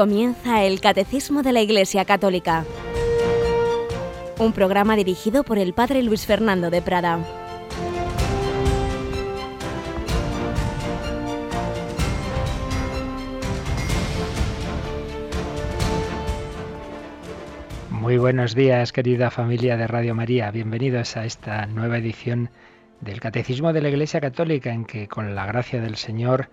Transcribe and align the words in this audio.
Comienza 0.00 0.64
el 0.64 0.80
Catecismo 0.80 1.42
de 1.42 1.52
la 1.52 1.60
Iglesia 1.60 2.06
Católica, 2.06 2.64
un 4.38 4.54
programa 4.54 4.96
dirigido 4.96 5.44
por 5.44 5.58
el 5.58 5.74
Padre 5.74 6.02
Luis 6.02 6.24
Fernando 6.24 6.70
de 6.70 6.80
Prada. 6.80 7.18
Muy 17.90 18.16
buenos 18.16 18.54
días, 18.54 18.92
querida 18.92 19.30
familia 19.30 19.76
de 19.76 19.86
Radio 19.86 20.14
María. 20.14 20.50
Bienvenidos 20.50 21.18
a 21.18 21.26
esta 21.26 21.66
nueva 21.66 21.98
edición 21.98 22.48
del 23.02 23.20
Catecismo 23.20 23.74
de 23.74 23.82
la 23.82 23.90
Iglesia 23.90 24.22
Católica, 24.22 24.72
en 24.72 24.86
que 24.86 25.08
con 25.08 25.34
la 25.34 25.44
gracia 25.44 25.82
del 25.82 25.96
Señor, 25.96 26.48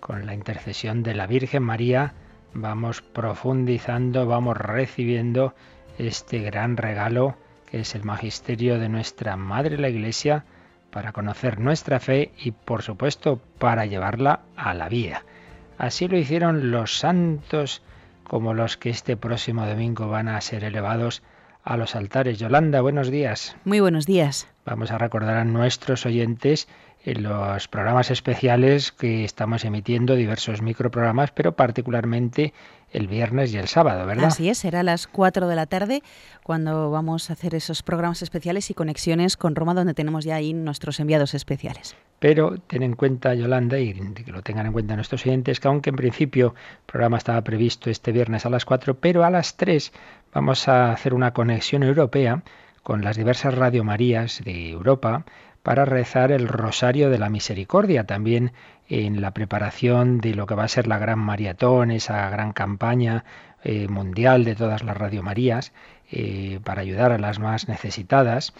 con 0.00 0.26
la 0.26 0.34
intercesión 0.34 1.02
de 1.02 1.14
la 1.14 1.26
Virgen 1.26 1.62
María, 1.62 2.12
vamos 2.54 3.02
profundizando, 3.02 4.26
vamos 4.26 4.56
recibiendo 4.56 5.54
este 5.98 6.38
gran 6.40 6.76
regalo 6.76 7.36
que 7.70 7.80
es 7.80 7.94
el 7.94 8.04
magisterio 8.04 8.78
de 8.78 8.88
nuestra 8.88 9.36
Madre 9.36 9.78
la 9.78 9.88
Iglesia 9.88 10.44
para 10.90 11.12
conocer 11.12 11.58
nuestra 11.58 11.98
fe 11.98 12.32
y 12.38 12.52
por 12.52 12.82
supuesto 12.82 13.40
para 13.58 13.84
llevarla 13.86 14.40
a 14.56 14.74
la 14.74 14.88
vida. 14.88 15.24
Así 15.76 16.06
lo 16.06 16.16
hicieron 16.16 16.70
los 16.70 16.98
santos 16.98 17.82
como 18.22 18.54
los 18.54 18.76
que 18.76 18.90
este 18.90 19.16
próximo 19.16 19.66
domingo 19.66 20.08
van 20.08 20.28
a 20.28 20.40
ser 20.40 20.62
elevados 20.64 21.22
a 21.64 21.76
los 21.76 21.96
altares. 21.96 22.38
Yolanda, 22.38 22.80
buenos 22.80 23.10
días. 23.10 23.56
Muy 23.64 23.80
buenos 23.80 24.06
días. 24.06 24.46
Vamos 24.64 24.92
a 24.92 24.98
recordar 24.98 25.36
a 25.36 25.44
nuestros 25.44 26.06
oyentes 26.06 26.68
en 26.68 26.74
los 27.04 27.68
programas 27.68 28.10
especiales 28.10 28.90
que 28.90 29.24
estamos 29.24 29.64
emitiendo, 29.64 30.14
diversos 30.14 30.62
microprogramas, 30.62 31.30
pero 31.32 31.52
particularmente 31.52 32.54
el 32.92 33.08
viernes 33.08 33.52
y 33.52 33.58
el 33.58 33.68
sábado, 33.68 34.06
¿verdad? 34.06 34.26
Así 34.26 34.48
es, 34.48 34.58
será 34.58 34.80
a 34.80 34.82
las 34.84 35.06
4 35.06 35.48
de 35.48 35.56
la 35.56 35.66
tarde 35.66 36.02
cuando 36.42 36.90
vamos 36.90 37.28
a 37.28 37.34
hacer 37.34 37.54
esos 37.54 37.82
programas 37.82 38.22
especiales 38.22 38.70
y 38.70 38.74
conexiones 38.74 39.36
con 39.36 39.54
Roma, 39.54 39.74
donde 39.74 39.94
tenemos 39.94 40.24
ya 40.24 40.36
ahí 40.36 40.54
nuestros 40.54 41.00
enviados 41.00 41.34
especiales. 41.34 41.94
Pero 42.20 42.56
ten 42.58 42.82
en 42.82 42.94
cuenta, 42.94 43.34
Yolanda, 43.34 43.78
y 43.78 43.92
que 43.92 44.32
lo 44.32 44.42
tengan 44.42 44.66
en 44.66 44.72
cuenta 44.72 44.96
nuestros 44.96 45.26
oyentes, 45.26 45.60
que 45.60 45.68
aunque 45.68 45.90
en 45.90 45.96
principio 45.96 46.54
el 46.56 46.86
programa 46.86 47.18
estaba 47.18 47.42
previsto 47.42 47.90
este 47.90 48.12
viernes 48.12 48.46
a 48.46 48.50
las 48.50 48.64
4, 48.64 48.94
pero 48.94 49.24
a 49.24 49.30
las 49.30 49.56
3 49.56 49.92
vamos 50.32 50.68
a 50.68 50.92
hacer 50.92 51.12
una 51.12 51.32
conexión 51.32 51.82
europea 51.82 52.42
con 52.82 53.02
las 53.02 53.16
diversas 53.16 53.54
Radio 53.54 53.82
Marías 53.82 54.40
de 54.44 54.70
Europa 54.70 55.24
para 55.64 55.86
rezar 55.86 56.30
el 56.30 56.46
Rosario 56.46 57.08
de 57.08 57.18
la 57.18 57.30
Misericordia, 57.30 58.04
también 58.04 58.52
en 58.90 59.22
la 59.22 59.32
preparación 59.32 60.20
de 60.20 60.34
lo 60.34 60.46
que 60.46 60.54
va 60.54 60.64
a 60.64 60.68
ser 60.68 60.86
la 60.86 60.98
gran 60.98 61.18
maratón, 61.18 61.90
esa 61.90 62.28
gran 62.28 62.52
campaña 62.52 63.24
eh, 63.64 63.88
mundial 63.88 64.44
de 64.44 64.56
todas 64.56 64.84
las 64.84 64.94
Radio 64.94 65.22
Marías, 65.22 65.72
eh, 66.12 66.60
para 66.64 66.82
ayudar 66.82 67.12
a 67.12 67.18
las 67.18 67.38
más 67.38 67.66
necesitadas 67.66 68.52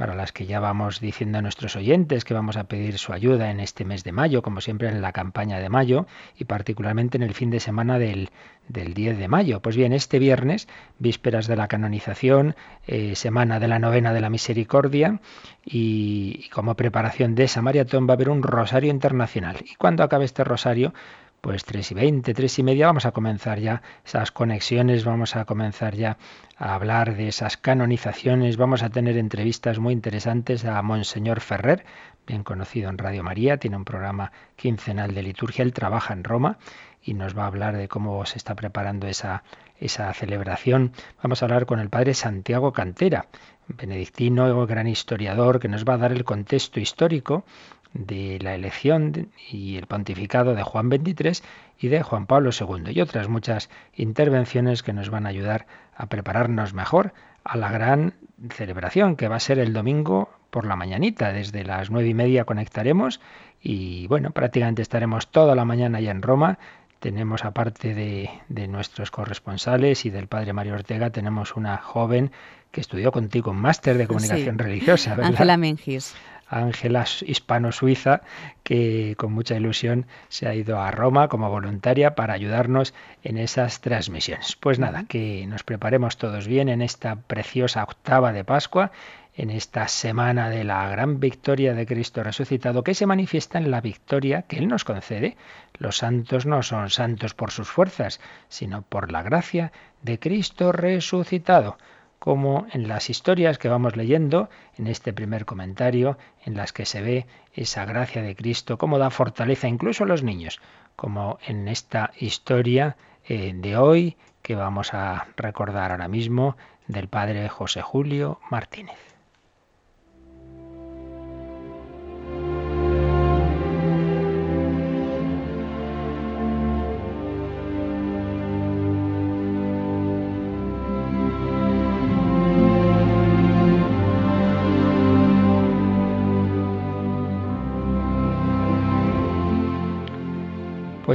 para 0.00 0.14
las 0.14 0.32
que 0.32 0.46
ya 0.46 0.60
vamos 0.60 0.98
diciendo 0.98 1.36
a 1.36 1.42
nuestros 1.42 1.76
oyentes 1.76 2.24
que 2.24 2.32
vamos 2.32 2.56
a 2.56 2.64
pedir 2.64 2.96
su 2.96 3.12
ayuda 3.12 3.50
en 3.50 3.60
este 3.60 3.84
mes 3.84 4.02
de 4.02 4.12
mayo, 4.12 4.40
como 4.40 4.62
siempre 4.62 4.88
en 4.88 5.02
la 5.02 5.12
campaña 5.12 5.58
de 5.58 5.68
mayo 5.68 6.06
y 6.38 6.44
particularmente 6.44 7.18
en 7.18 7.22
el 7.22 7.34
fin 7.34 7.50
de 7.50 7.60
semana 7.60 7.98
del, 7.98 8.30
del 8.66 8.94
10 8.94 9.18
de 9.18 9.28
mayo. 9.28 9.60
Pues 9.60 9.76
bien, 9.76 9.92
este 9.92 10.18
viernes, 10.18 10.68
vísperas 10.98 11.46
de 11.48 11.56
la 11.56 11.68
canonización, 11.68 12.56
eh, 12.86 13.14
semana 13.14 13.60
de 13.60 13.68
la 13.68 13.78
novena 13.78 14.14
de 14.14 14.22
la 14.22 14.30
misericordia 14.30 15.20
y, 15.66 16.44
y 16.46 16.48
como 16.48 16.76
preparación 16.76 17.34
de 17.34 17.44
esa 17.44 17.60
maratón 17.60 18.06
va 18.08 18.12
a 18.12 18.16
haber 18.16 18.30
un 18.30 18.42
rosario 18.42 18.90
internacional. 18.90 19.58
Y 19.70 19.74
cuando 19.74 20.02
acabe 20.02 20.24
este 20.24 20.44
rosario, 20.44 20.94
pues 21.40 21.64
tres 21.64 21.90
y 21.90 21.94
veinte, 21.94 22.34
tres 22.34 22.58
y 22.58 22.62
media, 22.62 22.86
vamos 22.86 23.06
a 23.06 23.12
comenzar 23.12 23.58
ya 23.58 23.82
esas 24.04 24.30
conexiones, 24.30 25.04
vamos 25.04 25.36
a 25.36 25.44
comenzar 25.44 25.94
ya 25.94 26.18
a 26.56 26.74
hablar 26.74 27.16
de 27.16 27.28
esas 27.28 27.56
canonizaciones, 27.56 28.56
vamos 28.56 28.82
a 28.82 28.90
tener 28.90 29.16
entrevistas 29.16 29.78
muy 29.78 29.92
interesantes 29.92 30.64
a 30.64 30.80
Monseñor 30.82 31.40
Ferrer, 31.40 31.84
bien 32.26 32.44
conocido 32.44 32.90
en 32.90 32.98
Radio 32.98 33.22
María, 33.22 33.56
tiene 33.56 33.76
un 33.76 33.84
programa 33.84 34.32
quincenal 34.56 35.14
de 35.14 35.22
liturgia, 35.22 35.62
él 35.62 35.72
trabaja 35.72 36.12
en 36.12 36.24
Roma 36.24 36.58
y 37.02 37.14
nos 37.14 37.36
va 37.36 37.44
a 37.44 37.46
hablar 37.46 37.76
de 37.76 37.88
cómo 37.88 38.24
se 38.26 38.36
está 38.36 38.54
preparando 38.54 39.06
esa, 39.06 39.42
esa 39.78 40.12
celebración. 40.12 40.92
Vamos 41.22 41.42
a 41.42 41.46
hablar 41.46 41.64
con 41.64 41.80
el 41.80 41.88
padre 41.88 42.14
Santiago 42.14 42.72
Cantera, 42.72 43.26
benedictino, 43.68 44.66
gran 44.66 44.86
historiador, 44.86 45.60
que 45.60 45.68
nos 45.68 45.84
va 45.84 45.94
a 45.94 45.98
dar 45.98 46.12
el 46.12 46.24
contexto 46.24 46.80
histórico 46.80 47.44
de 47.92 48.38
la 48.40 48.54
elección 48.54 49.30
y 49.50 49.76
el 49.76 49.86
pontificado 49.86 50.54
de 50.54 50.62
Juan 50.62 50.88
XXIII 50.90 51.42
y 51.78 51.88
de 51.88 52.02
Juan 52.02 52.26
Pablo 52.26 52.50
II 52.58 52.92
y 52.92 53.00
otras 53.00 53.28
muchas 53.28 53.68
intervenciones 53.94 54.82
que 54.82 54.92
nos 54.92 55.10
van 55.10 55.26
a 55.26 55.30
ayudar 55.30 55.66
a 55.96 56.06
prepararnos 56.06 56.72
mejor 56.74 57.12
a 57.44 57.56
la 57.56 57.70
gran 57.70 58.14
celebración 58.50 59.16
que 59.16 59.28
va 59.28 59.36
a 59.36 59.40
ser 59.40 59.58
el 59.58 59.72
domingo 59.72 60.30
por 60.50 60.66
la 60.66 60.76
mañanita. 60.76 61.32
Desde 61.32 61.64
las 61.64 61.90
nueve 61.90 62.08
y 62.08 62.14
media 62.14 62.44
conectaremos 62.44 63.20
y 63.62 64.06
bueno, 64.06 64.30
prácticamente 64.30 64.82
estaremos 64.82 65.28
toda 65.30 65.54
la 65.54 65.64
mañana 65.64 66.00
ya 66.00 66.10
en 66.10 66.22
Roma. 66.22 66.58
Tenemos, 67.00 67.46
aparte 67.46 67.94
de, 67.94 68.28
de 68.48 68.68
nuestros 68.68 69.10
corresponsales 69.10 70.04
y 70.04 70.10
del 70.10 70.26
padre 70.26 70.52
Mario 70.52 70.74
Ortega, 70.74 71.08
tenemos 71.10 71.56
una 71.56 71.78
joven 71.78 72.30
que 72.72 72.82
estudió 72.82 73.10
contigo 73.10 73.50
un 73.52 73.56
máster 73.60 73.96
de 73.96 74.06
comunicación 74.06 74.56
Sí. 74.58 74.62
religiosa. 74.62 75.16
Ángela 75.22 75.56
Mengis. 75.56 76.14
Ángela 76.50 77.04
hispano-suiza, 77.24 78.22
que 78.64 79.14
con 79.16 79.32
mucha 79.32 79.56
ilusión 79.56 80.06
se 80.28 80.48
ha 80.48 80.54
ido 80.54 80.80
a 80.80 80.90
Roma 80.90 81.28
como 81.28 81.48
voluntaria 81.48 82.14
para 82.16 82.34
ayudarnos 82.34 82.92
en 83.22 83.38
esas 83.38 83.80
transmisiones. 83.80 84.56
Pues 84.56 84.78
nada, 84.78 85.04
que 85.08 85.46
nos 85.46 85.62
preparemos 85.62 86.16
todos 86.16 86.48
bien 86.48 86.68
en 86.68 86.82
esta 86.82 87.16
preciosa 87.16 87.84
octava 87.84 88.32
de 88.32 88.44
Pascua, 88.44 88.90
en 89.36 89.50
esta 89.50 89.86
semana 89.88 90.50
de 90.50 90.64
la 90.64 90.88
gran 90.88 91.20
victoria 91.20 91.72
de 91.72 91.86
Cristo 91.86 92.22
resucitado, 92.22 92.82
que 92.82 92.94
se 92.94 93.06
manifiesta 93.06 93.58
en 93.58 93.70
la 93.70 93.80
victoria 93.80 94.42
que 94.42 94.58
Él 94.58 94.68
nos 94.68 94.84
concede. 94.84 95.36
Los 95.78 95.98
santos 95.98 96.46
no 96.46 96.62
son 96.62 96.90
santos 96.90 97.32
por 97.32 97.52
sus 97.52 97.68
fuerzas, 97.68 98.20
sino 98.48 98.82
por 98.82 99.12
la 99.12 99.22
gracia 99.22 99.72
de 100.02 100.18
Cristo 100.18 100.72
resucitado 100.72 101.78
como 102.20 102.66
en 102.72 102.86
las 102.86 103.10
historias 103.10 103.58
que 103.58 103.68
vamos 103.68 103.96
leyendo 103.96 104.50
en 104.76 104.86
este 104.86 105.12
primer 105.12 105.46
comentario, 105.46 106.18
en 106.44 106.54
las 106.54 106.72
que 106.72 106.84
se 106.84 107.00
ve 107.00 107.26
esa 107.54 107.84
gracia 107.86 108.22
de 108.22 108.36
Cristo, 108.36 108.78
cómo 108.78 108.98
da 108.98 109.10
fortaleza 109.10 109.66
incluso 109.66 110.04
a 110.04 110.06
los 110.06 110.22
niños, 110.22 110.60
como 110.94 111.38
en 111.44 111.66
esta 111.66 112.12
historia 112.18 112.96
eh, 113.24 113.52
de 113.54 113.76
hoy 113.76 114.16
que 114.42 114.54
vamos 114.54 114.92
a 114.92 115.28
recordar 115.36 115.90
ahora 115.90 116.08
mismo 116.08 116.56
del 116.86 117.08
padre 117.08 117.48
José 117.48 117.80
Julio 117.80 118.38
Martínez. 118.50 119.09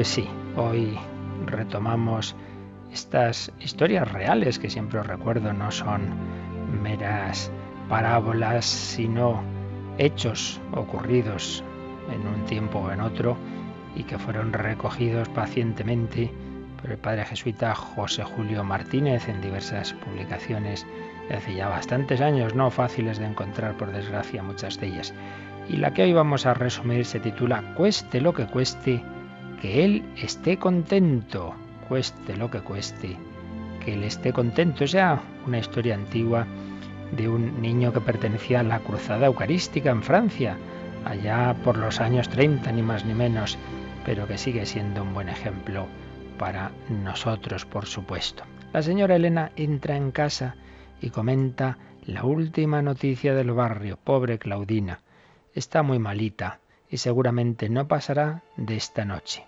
Pues 0.06 0.14
sí, 0.14 0.30
hoy 0.56 1.00
retomamos 1.48 2.36
estas 2.94 3.52
historias 3.60 4.12
reales 4.12 4.60
que 4.60 4.70
siempre 4.70 5.00
os 5.00 5.08
recuerdo, 5.08 5.52
no 5.52 5.72
son 5.72 6.10
meras 6.84 7.52
parábolas, 7.90 8.66
sino 8.66 9.42
hechos 9.98 10.62
ocurridos 10.74 11.64
en 12.14 12.28
un 12.28 12.46
tiempo 12.46 12.82
o 12.82 12.92
en 12.92 13.02
otro 13.02 13.36
y 13.96 14.04
que 14.04 14.20
fueron 14.20 14.54
recogidos 14.54 15.28
pacientemente 15.30 16.32
por 16.80 16.92
el 16.92 17.00
padre 17.00 17.26
jesuita 17.26 17.74
José 17.74 18.24
Julio 18.24 18.64
Martínez 18.64 19.28
en 19.28 19.42
diversas 19.42 19.94
publicaciones 19.94 20.86
hace 21.36 21.56
ya 21.56 21.68
bastantes 21.68 22.22
años, 22.22 22.54
no 22.54 22.70
fáciles 22.70 23.18
de 23.18 23.26
encontrar 23.26 23.76
por 23.76 23.92
desgracia 23.92 24.44
muchas 24.44 24.80
de 24.80 24.86
ellas. 24.86 25.16
Y 25.68 25.78
la 25.78 25.96
que 25.96 26.04
hoy 26.04 26.14
vamos 26.14 26.46
a 26.46 26.54
resumir 26.54 27.06
se 27.06 27.20
titula 27.20 27.74
Cueste 27.74 28.22
lo 28.22 28.36
que 28.36 28.46
cueste, 28.46 29.04
que 29.66 29.84
Él 29.84 30.04
esté 30.16 30.58
contento, 30.58 31.56
cueste 31.90 32.38
lo 32.38 32.52
que 32.52 32.60
cueste, 32.60 33.18
que 33.84 33.96
Él 33.96 34.04
esté 34.04 34.32
contento. 34.32 34.84
O 34.84 34.88
sea, 34.88 35.20
una 35.48 35.58
historia 35.58 35.96
antigua 35.96 36.46
de 37.18 37.28
un 37.28 37.64
niño 37.64 37.92
que 37.92 38.00
pertenecía 38.00 38.60
a 38.60 38.64
la 38.64 38.78
Cruzada 38.82 39.26
Eucarística 39.26 39.90
en 39.90 40.04
Francia, 40.04 40.56
allá 41.04 41.56
por 41.64 41.78
los 41.78 42.00
años 42.00 42.30
30, 42.30 42.74
ni 42.74 42.84
más 42.84 43.06
ni 43.06 43.16
menos, 43.16 43.58
pero 44.06 44.28
que 44.28 44.38
sigue 44.38 44.68
siendo 44.68 45.02
un 45.02 45.16
buen 45.16 45.30
ejemplo 45.30 45.88
para 46.38 46.72
nosotros, 47.04 47.66
por 47.66 47.88
supuesto. 47.88 48.44
La 48.72 48.84
señora 48.84 49.16
Elena 49.16 49.52
entra 49.56 49.98
en 49.98 50.12
casa 50.12 50.58
y 51.02 51.10
comenta 51.10 51.80
la 52.06 52.24
última 52.24 52.84
noticia 52.84 53.34
del 53.34 53.52
barrio, 53.52 53.98
pobre 53.98 54.38
Claudina. 54.38 55.00
Está 55.56 55.82
muy 55.82 55.98
malita 55.98 56.60
y 56.88 56.98
seguramente 56.98 57.68
no 57.68 57.88
pasará 57.88 58.44
de 58.58 58.76
esta 58.76 59.06
noche. 59.06 59.44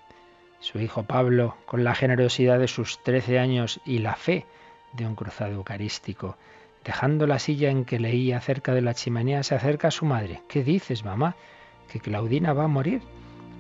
Su 0.59 0.79
hijo 0.79 1.03
Pablo, 1.03 1.55
con 1.65 1.83
la 1.83 1.93
generosidad 1.93 2.57
de 2.57 2.67
sus 2.67 3.03
trece 3.03 3.37
años 3.37 3.79
y 3.85 3.99
la 3.99 4.15
fe 4.15 4.45
de 4.93 5.05
un 5.05 5.13
cruzado 5.13 5.53
eucarístico, 5.53 6.35
dejando 6.83 7.27
la 7.27 7.37
silla 7.37 7.69
en 7.69 7.85
que 7.85 7.99
leía 7.99 8.41
cerca 8.41 8.73
de 8.73 8.81
la 8.81 8.95
chimenea, 8.95 9.43
se 9.43 9.53
acerca 9.53 9.89
a 9.89 9.91
su 9.91 10.05
madre. 10.05 10.41
¿Qué 10.47 10.63
dices, 10.63 11.05
mamá? 11.05 11.35
¿Que 11.91 11.99
Claudina 11.99 12.53
va 12.53 12.63
a 12.63 12.69
morir? 12.69 13.01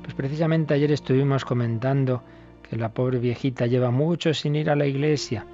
Pues 0.01 0.15
precisamente 0.15 0.73
ayer 0.73 0.91
estuvimos 0.91 1.45
comentando 1.45 2.23
que 2.67 2.77
la 2.77 2.89
pobre 2.89 3.19
viejita 3.19 3.67
lleva 3.67 3.91
mucho 3.91 4.33
sin 4.33 4.55
ir 4.55 4.71
a 4.71 4.75
la 4.75 4.87
iglesia. 4.87 5.45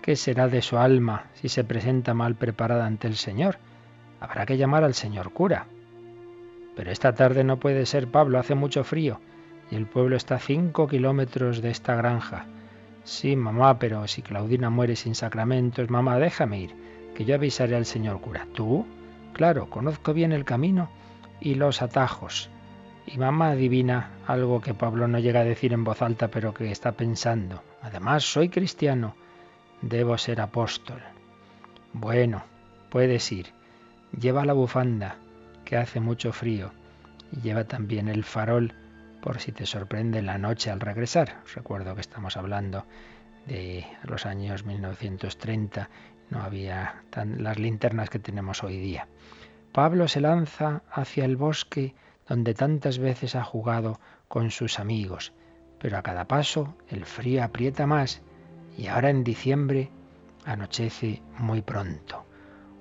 ¿Qué 0.00 0.16
será 0.16 0.48
de 0.48 0.62
su 0.62 0.78
alma 0.78 1.26
si 1.34 1.50
se 1.50 1.64
presenta 1.64 2.14
mal 2.14 2.34
preparada 2.34 2.86
ante 2.86 3.08
el 3.08 3.16
Señor? 3.16 3.58
Habrá 4.20 4.46
que 4.46 4.56
llamar 4.56 4.84
al 4.84 4.94
señor 4.94 5.32
cura. 5.32 5.66
Pero 6.74 6.90
esta 6.90 7.14
tarde 7.14 7.44
no 7.44 7.58
puede 7.58 7.84
ser, 7.84 8.08
Pablo, 8.08 8.38
hace 8.38 8.54
mucho 8.54 8.84
frío 8.84 9.20
y 9.70 9.76
el 9.76 9.86
pueblo 9.86 10.16
está 10.16 10.36
a 10.36 10.40
cinco 10.40 10.88
kilómetros 10.88 11.62
de 11.62 11.70
esta 11.70 11.94
granja. 11.94 12.46
Sí, 13.04 13.36
mamá, 13.36 13.78
pero 13.78 14.06
si 14.06 14.22
Claudina 14.22 14.70
muere 14.70 14.96
sin 14.96 15.14
sacramentos, 15.14 15.90
mamá, 15.90 16.18
déjame 16.18 16.60
ir, 16.60 16.74
que 17.14 17.24
yo 17.24 17.34
avisaré 17.34 17.76
al 17.76 17.86
señor 17.86 18.20
cura. 18.20 18.46
¿Tú? 18.54 18.86
Claro, 19.32 19.70
conozco 19.70 20.12
bien 20.12 20.32
el 20.32 20.44
camino 20.44 20.90
y 21.40 21.54
los 21.54 21.82
atajos. 21.82 22.50
Y 23.06 23.16
mamá 23.16 23.50
adivina 23.50 24.10
algo 24.26 24.60
que 24.60 24.74
Pablo 24.74 25.08
no 25.08 25.18
llega 25.18 25.40
a 25.40 25.44
decir 25.44 25.72
en 25.72 25.84
voz 25.84 26.02
alta, 26.02 26.28
pero 26.28 26.52
que 26.52 26.70
está 26.70 26.92
pensando. 26.92 27.62
Además, 27.82 28.24
soy 28.24 28.50
cristiano. 28.50 29.14
Debo 29.80 30.18
ser 30.18 30.40
apóstol. 30.40 31.00
Bueno, 31.92 32.42
puedes 32.90 33.30
ir. 33.32 33.46
Lleva 34.18 34.44
la 34.44 34.52
bufanda, 34.52 35.16
que 35.64 35.76
hace 35.76 36.00
mucho 36.00 36.32
frío, 36.32 36.72
y 37.32 37.40
lleva 37.40 37.64
también 37.64 38.08
el 38.08 38.24
farol 38.24 38.74
por 39.20 39.40
si 39.40 39.52
te 39.52 39.66
sorprende 39.66 40.22
la 40.22 40.38
noche 40.38 40.70
al 40.70 40.80
regresar. 40.80 41.42
recuerdo 41.54 41.94
que 41.94 42.00
estamos 42.00 42.36
hablando 42.36 42.86
de 43.46 43.86
los 44.04 44.26
años 44.26 44.64
1930, 44.64 45.88
no 46.30 46.42
había 46.42 47.02
tan, 47.10 47.42
las 47.42 47.58
linternas 47.58 48.10
que 48.10 48.18
tenemos 48.18 48.62
hoy 48.62 48.78
día. 48.78 49.08
Pablo 49.72 50.08
se 50.08 50.20
lanza 50.20 50.82
hacia 50.90 51.24
el 51.24 51.36
bosque 51.36 51.94
donde 52.28 52.54
tantas 52.54 52.98
veces 52.98 53.34
ha 53.34 53.44
jugado 53.44 54.00
con 54.28 54.50
sus 54.50 54.78
amigos, 54.78 55.32
pero 55.78 55.96
a 55.96 56.02
cada 56.02 56.26
paso 56.26 56.76
el 56.88 57.04
frío 57.04 57.42
aprieta 57.42 57.86
más 57.86 58.20
y 58.76 58.88
ahora 58.88 59.10
en 59.10 59.24
diciembre 59.24 59.90
anochece 60.44 61.22
muy 61.38 61.62
pronto. 61.62 62.24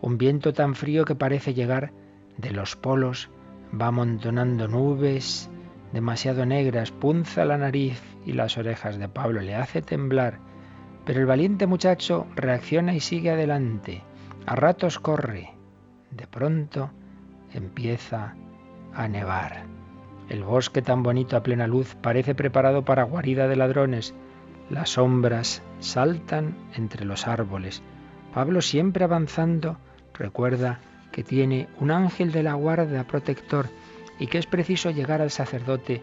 Un 0.01 0.17
viento 0.17 0.53
tan 0.53 0.75
frío 0.75 1.05
que 1.05 1.15
parece 1.15 1.53
llegar 1.53 1.91
de 2.37 2.51
los 2.51 2.75
polos 2.75 3.29
va 3.79 3.87
amontonando 3.87 4.67
nubes 4.67 5.49
demasiado 5.93 6.45
negras, 6.45 6.91
punza 6.91 7.45
la 7.45 7.57
nariz 7.57 8.01
y 8.25 8.33
las 8.33 8.57
orejas 8.57 8.97
de 8.97 9.09
Pablo, 9.09 9.41
le 9.41 9.55
hace 9.55 9.81
temblar. 9.81 10.39
Pero 11.05 11.19
el 11.19 11.25
valiente 11.25 11.67
muchacho 11.67 12.27
reacciona 12.35 12.93
y 12.93 12.99
sigue 12.99 13.31
adelante. 13.31 14.03
A 14.45 14.55
ratos 14.55 14.99
corre. 14.99 15.53
De 16.11 16.27
pronto 16.27 16.91
empieza 17.53 18.35
a 18.93 19.07
nevar. 19.07 19.63
El 20.29 20.43
bosque 20.43 20.81
tan 20.81 21.03
bonito 21.03 21.37
a 21.37 21.43
plena 21.43 21.67
luz 21.67 21.95
parece 22.01 22.35
preparado 22.35 22.83
para 22.83 23.03
guarida 23.03 23.47
de 23.47 23.55
ladrones. 23.55 24.13
Las 24.69 24.91
sombras 24.91 25.61
saltan 25.79 26.55
entre 26.75 27.05
los 27.05 27.27
árboles. 27.27 27.81
Pablo 28.33 28.61
siempre 28.61 29.05
avanzando 29.05 29.77
Recuerda 30.17 30.79
que 31.11 31.23
tiene 31.23 31.67
un 31.79 31.91
ángel 31.91 32.31
de 32.31 32.43
la 32.43 32.53
guarda 32.53 33.03
protector 33.03 33.67
y 34.19 34.27
que 34.27 34.37
es 34.37 34.45
preciso 34.45 34.91
llegar 34.91 35.21
al 35.21 35.31
sacerdote 35.31 36.01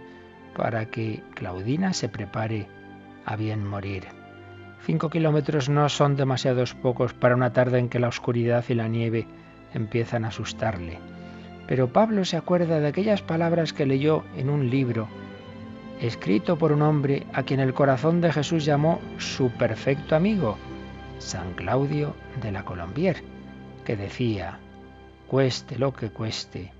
para 0.56 0.86
que 0.86 1.22
Claudina 1.34 1.92
se 1.92 2.08
prepare 2.08 2.68
a 3.24 3.36
bien 3.36 3.66
morir. 3.66 4.04
Cinco 4.82 5.10
kilómetros 5.10 5.68
no 5.68 5.88
son 5.88 6.16
demasiados 6.16 6.74
pocos 6.74 7.14
para 7.14 7.34
una 7.34 7.52
tarde 7.52 7.78
en 7.78 7.88
que 7.88 7.98
la 7.98 8.08
oscuridad 8.08 8.64
y 8.68 8.74
la 8.74 8.88
nieve 8.88 9.26
empiezan 9.72 10.24
a 10.24 10.28
asustarle. 10.28 10.98
Pero 11.66 11.88
Pablo 11.88 12.24
se 12.24 12.36
acuerda 12.36 12.80
de 12.80 12.88
aquellas 12.88 13.22
palabras 13.22 13.72
que 13.72 13.86
leyó 13.86 14.24
en 14.36 14.50
un 14.50 14.68
libro, 14.68 15.08
escrito 16.00 16.58
por 16.58 16.72
un 16.72 16.82
hombre 16.82 17.26
a 17.32 17.42
quien 17.42 17.60
el 17.60 17.72
corazón 17.72 18.20
de 18.20 18.30
Jesús 18.30 18.64
llamó 18.64 19.00
su 19.18 19.50
perfecto 19.50 20.14
amigo, 20.14 20.58
San 21.18 21.54
Claudio 21.54 22.14
de 22.42 22.52
la 22.52 22.64
Colombier 22.64 23.22
que 23.84 23.96
decía, 23.96 24.58
cueste 25.28 25.78
lo 25.78 25.92
que 25.92 26.10
cueste, 26.10 26.72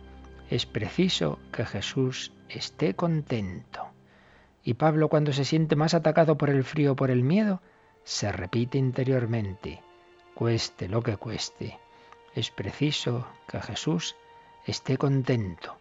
es 0.50 0.66
preciso 0.66 1.38
que 1.52 1.64
Jesús 1.64 2.32
esté 2.48 2.94
contento. 2.94 3.86
Y 4.62 4.74
Pablo 4.74 5.08
cuando 5.08 5.32
se 5.32 5.44
siente 5.44 5.76
más 5.76 5.94
atacado 5.94 6.36
por 6.36 6.50
el 6.50 6.64
frío 6.64 6.92
o 6.92 6.96
por 6.96 7.10
el 7.10 7.22
miedo, 7.22 7.60
se 8.04 8.30
repite 8.32 8.78
interiormente, 8.78 9.82
cueste 10.34 10.88
lo 10.88 11.02
que 11.02 11.16
cueste, 11.16 11.78
es 12.34 12.50
preciso 12.50 13.26
que 13.48 13.60
Jesús 13.60 14.16
esté 14.66 14.96
contento. 14.98 15.76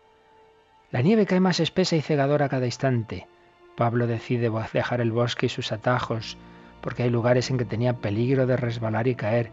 La 0.91 1.01
nieve 1.01 1.25
cae 1.25 1.39
más 1.39 1.59
espesa 1.59 1.95
y 1.95 2.01
cegadora 2.01 2.49
cada 2.49 2.65
instante. 2.65 3.27
Pablo 3.75 4.05
decide 4.05 4.51
dejar 4.71 5.01
el 5.01 5.11
bosque 5.11 5.47
y 5.47 5.49
sus 5.49 5.71
atajos, 5.71 6.37
porque 6.81 7.03
hay 7.03 7.09
lugares 7.09 7.49
en 7.49 7.57
que 7.57 7.65
tenía 7.65 7.97
peligro 7.97 8.45
de 8.45 8.57
resbalar 8.57 9.07
y 9.07 9.15
caer, 9.15 9.51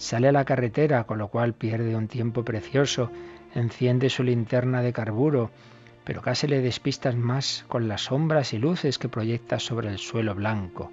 Sale 0.00 0.28
a 0.28 0.32
la 0.32 0.46
carretera, 0.46 1.04
con 1.04 1.18
lo 1.18 1.28
cual 1.28 1.52
pierde 1.52 1.94
un 1.94 2.08
tiempo 2.08 2.42
precioso, 2.42 3.10
enciende 3.54 4.10
su 4.10 4.22
linterna 4.22 4.82
de 4.82 4.92
carburo, 4.92 5.50
pero 6.04 6.22
casi 6.22 6.46
le 6.46 6.60
despistas 6.60 7.16
más 7.16 7.64
con 7.68 7.88
las 7.88 8.02
sombras 8.02 8.52
y 8.52 8.58
luces 8.58 8.98
que 8.98 9.08
proyecta 9.08 9.58
sobre 9.58 9.88
el 9.88 9.98
suelo 9.98 10.34
blanco. 10.34 10.90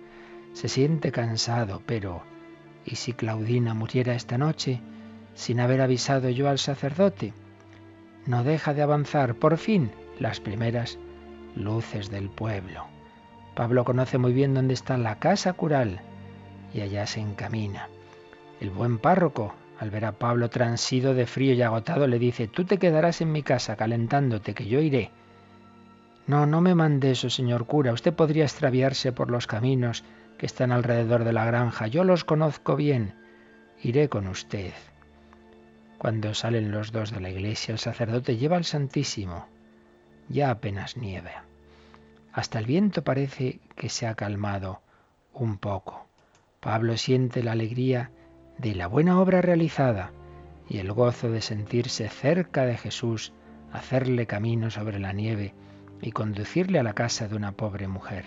Se 0.54 0.68
siente 0.68 1.12
cansado, 1.12 1.82
pero 1.86 2.24
¿y 2.86 2.96
si 2.96 3.14
Claudina 3.14 3.74
muriera 3.74 4.16
esta 4.16 4.38
noche 4.38 4.82
sin 5.36 5.60
haber 5.60 5.82
avisado 5.82 6.30
yo 6.30 6.50
al 6.50 6.60
sacerdote? 6.60 7.34
No 8.26 8.44
deja 8.44 8.74
de 8.74 8.82
avanzar, 8.82 9.36
por 9.36 9.58
fin, 9.58 9.92
las 10.20 10.40
primeras 10.40 10.98
luces 11.56 12.10
del 12.10 12.30
pueblo. 12.30 12.86
Pablo 13.56 13.86
conoce 13.86 14.18
muy 14.18 14.34
bien 14.34 14.54
dónde 14.54 14.74
está 14.74 14.98
la 14.98 15.20
casa 15.20 15.54
cural 15.54 16.02
y 16.74 16.82
allá 16.82 17.08
se 17.08 17.20
encamina. 17.20 17.90
El 18.60 18.70
buen 18.70 18.98
párroco, 18.98 19.56
al 19.80 19.92
ver 19.92 20.06
a 20.06 20.14
Pablo 20.14 20.50
transido 20.50 21.14
de 21.14 21.28
frío 21.28 21.54
y 21.54 21.62
agotado, 21.62 22.08
le 22.08 22.20
dice, 22.20 22.48
tú 22.48 22.66
te 22.66 22.78
quedarás 22.78 23.22
en 23.22 23.32
mi 23.32 23.44
casa 23.44 23.76
calentándote, 23.76 24.54
que 24.54 24.68
yo 24.68 24.80
iré. 24.80 25.12
No, 26.26 26.46
no 26.46 26.62
me 26.62 26.76
mande 26.76 27.12
eso, 27.12 27.30
señor 27.30 27.66
cura. 27.68 27.94
Usted 27.94 28.14
podría 28.14 28.44
extraviarse 28.44 29.12
por 29.12 29.32
los 29.32 29.48
caminos 29.48 30.04
que 30.38 30.46
están 30.46 30.72
alrededor 30.72 31.24
de 31.24 31.34
la 31.34 31.46
granja. 31.46 31.88
Yo 31.88 32.04
los 32.04 32.24
conozco 32.24 32.76
bien. 32.76 33.14
Iré 33.82 34.10
con 34.10 34.28
usted. 34.28 34.74
Cuando 35.98 36.34
salen 36.34 36.72
los 36.72 36.92
dos 36.92 37.12
de 37.12 37.22
la 37.22 37.30
iglesia, 37.30 37.72
el 37.72 37.80
sacerdote 37.80 38.38
lleva 38.38 38.58
al 38.58 38.66
Santísimo. 38.66 39.48
Ya 40.28 40.50
apenas 40.50 40.98
nieve. 40.98 41.32
Hasta 42.34 42.60
el 42.60 42.66
viento 42.66 43.04
parece 43.04 43.60
que 43.76 43.90
se 43.90 44.06
ha 44.06 44.16
calmado 44.16 44.82
un 45.34 45.58
poco. 45.58 46.08
Pablo 46.60 46.98
siente 46.98 47.42
la 47.42 47.54
alegría 47.54 48.12
de 48.58 48.74
la 48.76 48.88
buena 48.88 49.20
obra 49.20 49.42
realizada 49.42 50.12
y 50.70 50.80
el 50.80 50.92
gozo 50.92 51.30
de 51.30 51.42
sentirse 51.42 52.10
cerca 52.10 52.66
de 52.66 52.78
Jesús, 52.78 53.34
hacerle 53.72 54.26
camino 54.26 54.70
sobre 54.72 55.00
la 55.00 55.14
nieve 55.14 55.54
y 56.02 56.12
conducirle 56.12 56.80
a 56.80 56.84
la 56.84 56.94
casa 56.94 57.28
de 57.28 57.36
una 57.36 57.52
pobre 57.52 57.88
mujer. 57.88 58.26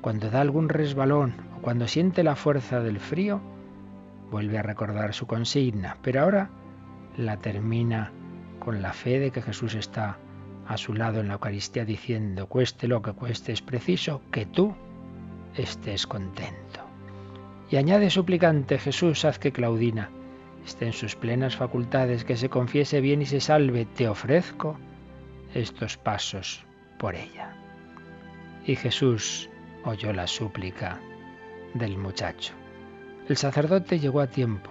Cuando 0.00 0.30
da 0.30 0.40
algún 0.40 0.68
resbalón 0.68 1.34
o 1.56 1.62
cuando 1.62 1.88
siente 1.88 2.22
la 2.22 2.36
fuerza 2.36 2.80
del 2.80 3.00
frío, 3.00 3.40
vuelve 4.30 4.58
a 4.58 4.62
recordar 4.62 5.14
su 5.14 5.26
consigna, 5.26 5.96
pero 6.02 6.22
ahora 6.22 6.50
la 7.16 7.38
termina 7.38 8.12
con 8.58 8.82
la 8.82 8.92
fe 8.92 9.18
de 9.18 9.30
que 9.30 9.42
Jesús 9.42 9.74
está 9.74 10.18
a 10.66 10.76
su 10.76 10.94
lado 10.94 11.20
en 11.20 11.28
la 11.28 11.34
Eucaristía 11.34 11.84
diciendo, 11.84 12.48
cueste 12.48 12.88
lo 12.88 13.02
que 13.02 13.12
cueste, 13.12 13.52
es 13.52 13.62
preciso 13.62 14.22
que 14.32 14.46
tú 14.46 14.74
estés 15.54 16.06
contento. 16.06 16.65
Y 17.70 17.76
añade 17.76 18.10
suplicante, 18.10 18.78
Jesús, 18.78 19.24
haz 19.24 19.38
que 19.38 19.52
Claudina 19.52 20.10
esté 20.64 20.86
en 20.86 20.92
sus 20.92 21.14
plenas 21.14 21.56
facultades, 21.56 22.24
que 22.24 22.36
se 22.36 22.48
confiese 22.48 23.00
bien 23.00 23.22
y 23.22 23.26
se 23.26 23.40
salve. 23.40 23.86
Te 23.86 24.08
ofrezco 24.08 24.76
estos 25.54 25.96
pasos 25.96 26.64
por 26.98 27.14
ella. 27.14 27.56
Y 28.64 28.76
Jesús 28.76 29.48
oyó 29.84 30.12
la 30.12 30.26
súplica 30.26 31.00
del 31.74 31.96
muchacho. 31.98 32.52
El 33.28 33.36
sacerdote 33.36 33.98
llegó 33.98 34.20
a 34.20 34.26
tiempo, 34.28 34.70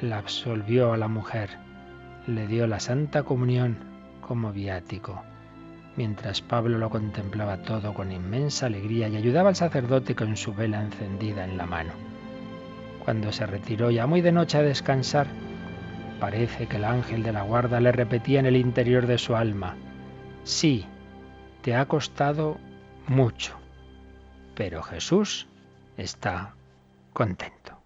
la 0.00 0.18
absolvió 0.18 0.92
a 0.92 0.96
la 0.96 1.08
mujer, 1.08 1.50
le 2.26 2.46
dio 2.46 2.66
la 2.66 2.80
santa 2.80 3.22
comunión 3.22 3.78
como 4.20 4.52
viático 4.52 5.22
mientras 5.96 6.40
Pablo 6.40 6.78
lo 6.78 6.90
contemplaba 6.90 7.62
todo 7.62 7.94
con 7.94 8.12
inmensa 8.12 8.66
alegría 8.66 9.08
y 9.08 9.16
ayudaba 9.16 9.50
al 9.50 9.56
sacerdote 9.56 10.14
con 10.14 10.36
su 10.36 10.54
vela 10.54 10.82
encendida 10.82 11.44
en 11.44 11.56
la 11.56 11.66
mano. 11.66 11.92
Cuando 13.04 13.32
se 13.32 13.46
retiró 13.46 13.90
ya 13.90 14.06
muy 14.06 14.20
de 14.20 14.32
noche 14.32 14.58
a 14.58 14.62
descansar, 14.62 15.26
parece 16.20 16.66
que 16.66 16.76
el 16.76 16.84
ángel 16.84 17.22
de 17.22 17.32
la 17.32 17.42
guarda 17.42 17.80
le 17.80 17.92
repetía 17.92 18.40
en 18.40 18.46
el 18.46 18.56
interior 18.56 19.06
de 19.06 19.18
su 19.18 19.34
alma, 19.34 19.76
sí, 20.44 20.86
te 21.62 21.74
ha 21.74 21.86
costado 21.86 22.58
mucho. 23.08 23.58
Pero 24.54 24.82
Jesús 24.82 25.48
está 25.96 26.54
contento. 27.12 27.81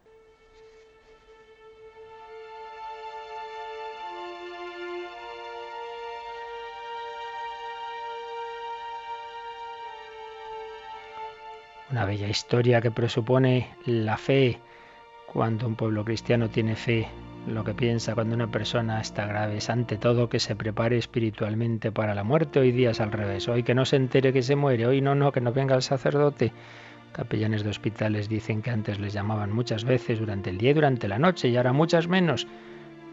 Una 11.97 12.05
bella 12.05 12.29
historia 12.29 12.83
que 12.83 12.91
presupone 12.91 13.71
la 13.87 14.19
fe. 14.19 14.59
Cuando 15.33 15.67
un 15.67 15.77
pueblo 15.77 16.05
cristiano 16.05 16.51
tiene 16.51 16.77
fe, 16.77 17.09
lo 17.47 17.65
que 17.65 17.73
piensa 17.73 18.15
cuando 18.15 18.35
una 18.35 18.51
persona 18.51 19.01
está 19.01 19.25
grave 19.25 19.57
es 19.57 19.71
ante 19.71 19.97
todo 19.97 20.29
que 20.29 20.39
se 20.39 20.55
prepare 20.55 20.99
espiritualmente 20.99 21.91
para 21.91 22.15
la 22.15 22.23
muerte. 22.23 22.61
Hoy 22.61 22.71
día 22.71 22.91
es 22.91 23.01
al 23.01 23.13
revés. 23.13 23.49
Hoy 23.49 23.63
que 23.63 23.75
no 23.75 23.87
se 23.87 23.97
entere 23.97 24.35
que 24.35 24.43
se 24.43 24.57
muere. 24.57 24.87
Hoy 24.87 25.01
no, 25.01 25.15
no, 25.15 25.33
que 25.33 25.41
no 25.41 25.55
venga 25.55 25.75
el 25.75 25.81
sacerdote. 25.81 26.53
Capellanes 27.13 27.65
de 27.65 27.71
hospitales 27.71 28.29
dicen 28.29 28.61
que 28.61 28.73
antes 28.73 29.01
les 29.01 29.15
llamaban 29.15 29.51
muchas 29.51 29.85
veces 29.85 30.19
durante 30.19 30.51
el 30.51 30.59
día 30.59 30.73
y 30.73 30.75
durante 30.75 31.09
la 31.09 31.19
noche 31.19 31.49
y 31.49 31.57
ahora 31.57 31.73
muchas 31.73 32.09
menos. 32.09 32.47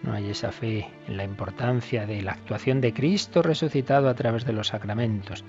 No 0.01 0.11
hay 0.11 0.29
esa 0.29 0.51
fe 0.51 0.89
en 1.07 1.15
la 1.15 1.23
importancia 1.23 2.05
de 2.05 2.21
la 2.21 2.33
actuación 2.33 2.81
de 2.81 2.91
Cristo 2.93 3.43
resucitado 3.43 4.09
a 4.09 4.13
través 4.13 4.45
de 4.45 4.51
los 4.51 4.67
sacramentos. 4.67 5.45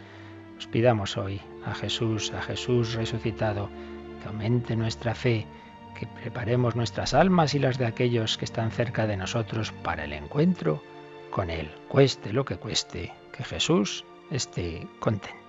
Os 0.59 0.67
pidamos 0.67 1.17
hoy 1.17 1.41
a 1.65 1.75
Jesús, 1.75 2.33
a 2.33 2.43
Jesús 2.43 2.95
resucitado, 2.95 3.69
que 4.21 4.29
aumente 4.29 4.77
nuestra 4.77 5.15
fe, 5.15 5.47
que 5.99 6.07
preparemos 6.07 6.77
nuestras 6.77 7.15
almas 7.15 7.55
y 7.55 7.59
las 7.59 7.79
de 7.79 7.87
aquellos 7.87 8.39
que 8.39 8.45
están 8.45 8.71
cerca 8.71 9.07
de 9.07 9.17
nosotros 9.17 9.73
para 9.83 10.05
el 10.05 10.13
encuentro 10.13 10.83
con 11.31 11.51
Él, 11.51 11.71
cueste 11.89 12.33
lo 12.33 12.45
que 12.45 12.57
cueste, 12.57 13.13
que 13.37 13.45
Jesús 13.45 14.05
esté 14.31 14.87
contento. 15.01 15.44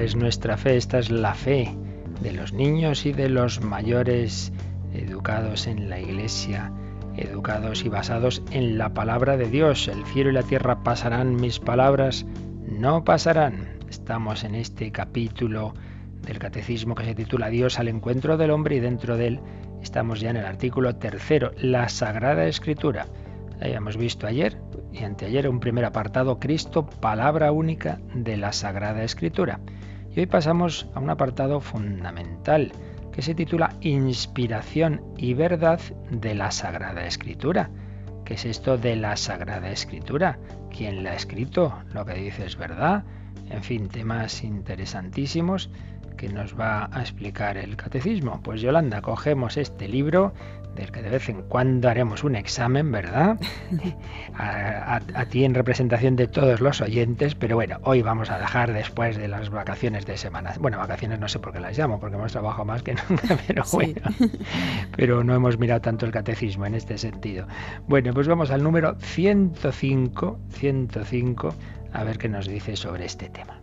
Es 0.00 0.16
nuestra 0.16 0.56
fe, 0.56 0.78
esta 0.78 0.98
es 0.98 1.10
la 1.10 1.34
fe 1.34 1.76
de 2.22 2.32
los 2.32 2.54
niños 2.54 3.04
y 3.04 3.12
de 3.12 3.28
los 3.28 3.60
mayores 3.60 4.50
educados 4.94 5.66
en 5.66 5.90
la 5.90 6.00
iglesia, 6.00 6.72
educados 7.18 7.84
y 7.84 7.90
basados 7.90 8.42
en 8.50 8.78
la 8.78 8.94
palabra 8.94 9.36
de 9.36 9.50
Dios. 9.50 9.88
El 9.88 10.02
cielo 10.06 10.30
y 10.30 10.32
la 10.32 10.42
tierra 10.42 10.82
pasarán, 10.82 11.36
mis 11.36 11.58
palabras 11.58 12.24
no 12.66 13.04
pasarán. 13.04 13.76
Estamos 13.90 14.42
en 14.42 14.54
este 14.54 14.90
capítulo 14.90 15.74
del 16.22 16.38
catecismo 16.38 16.94
que 16.94 17.04
se 17.04 17.14
titula 17.14 17.50
Dios 17.50 17.78
al 17.78 17.88
encuentro 17.88 18.38
del 18.38 18.52
hombre 18.52 18.76
y 18.76 18.80
dentro 18.80 19.18
de 19.18 19.26
él 19.26 19.40
estamos 19.82 20.20
ya 20.20 20.30
en 20.30 20.38
el 20.38 20.46
artículo 20.46 20.96
tercero, 20.96 21.52
la 21.58 21.90
Sagrada 21.90 22.46
Escritura. 22.46 23.06
Habíamos 23.60 23.98
visto 23.98 24.26
ayer 24.26 24.56
y 24.92 25.04
anteayer 25.04 25.46
un 25.46 25.60
primer 25.60 25.84
apartado, 25.84 26.40
Cristo, 26.40 26.86
palabra 26.86 27.52
única 27.52 28.00
de 28.14 28.38
la 28.38 28.52
Sagrada 28.52 29.04
Escritura. 29.04 29.60
Y 30.14 30.20
hoy 30.20 30.26
pasamos 30.26 30.88
a 30.94 31.00
un 31.00 31.10
apartado 31.10 31.60
fundamental 31.60 32.72
que 33.12 33.22
se 33.22 33.34
titula 33.34 33.76
Inspiración 33.80 35.02
y 35.16 35.34
verdad 35.34 35.80
de 36.10 36.34
la 36.34 36.50
Sagrada 36.50 37.06
Escritura. 37.06 37.70
¿Qué 38.24 38.34
es 38.34 38.44
esto 38.44 38.76
de 38.76 38.96
la 38.96 39.16
Sagrada 39.16 39.70
Escritura? 39.70 40.38
¿Quién 40.76 41.04
la 41.04 41.10
ha 41.10 41.14
escrito? 41.14 41.74
¿Lo 41.92 42.04
que 42.04 42.14
dice 42.14 42.46
es 42.46 42.56
verdad? 42.56 43.04
En 43.50 43.62
fin, 43.62 43.88
temas 43.88 44.42
interesantísimos 44.44 45.70
que 46.20 46.28
nos 46.28 46.54
va 46.54 46.90
a 46.92 47.00
explicar 47.00 47.56
el 47.56 47.76
catecismo. 47.76 48.42
Pues 48.42 48.60
Yolanda, 48.60 49.00
cogemos 49.00 49.56
este 49.56 49.88
libro 49.88 50.34
del 50.76 50.92
que 50.92 51.00
de 51.00 51.08
vez 51.08 51.30
en 51.30 51.40
cuando 51.40 51.88
haremos 51.88 52.24
un 52.24 52.36
examen, 52.36 52.92
¿verdad? 52.92 53.40
A, 54.36 55.24
ti 55.30 55.44
en 55.44 55.54
representación 55.54 56.16
de 56.16 56.26
todos 56.26 56.60
los 56.60 56.82
oyentes, 56.82 57.34
pero 57.34 57.56
bueno, 57.56 57.78
hoy 57.84 58.02
vamos 58.02 58.30
a 58.30 58.38
dejar 58.38 58.74
después 58.74 59.16
de 59.16 59.28
las 59.28 59.48
vacaciones 59.48 60.04
de 60.04 60.18
semana. 60.18 60.52
Bueno, 60.60 60.76
vacaciones 60.76 61.18
no 61.20 61.28
sé 61.28 61.38
por 61.38 61.54
qué 61.54 61.60
las 61.60 61.78
llamo, 61.78 61.98
porque 61.98 62.16
hemos 62.16 62.32
trabajado 62.32 62.66
más 62.66 62.82
que 62.82 62.94
nunca, 63.08 63.38
pero 63.46 63.64
bueno, 63.72 64.02
pero 64.94 65.24
no 65.24 65.34
hemos 65.34 65.58
mirado 65.58 65.80
tanto 65.80 66.04
el 66.04 66.12
catecismo 66.12 66.66
en 66.66 66.74
este 66.74 66.98
sentido. 66.98 67.46
Bueno, 67.88 68.12
pues 68.12 68.28
vamos 68.28 68.50
al 68.50 68.62
número 68.62 68.94
105, 68.98 70.38
105, 70.50 71.54
a 71.94 72.04
ver 72.04 72.18
qué 72.18 72.28
nos 72.28 72.46
dice 72.46 72.76
sobre 72.76 73.06
este 73.06 73.30
tema. 73.30 73.59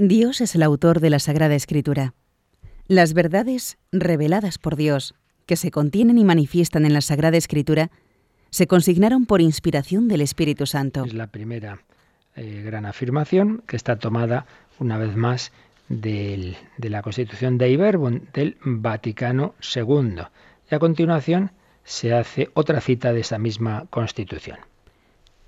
Dios 0.00 0.40
es 0.40 0.54
el 0.54 0.62
autor 0.62 1.00
de 1.00 1.10
la 1.10 1.18
Sagrada 1.18 1.56
Escritura. 1.56 2.14
Las 2.86 3.14
verdades 3.14 3.78
reveladas 3.90 4.56
por 4.56 4.76
Dios 4.76 5.16
que 5.44 5.56
se 5.56 5.72
contienen 5.72 6.18
y 6.18 6.24
manifiestan 6.24 6.86
en 6.86 6.92
la 6.92 7.00
Sagrada 7.00 7.36
Escritura 7.36 7.90
se 8.50 8.68
consignaron 8.68 9.26
por 9.26 9.40
inspiración 9.40 10.06
del 10.06 10.20
Espíritu 10.20 10.66
Santo. 10.66 11.04
Es 11.04 11.14
la 11.14 11.26
primera 11.26 11.80
eh, 12.36 12.62
gran 12.64 12.86
afirmación 12.86 13.64
que 13.66 13.74
está 13.74 13.98
tomada 13.98 14.46
una 14.78 14.98
vez 14.98 15.16
más 15.16 15.50
de 15.88 16.56
la 16.78 17.02
Constitución 17.02 17.58
de 17.58 17.68
Iberbum 17.70 18.20
del 18.32 18.56
Vaticano 18.62 19.56
II. 19.74 20.22
Y 20.70 20.74
a 20.76 20.78
continuación 20.78 21.50
se 21.82 22.14
hace 22.14 22.50
otra 22.54 22.80
cita 22.80 23.12
de 23.12 23.20
esa 23.20 23.38
misma 23.38 23.86
Constitución. 23.90 24.58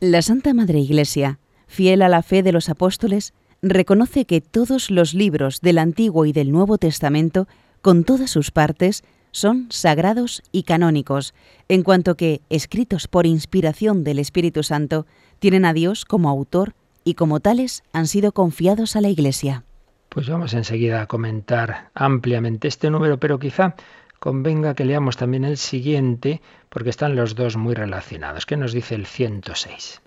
La 0.00 0.22
Santa 0.22 0.54
Madre 0.54 0.80
Iglesia, 0.80 1.38
fiel 1.68 2.02
a 2.02 2.08
la 2.08 2.24
fe 2.24 2.42
de 2.42 2.50
los 2.50 2.68
apóstoles, 2.68 3.32
reconoce 3.62 4.24
que 4.24 4.40
todos 4.40 4.90
los 4.90 5.14
libros 5.14 5.60
del 5.60 5.78
Antiguo 5.78 6.24
y 6.26 6.32
del 6.32 6.52
Nuevo 6.52 6.78
Testamento, 6.78 7.46
con 7.82 8.04
todas 8.04 8.30
sus 8.30 8.50
partes, 8.50 9.02
son 9.32 9.66
sagrados 9.70 10.42
y 10.50 10.64
canónicos, 10.64 11.34
en 11.68 11.82
cuanto 11.82 12.16
que, 12.16 12.40
escritos 12.50 13.06
por 13.06 13.26
inspiración 13.26 14.02
del 14.02 14.18
Espíritu 14.18 14.62
Santo, 14.62 15.06
tienen 15.38 15.64
a 15.64 15.72
Dios 15.72 16.04
como 16.04 16.28
autor 16.28 16.74
y 17.04 17.14
como 17.14 17.40
tales 17.40 17.82
han 17.92 18.06
sido 18.06 18.32
confiados 18.32 18.96
a 18.96 19.00
la 19.00 19.08
Iglesia. 19.08 19.64
Pues 20.08 20.28
vamos 20.28 20.54
enseguida 20.54 21.02
a 21.02 21.06
comentar 21.06 21.90
ampliamente 21.94 22.66
este 22.66 22.90
número, 22.90 23.18
pero 23.20 23.38
quizá 23.38 23.76
convenga 24.18 24.74
que 24.74 24.84
leamos 24.84 25.16
también 25.16 25.44
el 25.44 25.56
siguiente, 25.56 26.42
porque 26.68 26.90
están 26.90 27.14
los 27.14 27.36
dos 27.36 27.56
muy 27.56 27.74
relacionados. 27.74 28.44
¿Qué 28.44 28.56
nos 28.56 28.72
dice 28.72 28.96
el 28.96 29.06
106? 29.06 30.02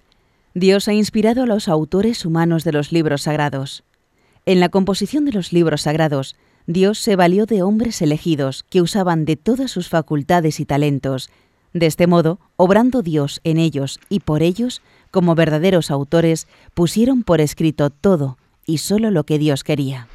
Dios 0.55 0.88
ha 0.88 0.93
inspirado 0.93 1.43
a 1.43 1.45
los 1.48 1.67
autores 1.67 2.25
humanos 2.25 2.63
de 2.63 2.72
los 2.72 2.91
libros 2.91 3.24
sagrados. 3.24 3.83
En 4.45 4.60
la 4.60 4.69
composición 4.69 5.25
de 5.25 5.31
los 5.31 5.51
libros 5.51 5.81
sagrados, 5.81 6.36
Dios 6.67 7.00
se 7.00 7.15
valió 7.15 7.48
de 7.48 7.63
hombres 7.63 8.01
elegidos 8.03 8.63
que 8.69 8.81
usaban 8.81 9.25
de 9.25 9.36
todas 9.36 9.72
sus 9.72 9.89
facultades 9.89 10.60
y 10.60 10.65
talentos. 10.65 11.31
De 11.74 11.88
este 11.88 12.05
modo, 12.05 12.39
obrando 12.55 13.01
Dios 13.01 13.41
en 13.43 13.57
ellos 13.57 14.00
y 14.10 14.19
por 14.19 14.43
ellos, 14.43 14.83
como 15.10 15.33
verdaderos 15.33 15.89
autores, 15.89 16.48
pusieron 16.75 17.24
por 17.24 17.41
escrito 17.41 17.89
todo 17.89 18.38
y 18.65 18.77
solo 18.77 19.10
lo 19.10 19.24
que 19.24 19.39
Dios 19.39 19.63
quería. 19.63 20.07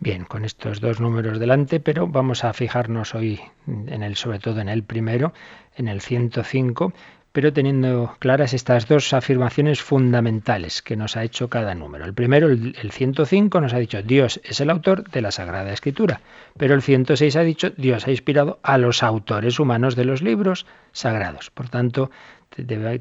Bien, 0.00 0.24
con 0.24 0.44
estos 0.44 0.80
dos 0.80 1.00
números 1.00 1.40
delante, 1.40 1.80
pero 1.80 2.06
vamos 2.06 2.44
a 2.44 2.52
fijarnos 2.52 3.14
hoy 3.16 3.40
en 3.66 4.02
el, 4.02 4.14
sobre 4.14 4.38
todo 4.38 4.60
en 4.60 4.68
el 4.68 4.84
primero, 4.84 5.32
en 5.76 5.88
el 5.88 6.00
105, 6.00 6.92
pero 7.38 7.52
teniendo 7.52 8.16
claras 8.18 8.52
estas 8.52 8.88
dos 8.88 9.12
afirmaciones 9.12 9.80
fundamentales 9.80 10.82
que 10.82 10.96
nos 10.96 11.16
ha 11.16 11.22
hecho 11.22 11.48
cada 11.48 11.72
número. 11.76 12.04
El 12.04 12.12
primero, 12.12 12.48
el, 12.48 12.90
105, 12.90 13.60
nos 13.60 13.72
ha 13.74 13.78
dicho 13.78 14.02
Dios 14.02 14.40
es 14.42 14.60
el 14.60 14.70
autor 14.70 15.08
de 15.08 15.22
la 15.22 15.30
Sagrada 15.30 15.72
Escritura, 15.72 16.20
pero 16.56 16.74
el 16.74 16.82
106 16.82 17.36
ha 17.36 17.42
dicho 17.42 17.70
Dios 17.76 18.08
ha 18.08 18.10
inspirado 18.10 18.58
a 18.64 18.76
los 18.76 19.04
autores 19.04 19.60
humanos 19.60 19.94
de 19.94 20.04
los 20.04 20.20
libros 20.20 20.66
sagrados. 20.90 21.50
Por 21.50 21.68
tanto, 21.68 22.10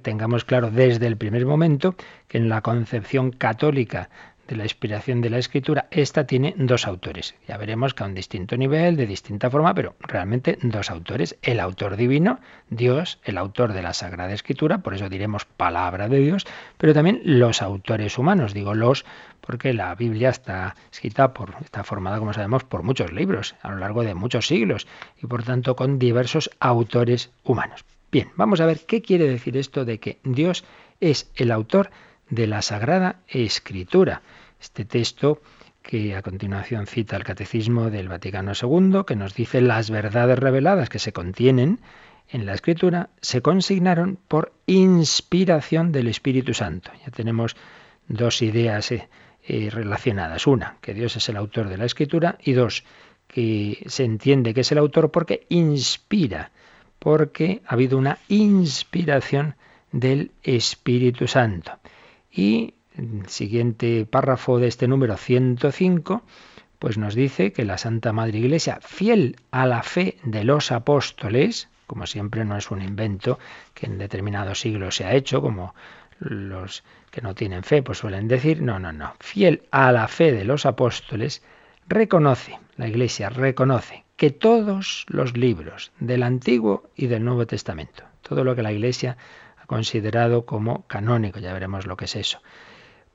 tengamos 0.04 0.46
claro 0.46 0.70
desde 0.70 1.08
el 1.08 1.18
primer 1.18 1.48
momento 1.48 1.96
que 2.28 2.38
en 2.38 2.48
la 2.48 2.62
concepción 2.62 3.32
católica 3.32 4.12
de 4.48 4.56
la 4.56 4.64
inspiración 4.64 5.22
de 5.22 5.30
la 5.30 5.38
escritura, 5.38 5.88
esta 5.92 6.26
tiene 6.26 6.54
dos 6.58 6.88
autores. 6.88 7.36
Ya 7.48 7.58
veremos 7.58 7.94
que 7.94 8.04
a 8.04 8.08
un 8.08 8.14
distinto 8.14 8.58
nivel, 8.58 8.96
de 8.96 9.06
distinta 9.06 9.50
forma, 9.50 9.74
pero 9.74 9.96
realmente 10.00 10.58
dos 10.62 10.90
autores. 10.90 11.38
El 11.42 11.60
autor 11.60 11.98
divino, 11.98 12.40
Dios, 12.70 13.20
el 13.24 13.38
autor 13.38 13.74
de 13.74 13.82
la 13.82 13.94
Sagrada 13.94 14.34
Escritura, 14.34 14.80
por 14.80 14.94
eso 14.94 15.10
diremos 15.10 15.46
palabra 15.46 16.08
de 16.10 16.20
Dios, 16.20 16.46
pero 16.78 16.94
también 16.94 17.22
los 17.24 17.62
autores 17.62 18.18
humanos, 18.18 18.54
digo 18.54 18.74
los 18.74 19.06
porque 19.42 19.74
la 19.74 19.96
Biblia 19.96 20.30
está 20.30 20.76
escrita 20.92 21.34
por, 21.34 21.56
está 21.64 21.84
formada, 21.84 22.20
como 22.20 22.34
sabemos, 22.34 22.64
por 22.66 22.84
muchos 22.84 23.14
libros 23.14 23.56
a 23.62 23.72
lo 23.72 23.78
largo 23.78 24.04
de 24.04 24.14
muchos 24.14 24.48
siglos 24.48 24.88
y 25.22 25.28
por 25.28 25.44
tanto 25.44 25.76
con 25.76 26.00
diversos 26.00 26.50
autores 26.60 27.32
humanos. 27.44 27.86
Bien, 28.12 28.30
vamos 28.36 28.62
a 28.62 28.66
ver 28.66 28.80
qué 28.86 29.02
quiere 29.02 29.28
decir 29.28 29.58
esto 29.58 29.86
de 29.86 30.00
que 30.00 30.20
Dios 30.24 30.66
es 31.00 31.32
el 31.36 31.52
autor 31.52 31.92
de 32.30 32.48
la 32.48 32.62
Sagrada 32.62 33.20
Escritura. 33.28 34.22
Este 34.60 34.86
texto 34.86 35.42
que 35.82 36.16
a 36.16 36.22
continuación 36.22 36.86
cita 36.86 37.16
el 37.16 37.24
Catecismo 37.24 37.90
del 37.90 38.10
Vaticano 38.10 38.52
II, 38.52 39.04
que 39.08 39.16
nos 39.16 39.34
dice 39.34 39.62
las 39.62 39.90
verdades 39.90 40.38
reveladas 40.38 40.90
que 40.90 41.00
se 41.00 41.14
contienen 41.14 41.80
en 42.30 42.46
la 42.46 42.54
Escritura, 42.54 43.10
se 43.22 43.42
consignaron 43.42 44.20
por 44.28 44.52
inspiración 44.66 45.94
del 45.94 46.10
Espíritu 46.10 46.54
Santo. 46.54 46.92
Ya 47.06 47.12
tenemos 47.12 47.56
dos 48.08 48.42
ideas 48.42 48.92
eh, 48.92 49.08
eh, 49.48 49.70
relacionadas. 49.72 50.46
Una, 50.46 50.78
que 50.82 50.94
Dios 50.94 51.16
es 51.16 51.30
el 51.30 51.38
autor 51.38 51.70
de 51.70 51.78
la 51.78 51.86
Escritura, 51.86 52.38
y 52.44 52.52
dos, 52.52 52.84
que 53.28 53.84
se 53.88 54.04
entiende 54.04 54.54
que 54.54 54.62
es 54.62 54.72
el 54.74 54.78
autor 54.78 55.12
porque 55.12 55.46
inspira, 55.48 56.52
porque 57.00 57.62
ha 57.66 57.76
habido 57.76 57.98
una 57.98 58.18
inspiración 58.28 59.56
del 59.94 60.32
Espíritu 60.44 61.28
Santo. 61.28 61.72
Y 62.30 62.74
el 62.98 63.28
siguiente 63.28 64.06
párrafo 64.06 64.60
de 64.60 64.68
este 64.68 64.88
número 64.88 65.18
105, 65.18 66.24
pues 66.80 66.98
nos 66.98 67.16
dice 67.16 67.52
que 67.54 67.66
la 67.66 67.78
Santa 67.78 68.14
Madre 68.14 68.40
Iglesia, 68.40 68.80
fiel 68.82 69.38
a 69.52 69.66
la 69.66 69.84
fe 69.84 70.18
de 70.24 70.44
los 70.44 70.72
apóstoles, 70.72 71.70
como 71.88 72.06
siempre 72.06 72.44
no 72.46 72.58
es 72.58 72.70
un 72.72 72.82
invento 72.82 73.40
que 73.74 73.86
en 73.86 73.98
determinados 73.98 74.60
siglos 74.60 74.96
se 74.96 75.06
ha 75.06 75.14
hecho, 75.14 75.42
como 75.42 75.74
los 76.20 76.84
que 77.12 77.22
no 77.22 77.36
tienen 77.36 77.64
fe 77.64 77.84
pues 77.84 78.00
suelen 78.00 78.28
decir, 78.28 78.62
no, 78.62 78.80
no, 78.80 78.92
no, 78.92 79.14
fiel 79.20 79.64
a 79.72 79.92
la 79.92 80.08
fe 80.08 80.32
de 80.32 80.44
los 80.44 80.66
apóstoles, 80.66 81.44
reconoce, 81.88 82.60
la 82.76 82.88
Iglesia 82.88 83.30
reconoce 83.30 84.04
que 84.18 84.32
todos 84.32 85.06
los 85.08 85.38
libros 85.38 85.92
del 86.00 86.24
Antiguo 86.24 86.90
y 86.96 87.08
del 87.08 87.24
Nuevo 87.24 87.46
Testamento, 87.46 88.04
todo 88.22 88.44
lo 88.44 88.56
que 88.56 88.64
la 88.64 88.72
Iglesia 88.72 89.18
considerado 89.68 90.46
como 90.46 90.88
canónico, 90.88 91.40
ya 91.40 91.54
veremos 91.54 91.86
lo 91.86 91.98
que 91.98 92.06
es 92.06 92.16
eso. 92.16 92.42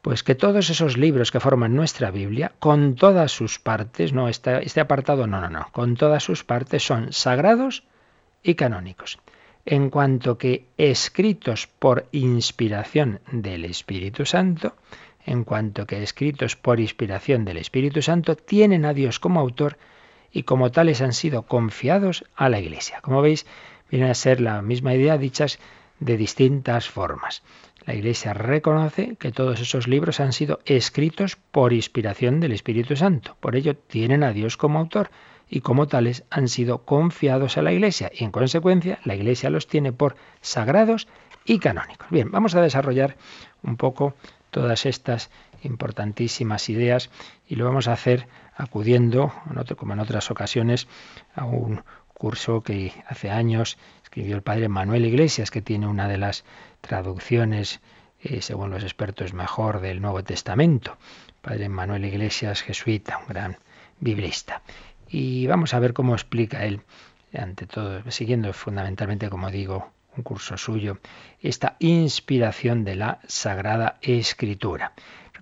Pues 0.03 0.25
que 0.25 0.35
todos 0.35 0.69
esos 0.69 0.97
libros 0.97 1.31
que 1.31 1.39
forman 1.39 1.77
nuestra 1.77 2.11
Biblia, 2.11 2.51
con 2.59 2.97
todas 2.97 3.31
sus 3.31 3.61
partes, 3.61 4.13
no, 4.13 4.29
este, 4.29 4.67
este 4.67 4.81
apartado 4.81 5.29
no, 5.29 5.41
no, 5.41 5.49
no, 5.49 5.69
con 5.71 5.97
todas 5.97 6.25
sus 6.25 6.43
partes 6.43 6.85
son 6.85 7.13
sagrados 7.13 7.85
y 8.43 8.57
canónicos. 8.57 9.21
En 9.65 9.91
cuanto 9.91 10.39
que 10.39 10.67
escritos 10.77 11.69
por 11.69 12.09
inspiración 12.11 13.21
del 13.31 13.65
Espíritu 13.65 14.27
Santo, 14.27 14.75
en 15.25 15.45
cuanto 15.45 15.87
que 15.87 16.03
escritos 16.03 16.57
por 16.57 16.81
inspiración 16.81 17.45
del 17.45 17.59
Espíritu 17.59 18.03
Santo, 18.03 18.35
tienen 18.35 18.85
a 18.85 18.95
Dios 18.95 19.21
como 19.21 19.39
autor 19.39 19.79
y 20.33 20.43
como 20.43 20.73
tales 20.73 21.01
han 21.01 21.13
sido 21.13 21.43
confiados 21.43 22.25
a 22.35 22.49
la 22.49 22.59
Iglesia. 22.59 23.01
Como 23.03 23.23
veis, 23.23 23.47
viene 23.89 24.11
a 24.11 24.15
ser 24.15 24.41
la 24.41 24.63
misma 24.63 24.95
idea 24.95 25.17
dichas 25.17 25.61
de 26.01 26.17
distintas 26.17 26.89
formas. 26.89 27.45
La 27.85 27.95
Iglesia 27.95 28.33
reconoce 28.33 29.17
que 29.17 29.33
todos 29.33 29.61
esos 29.61 29.89
libros 29.89 30.21
han 30.21 30.33
sido 30.33 30.61
escritos 30.65 31.37
por 31.37 31.73
inspiración 31.73 32.39
del 32.39 32.53
Espíritu 32.53 32.95
Santo. 32.97 33.37
Por 33.41 33.57
ello 33.57 33.77
tienen 33.77 34.23
a 34.23 34.33
Dios 34.33 34.57
como 34.57 34.79
autor 34.79 35.11
y 35.49 35.61
como 35.61 35.89
tales 35.89 36.25
han 36.31 36.49
sido 36.49 36.85
confiados 36.85 37.59
a 37.59 37.63
la 37.63 37.73
Iglesia 37.73 38.11
y 38.15 38.25
en 38.25 38.31
consecuencia 38.31 39.01
la 39.05 39.17
Iglesia 39.17 39.51
los 39.51 39.67
tiene 39.67 39.93
por 39.93 40.17
sagrados 40.41 41.09
y 41.45 41.59
canónicos. 41.59 42.09
Bien, 42.11 42.31
vamos 42.31 42.55
a 42.55 42.63
desarrollar 42.63 43.17
un 43.63 43.77
poco 43.77 44.15
todas 44.51 44.87
estas 44.87 45.31
importantísimas 45.63 46.69
ideas 46.69 47.11
y 47.49 47.57
lo 47.57 47.65
vamos 47.65 47.89
a 47.89 47.95
hacer 47.95 48.29
acudiendo, 48.57 49.33
como 49.77 49.93
en 49.93 50.01
otras 50.01 50.31
ocasiones, 50.31 50.87
a 51.35 51.45
un 51.45 51.83
curso 52.15 52.63
que 52.63 52.93
hace 53.09 53.31
años 53.31 53.79
escribió 54.13 54.37
el 54.37 54.43
padre 54.43 54.69
Manuel 54.69 55.07
Iglesias, 55.07 55.51
que 55.51 55.63
tiene 55.63 55.87
una 55.87 56.07
de 56.07 56.19
las 56.19 56.45
traducciones, 56.83 57.81
eh, 58.21 58.43
según 58.43 58.69
los 58.69 58.83
expertos, 58.83 59.33
mejor 59.33 59.81
del 59.81 60.03
Nuevo 60.03 60.23
Testamento. 60.23 60.99
Padre 61.41 61.71
Manuel 61.71 62.05
Iglesias, 62.05 62.61
jesuita, 62.61 63.17
un 63.17 63.29
gran 63.29 63.57
biblista. 64.01 64.61
Y 65.09 65.47
vamos 65.47 65.73
a 65.73 65.79
ver 65.79 65.95
cómo 65.95 66.13
explica 66.13 66.67
él, 66.67 66.83
ante 67.33 67.65
todo, 67.67 68.03
siguiendo 68.11 68.53
fundamentalmente, 68.53 69.31
como 69.31 69.51
digo, 69.51 69.91
un 70.15 70.23
curso 70.23 70.59
suyo, 70.59 70.99
esta 71.41 71.77
inspiración 71.79 72.85
de 72.85 72.97
la 72.97 73.21
Sagrada 73.29 73.97
Escritura. 74.03 74.93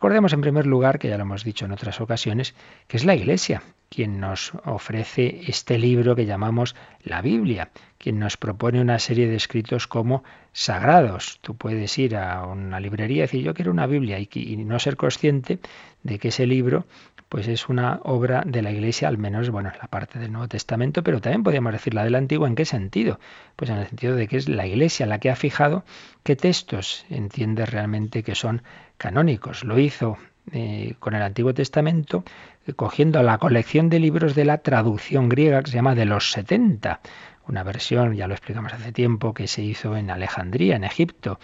Recordemos 0.00 0.32
en 0.32 0.40
primer 0.40 0.66
lugar, 0.66 0.98
que 0.98 1.10
ya 1.10 1.18
lo 1.18 1.24
hemos 1.24 1.44
dicho 1.44 1.66
en 1.66 1.72
otras 1.72 2.00
ocasiones, 2.00 2.54
que 2.88 2.96
es 2.96 3.04
la 3.04 3.14
Iglesia 3.14 3.62
quien 3.90 4.18
nos 4.18 4.52
ofrece 4.64 5.42
este 5.46 5.76
libro 5.76 6.16
que 6.16 6.24
llamamos 6.24 6.74
la 7.02 7.20
Biblia, 7.20 7.70
quien 7.98 8.18
nos 8.18 8.38
propone 8.38 8.80
una 8.80 8.98
serie 8.98 9.28
de 9.28 9.34
escritos 9.34 9.86
como 9.86 10.22
sagrados. 10.52 11.38
Tú 11.42 11.54
puedes 11.56 11.98
ir 11.98 12.16
a 12.16 12.46
una 12.46 12.80
librería 12.80 13.18
y 13.18 13.20
decir 13.22 13.42
yo 13.42 13.52
quiero 13.52 13.72
una 13.72 13.86
Biblia 13.86 14.18
y, 14.18 14.56
no 14.56 14.78
ser 14.78 14.96
consciente 14.96 15.58
de 16.02 16.18
que 16.18 16.28
ese 16.28 16.46
libro 16.46 16.86
pues 17.30 17.46
es 17.46 17.68
una 17.68 18.00
obra 18.02 18.42
de 18.44 18.60
la 18.60 18.72
Iglesia, 18.72 19.06
al 19.06 19.16
menos, 19.16 19.50
bueno, 19.50 19.70
la 19.80 19.86
parte 19.86 20.18
del 20.18 20.32
Nuevo 20.32 20.48
Testamento, 20.48 21.04
pero 21.04 21.20
también 21.20 21.44
podríamos 21.44 21.72
decir 21.72 21.94
la 21.94 22.02
del 22.02 22.16
Antiguo, 22.16 22.44
¿en 22.48 22.56
qué 22.56 22.64
sentido? 22.64 23.20
Pues 23.54 23.70
en 23.70 23.76
el 23.76 23.86
sentido 23.86 24.16
de 24.16 24.26
que 24.26 24.36
es 24.36 24.48
la 24.48 24.66
Iglesia 24.66 25.06
la 25.06 25.20
que 25.20 25.30
ha 25.30 25.36
fijado 25.36 25.84
qué 26.24 26.34
textos 26.34 27.06
entiende 27.08 27.66
realmente 27.66 28.24
que 28.24 28.34
son 28.34 28.62
canónicos. 28.98 29.62
Lo 29.62 29.78
hizo 29.78 30.18
eh, 30.50 30.96
con 30.98 31.14
el 31.14 31.22
Antiguo 31.22 31.54
Testamento, 31.54 32.24
eh, 32.66 32.72
cogiendo 32.72 33.22
la 33.22 33.38
colección 33.38 33.90
de 33.90 34.00
libros 34.00 34.34
de 34.34 34.44
la 34.44 34.58
traducción 34.58 35.28
griega 35.28 35.62
que 35.62 35.70
se 35.70 35.76
llama 35.76 35.94
de 35.94 36.06
los 36.06 36.32
70, 36.32 37.00
una 37.46 37.62
versión, 37.62 38.14
ya 38.14 38.26
lo 38.26 38.34
explicamos 38.34 38.72
hace 38.72 38.90
tiempo, 38.90 39.34
que 39.34 39.46
se 39.46 39.62
hizo 39.62 39.96
en 39.96 40.10
Alejandría, 40.10 40.74
en 40.74 40.82
Egipto, 40.82 41.38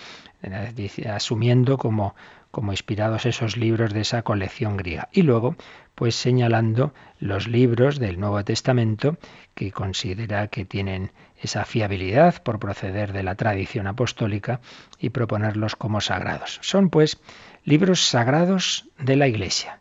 asumiendo 1.08 1.78
como, 1.78 2.14
como 2.56 2.72
inspirados 2.72 3.26
esos 3.26 3.58
libros 3.58 3.92
de 3.92 4.00
esa 4.00 4.22
colección 4.22 4.78
griega. 4.78 5.10
Y 5.12 5.20
luego, 5.20 5.56
pues 5.94 6.14
señalando 6.14 6.94
los 7.20 7.48
libros 7.48 7.98
del 7.98 8.18
Nuevo 8.18 8.42
Testamento 8.44 9.18
que 9.54 9.72
considera 9.72 10.48
que 10.48 10.64
tienen 10.64 11.12
esa 11.38 11.66
fiabilidad 11.66 12.42
por 12.42 12.58
proceder 12.58 13.12
de 13.12 13.22
la 13.24 13.34
tradición 13.34 13.86
apostólica 13.86 14.62
y 14.98 15.10
proponerlos 15.10 15.76
como 15.76 16.00
sagrados. 16.00 16.58
Son 16.62 16.88
pues 16.88 17.20
libros 17.66 18.00
sagrados 18.00 18.88
de 18.98 19.16
la 19.16 19.28
Iglesia. 19.28 19.80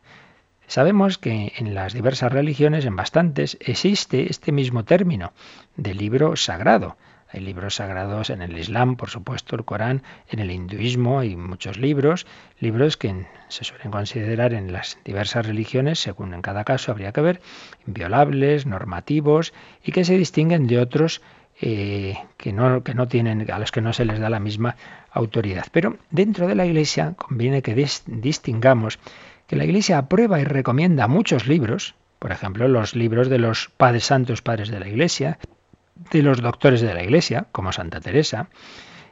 Sabemos 0.67 1.17
que 1.17 1.53
en 1.55 1.75
las 1.75 1.93
diversas 1.93 2.33
religiones, 2.33 2.83
en 2.83 2.97
bastantes, 2.97 3.57
existe 3.61 4.29
este 4.29 4.51
mismo 4.51 4.83
término 4.83 5.31
de 5.77 5.93
libro 5.93 6.35
sagrado. 6.35 6.97
Libros 7.39 7.75
sagrados 7.75 8.29
en 8.29 8.41
el 8.41 8.57
Islam, 8.57 8.95
por 8.95 9.09
supuesto, 9.09 9.55
el 9.55 9.65
Corán, 9.65 10.03
en 10.29 10.39
el 10.39 10.51
hinduismo 10.51 11.19
hay 11.19 11.35
muchos 11.35 11.77
libros, 11.77 12.25
libros 12.59 12.97
que 12.97 13.25
se 13.49 13.63
suelen 13.63 13.91
considerar 13.91 14.53
en 14.53 14.71
las 14.71 14.97
diversas 15.03 15.45
religiones, 15.45 15.99
según 15.99 16.33
en 16.33 16.41
cada 16.41 16.63
caso 16.63 16.91
habría 16.91 17.11
que 17.11 17.21
ver, 17.21 17.41
inviolables, 17.87 18.65
normativos 18.65 19.53
y 19.83 19.91
que 19.91 20.05
se 20.05 20.17
distinguen 20.17 20.67
de 20.67 20.79
otros 20.79 21.21
eh, 21.61 22.17
que, 22.37 22.51
no, 22.51 22.83
que 22.83 22.93
no 22.93 23.07
tienen, 23.07 23.49
a 23.49 23.59
los 23.59 23.71
que 23.71 23.81
no 23.81 23.93
se 23.93 24.05
les 24.05 24.19
da 24.19 24.29
la 24.29 24.39
misma 24.39 24.75
autoridad. 25.11 25.65
Pero 25.71 25.97
dentro 26.11 26.47
de 26.47 26.55
la 26.55 26.65
Iglesia 26.65 27.13
conviene 27.15 27.61
que 27.61 27.75
distingamos 28.07 28.99
que 29.47 29.55
la 29.55 29.63
Iglesia 29.63 29.97
aprueba 29.97 30.39
y 30.39 30.43
recomienda 30.43 31.07
muchos 31.07 31.47
libros, 31.47 31.95
por 32.19 32.31
ejemplo, 32.31 32.67
los 32.67 32.95
libros 32.95 33.29
de 33.29 33.37
los 33.37 33.69
padres 33.77 34.05
santos, 34.05 34.41
padres 34.41 34.69
de 34.69 34.79
la 34.79 34.87
Iglesia, 34.87 35.37
de 35.95 36.21
los 36.21 36.41
doctores 36.41 36.81
de 36.81 36.93
la 36.93 37.03
Iglesia, 37.03 37.47
como 37.51 37.71
Santa 37.71 37.99
Teresa, 37.99 38.49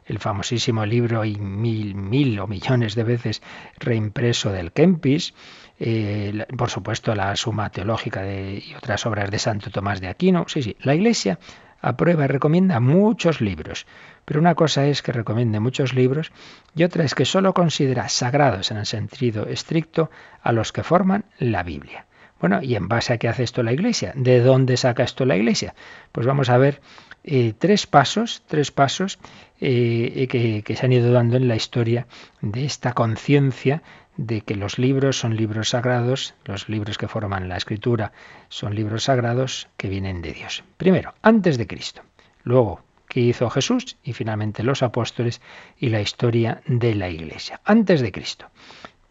el 0.05 0.19
famosísimo 0.19 0.85
libro 0.85 1.23
y 1.23 1.37
mil, 1.37 1.95
mil 1.95 2.39
o 2.39 2.47
millones 2.47 2.95
de 2.95 3.03
veces 3.03 3.41
reimpreso 3.79 4.51
del 4.51 4.71
Kempis, 4.71 5.33
eh, 5.79 6.45
por 6.57 6.69
supuesto 6.69 7.15
la 7.15 7.35
Suma 7.35 7.69
Teológica 7.69 8.21
de, 8.21 8.61
y 8.65 8.75
otras 8.75 9.05
obras 9.05 9.31
de 9.31 9.39
Santo 9.39 9.71
Tomás 9.71 10.01
de 10.01 10.07
Aquino. 10.07 10.45
Sí, 10.47 10.61
sí, 10.61 10.75
la 10.81 10.95
Iglesia 10.95 11.39
aprueba 11.81 12.25
y 12.25 12.27
recomienda 12.27 12.79
muchos 12.79 13.41
libros. 13.41 13.85
Pero 14.25 14.39
una 14.39 14.55
cosa 14.55 14.85
es 14.85 15.01
que 15.01 15.11
recomiende 15.11 15.59
muchos 15.59 15.93
libros 15.93 16.31
y 16.75 16.83
otra 16.83 17.03
es 17.03 17.15
que 17.15 17.25
solo 17.25 17.53
considera 17.53 18.07
sagrados 18.09 18.71
en 18.71 18.77
el 18.77 18.85
sentido 18.85 19.47
estricto 19.47 20.09
a 20.41 20.51
los 20.53 20.71
que 20.71 20.83
forman 20.83 21.25
la 21.39 21.63
Biblia. 21.63 22.05
Bueno, 22.43 22.61
¿y 22.61 22.75
en 22.75 22.89
base 22.89 23.13
a 23.13 23.17
qué 23.17 23.29
hace 23.29 23.43
esto 23.43 23.63
la 23.63 23.71
Iglesia? 23.71 24.11
¿De 24.17 24.41
dónde 24.41 24.75
saca 24.75 25.03
esto 25.03 25.23
la 25.23 25.37
Iglesia? 25.37 25.75
Pues 26.11 26.27
vamos 26.27 26.49
a 26.49 26.57
ver 26.57 26.81
eh, 27.23 27.53
tres 27.57 27.87
pasos, 27.87 28.43
tres 28.47 28.69
pasos 28.69 29.17
eh, 29.61 30.27
que, 30.29 30.61
que 30.61 30.75
se 30.75 30.85
han 30.85 30.91
ido 30.91 31.13
dando 31.13 31.37
en 31.37 31.47
la 31.47 31.55
historia 31.55 32.05
de 32.41 32.65
esta 32.65 32.91
conciencia 32.91 33.81
de 34.17 34.41
que 34.41 34.55
los 34.55 34.77
libros 34.77 35.17
son 35.17 35.37
libros 35.37 35.69
sagrados, 35.69 36.33
los 36.43 36.67
libros 36.67 36.97
que 36.97 37.07
forman 37.07 37.47
la 37.47 37.55
escritura 37.55 38.11
son 38.49 38.75
libros 38.75 39.05
sagrados 39.05 39.69
que 39.77 39.87
vienen 39.87 40.21
de 40.21 40.33
Dios. 40.33 40.65
Primero, 40.75 41.13
antes 41.21 41.57
de 41.57 41.65
Cristo. 41.65 42.01
Luego, 42.43 42.81
¿qué 43.07 43.21
hizo 43.21 43.49
Jesús? 43.49 43.95
Y 44.03 44.11
finalmente 44.11 44.63
los 44.63 44.83
apóstoles 44.83 45.39
y 45.77 45.87
la 45.87 46.01
historia 46.01 46.61
de 46.65 46.93
la 46.93 47.07
Iglesia. 47.07 47.61
Antes 47.63 48.01
de 48.01 48.11
Cristo. 48.11 48.49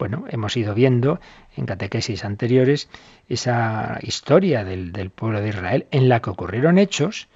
Bueno, 0.03 0.25
hemos 0.31 0.57
ido 0.57 0.75
viendo 0.75 1.21
en 1.57 1.65
catequesis 1.65 2.25
anteriores 2.25 2.89
esa 3.29 4.01
historia 4.03 4.65
del, 4.65 5.11
pueblo 5.11 5.41
de 5.41 5.51
Israel 5.51 5.87
en 5.93 6.09
la 6.09 6.21
que 6.21 6.31
ocurrieron 6.31 6.79
hechos 6.79 7.29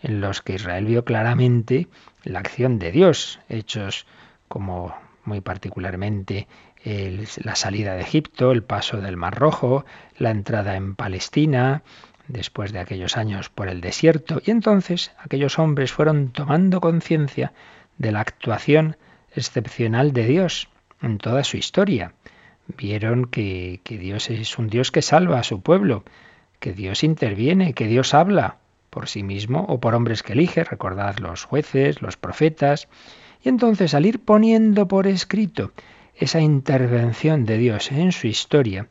en 0.00 0.22
los 0.22 0.40
que 0.40 0.54
Israel 0.54 0.86
vio 0.86 1.04
claramente 1.04 1.86
la 2.22 2.38
acción 2.38 2.78
de 2.78 2.92
Dios, 2.92 3.40
hechos 3.50 4.06
como 4.48 4.94
muy 5.26 5.42
particularmente 5.42 6.48
la 6.86 7.56
salida 7.56 7.94
de 7.94 8.00
Egipto, 8.00 8.52
el 8.52 8.62
paso 8.62 9.02
del 9.02 9.18
Mar 9.18 9.38
Rojo, 9.38 9.84
la 10.16 10.30
entrada 10.30 10.76
en 10.76 10.94
Palestina, 10.94 11.82
después 12.26 12.72
de 12.72 12.78
aquellos 12.78 13.18
años 13.18 13.50
por 13.50 13.68
el 13.68 13.82
desierto, 13.82 14.40
y 14.42 14.50
entonces 14.50 15.12
aquellos 15.18 15.58
hombres 15.58 15.92
fueron 15.92 16.30
tomando 16.30 16.80
conciencia 16.80 17.52
de 17.98 18.12
la 18.12 18.20
actuación 18.20 18.96
excepcional 19.36 20.14
de 20.14 20.24
Dios 20.24 20.70
en 21.04 21.18
toda 21.18 21.44
su 21.44 21.56
historia. 21.56 22.12
Vieron 22.66 23.26
que, 23.26 23.80
Dios 23.84 24.30
es 24.30 24.58
un 24.58 24.68
Dios 24.68 24.90
que 24.90 25.02
salva 25.02 25.38
a 25.38 25.44
su 25.44 25.60
pueblo, 25.60 26.04
que 26.60 26.72
Dios 26.72 27.04
interviene, 27.04 27.74
que 27.74 27.86
Dios 27.86 28.14
habla 28.14 28.56
por 28.90 29.08
sí 29.08 29.22
mismo 29.22 29.66
o 29.68 29.80
por 29.80 29.94
hombres 29.94 30.22
que 30.22 30.32
elige, 30.32 30.64
recordad 30.64 31.18
los 31.18 31.44
jueces, 31.44 32.00
los 32.00 32.16
profetas, 32.16 32.88
y 33.42 33.48
entonces 33.48 33.92
al 33.92 34.06
ir 34.06 34.20
poniendo 34.20 34.88
por 34.88 35.06
escrito 35.06 35.72
esa 36.16 36.40
intervención 36.40 37.44
de 37.44 37.58
Dios 37.58 37.90
en 37.92 38.12
su 38.12 38.28
historia, 38.28 38.86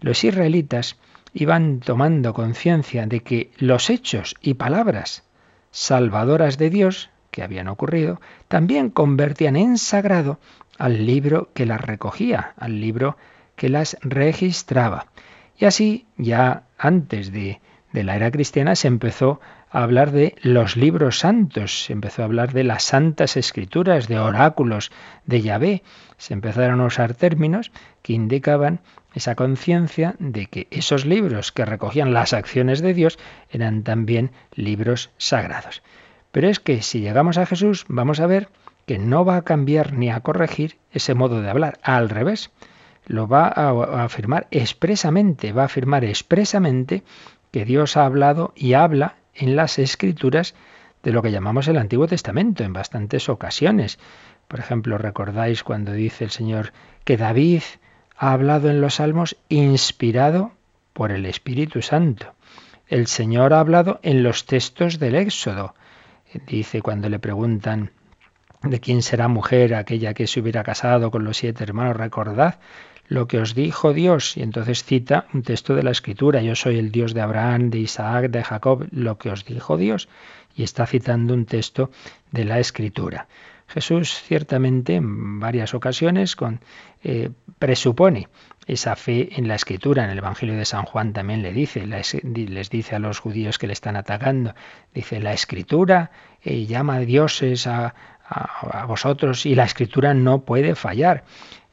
los 0.00 0.24
israelitas 0.24 0.96
iban 1.34 1.80
tomando 1.80 2.32
conciencia 2.32 3.06
de 3.06 3.20
que 3.20 3.50
los 3.58 3.90
hechos 3.90 4.36
y 4.40 4.54
palabras 4.54 5.24
salvadoras 5.70 6.56
de 6.56 6.70
Dios 6.70 7.10
que 7.30 7.42
habían 7.42 7.68
ocurrido 7.68 8.20
también 8.48 8.90
convertían 8.90 9.56
en 9.56 9.76
sagrado 9.76 10.38
al 10.78 11.04
libro 11.04 11.50
que 11.54 11.66
las 11.66 11.80
recogía, 11.80 12.54
al 12.56 12.80
libro 12.80 13.16
que 13.56 13.68
las 13.68 13.96
registraba. 14.00 15.08
Y 15.58 15.64
así, 15.64 16.06
ya 16.16 16.62
antes 16.78 17.32
de, 17.32 17.60
de 17.92 18.04
la 18.04 18.16
era 18.16 18.30
cristiana, 18.30 18.76
se 18.76 18.88
empezó 18.88 19.40
a 19.70 19.82
hablar 19.82 20.12
de 20.12 20.34
los 20.42 20.76
libros 20.76 21.18
santos, 21.18 21.84
se 21.84 21.92
empezó 21.92 22.22
a 22.22 22.26
hablar 22.26 22.52
de 22.52 22.64
las 22.64 22.84
santas 22.84 23.36
escrituras, 23.36 24.08
de 24.08 24.18
oráculos, 24.18 24.90
de 25.26 25.42
Yahvé. 25.42 25.82
Se 26.16 26.32
empezaron 26.32 26.80
a 26.80 26.86
usar 26.86 27.14
términos 27.14 27.72
que 28.02 28.12
indicaban 28.12 28.80
esa 29.14 29.34
conciencia 29.34 30.14
de 30.18 30.46
que 30.46 30.68
esos 30.70 31.04
libros 31.04 31.52
que 31.52 31.64
recogían 31.64 32.12
las 32.12 32.32
acciones 32.32 32.80
de 32.80 32.94
Dios 32.94 33.18
eran 33.50 33.82
también 33.82 34.30
libros 34.54 35.10
sagrados. 35.18 35.82
Pero 36.30 36.48
es 36.48 36.60
que 36.60 36.82
si 36.82 37.00
llegamos 37.00 37.38
a 37.38 37.46
Jesús 37.46 37.84
vamos 37.88 38.20
a 38.20 38.26
ver 38.26 38.48
que 38.88 38.98
no 38.98 39.26
va 39.26 39.36
a 39.36 39.42
cambiar 39.42 39.92
ni 39.92 40.08
a 40.08 40.20
corregir 40.20 40.78
ese 40.92 41.12
modo 41.12 41.42
de 41.42 41.50
hablar, 41.50 41.78
al 41.82 42.08
revés, 42.08 42.50
lo 43.04 43.28
va 43.28 43.46
a 43.46 44.02
afirmar 44.02 44.46
expresamente, 44.50 45.52
va 45.52 45.62
a 45.62 45.66
afirmar 45.66 46.06
expresamente 46.06 47.02
que 47.50 47.66
Dios 47.66 47.98
ha 47.98 48.06
hablado 48.06 48.54
y 48.56 48.72
habla 48.72 49.16
en 49.34 49.56
las 49.56 49.78
escrituras 49.78 50.54
de 51.02 51.12
lo 51.12 51.20
que 51.20 51.30
llamamos 51.30 51.68
el 51.68 51.76
Antiguo 51.76 52.06
Testamento 52.06 52.64
en 52.64 52.72
bastantes 52.72 53.28
ocasiones. 53.28 53.98
Por 54.48 54.58
ejemplo, 54.58 54.96
recordáis 54.96 55.62
cuando 55.64 55.92
dice 55.92 56.24
el 56.24 56.30
Señor 56.30 56.72
que 57.04 57.18
David 57.18 57.62
ha 58.16 58.32
hablado 58.32 58.70
en 58.70 58.80
los 58.80 58.94
salmos 58.94 59.36
inspirado 59.50 60.52
por 60.94 61.12
el 61.12 61.26
Espíritu 61.26 61.82
Santo. 61.82 62.32
El 62.86 63.06
Señor 63.06 63.52
ha 63.52 63.60
hablado 63.60 64.00
en 64.02 64.22
los 64.22 64.46
textos 64.46 64.98
del 64.98 65.14
Éxodo. 65.14 65.74
Dice 66.46 66.80
cuando 66.80 67.10
le 67.10 67.18
preguntan 67.18 67.90
de 68.62 68.80
quién 68.80 69.02
será 69.02 69.28
mujer 69.28 69.74
aquella 69.74 70.14
que 70.14 70.26
se 70.26 70.40
hubiera 70.40 70.62
casado 70.62 71.10
con 71.10 71.24
los 71.24 71.36
siete 71.36 71.64
hermanos, 71.64 71.96
recordad 71.96 72.58
lo 73.08 73.26
que 73.26 73.38
os 73.38 73.54
dijo 73.54 73.92
Dios. 73.92 74.36
Y 74.36 74.42
entonces 74.42 74.84
cita 74.84 75.26
un 75.32 75.42
texto 75.42 75.74
de 75.74 75.82
la 75.82 75.90
Escritura, 75.90 76.42
yo 76.42 76.54
soy 76.54 76.78
el 76.78 76.92
Dios 76.92 77.14
de 77.14 77.22
Abraham, 77.22 77.70
de 77.70 77.78
Isaac, 77.78 78.30
de 78.30 78.44
Jacob, 78.44 78.86
lo 78.90 79.18
que 79.18 79.30
os 79.30 79.44
dijo 79.44 79.76
Dios. 79.76 80.08
Y 80.54 80.62
está 80.62 80.86
citando 80.86 81.34
un 81.34 81.46
texto 81.46 81.90
de 82.32 82.44
la 82.44 82.58
Escritura. 82.58 83.28
Jesús 83.68 84.22
ciertamente 84.22 84.94
en 84.94 85.40
varias 85.40 85.74
ocasiones 85.74 86.36
con, 86.36 86.60
eh, 87.04 87.30
presupone 87.58 88.28
esa 88.66 88.96
fe 88.96 89.28
en 89.38 89.46
la 89.46 89.54
escritura. 89.54 90.04
En 90.04 90.10
el 90.10 90.18
Evangelio 90.18 90.56
de 90.56 90.64
San 90.64 90.84
Juan 90.84 91.12
también 91.12 91.42
le 91.42 91.52
dice, 91.52 91.86
les 91.86 92.70
dice 92.70 92.96
a 92.96 92.98
los 92.98 93.18
judíos 93.18 93.58
que 93.58 93.66
le 93.66 93.72
están 93.72 93.96
atacando, 93.96 94.54
dice, 94.94 95.20
la 95.20 95.32
escritura 95.32 96.10
eh, 96.42 96.66
llama 96.66 96.96
a 96.96 97.00
dioses 97.00 97.66
a, 97.66 97.94
a 98.28 98.84
vosotros 98.86 99.46
y 99.46 99.54
la 99.54 99.64
escritura 99.64 100.14
no 100.14 100.42
puede 100.42 100.74
fallar 100.74 101.24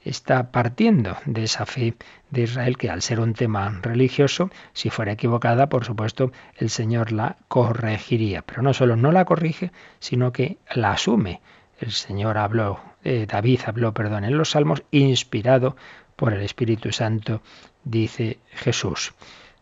está 0.05 0.51
partiendo 0.51 1.17
de 1.25 1.43
esa 1.43 1.65
fe 1.65 1.95
de 2.29 2.43
Israel 2.43 2.77
que 2.77 2.89
al 2.89 3.01
ser 3.01 3.19
un 3.19 3.33
tema 3.33 3.79
religioso, 3.81 4.51
si 4.73 4.89
fuera 4.89 5.13
equivocada, 5.13 5.67
por 5.67 5.83
supuesto, 5.83 6.31
el 6.55 6.69
Señor 6.69 7.11
la 7.11 7.37
corregiría. 7.47 8.43
Pero 8.43 8.61
no 8.61 8.73
solo 8.73 8.95
no 8.95 9.11
la 9.11 9.25
corrige, 9.25 9.71
sino 9.99 10.31
que 10.31 10.57
la 10.73 10.91
asume. 10.91 11.41
El 11.79 11.91
Señor 11.91 12.37
habló, 12.37 12.79
eh, 13.03 13.25
David 13.27 13.61
habló, 13.65 13.93
perdón, 13.93 14.23
en 14.23 14.37
los 14.37 14.51
Salmos, 14.51 14.83
inspirado 14.91 15.75
por 16.15 16.33
el 16.33 16.41
Espíritu 16.41 16.91
Santo, 16.91 17.41
dice 17.83 18.39
Jesús. 18.51 19.13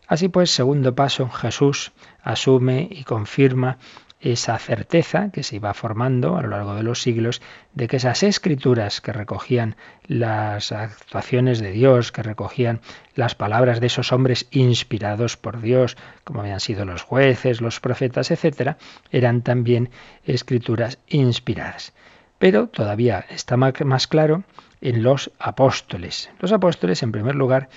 Así 0.06 0.28
pues, 0.28 0.50
segundo 0.50 0.94
paso, 0.94 1.30
Jesús 1.30 1.92
asume 2.22 2.86
y 2.90 3.04
confirma 3.04 3.78
esa 4.24 4.58
certeza 4.58 5.30
que 5.30 5.42
se 5.42 5.56
iba 5.56 5.74
formando 5.74 6.36
a 6.36 6.42
lo 6.42 6.48
largo 6.48 6.74
de 6.74 6.82
los 6.82 7.02
siglos 7.02 7.42
de 7.74 7.88
que 7.88 7.98
esas 7.98 8.22
escrituras 8.22 9.02
que 9.02 9.12
recogían 9.12 9.76
las 10.06 10.72
actuaciones 10.72 11.60
de 11.60 11.72
Dios, 11.72 12.10
que 12.10 12.22
recogían 12.22 12.80
las 13.14 13.34
palabras 13.34 13.80
de 13.80 13.88
esos 13.88 14.12
hombres 14.12 14.48
inspirados 14.50 15.36
por 15.36 15.60
Dios, 15.60 15.98
como 16.24 16.40
habían 16.40 16.60
sido 16.60 16.86
los 16.86 17.02
jueces, 17.02 17.60
los 17.60 17.80
profetas, 17.80 18.30
etcétera, 18.30 18.78
eran 19.10 19.42
también 19.42 19.90
escrituras 20.24 20.98
inspiradas. 21.06 21.92
Pero 22.38 22.68
todavía 22.68 23.26
está 23.28 23.58
más 23.58 24.06
claro 24.06 24.44
en 24.80 25.02
los 25.02 25.32
apóstoles. 25.38 26.30
Los 26.40 26.52
apóstoles, 26.52 27.02
en 27.02 27.12
primer 27.12 27.34
lugar, 27.34 27.68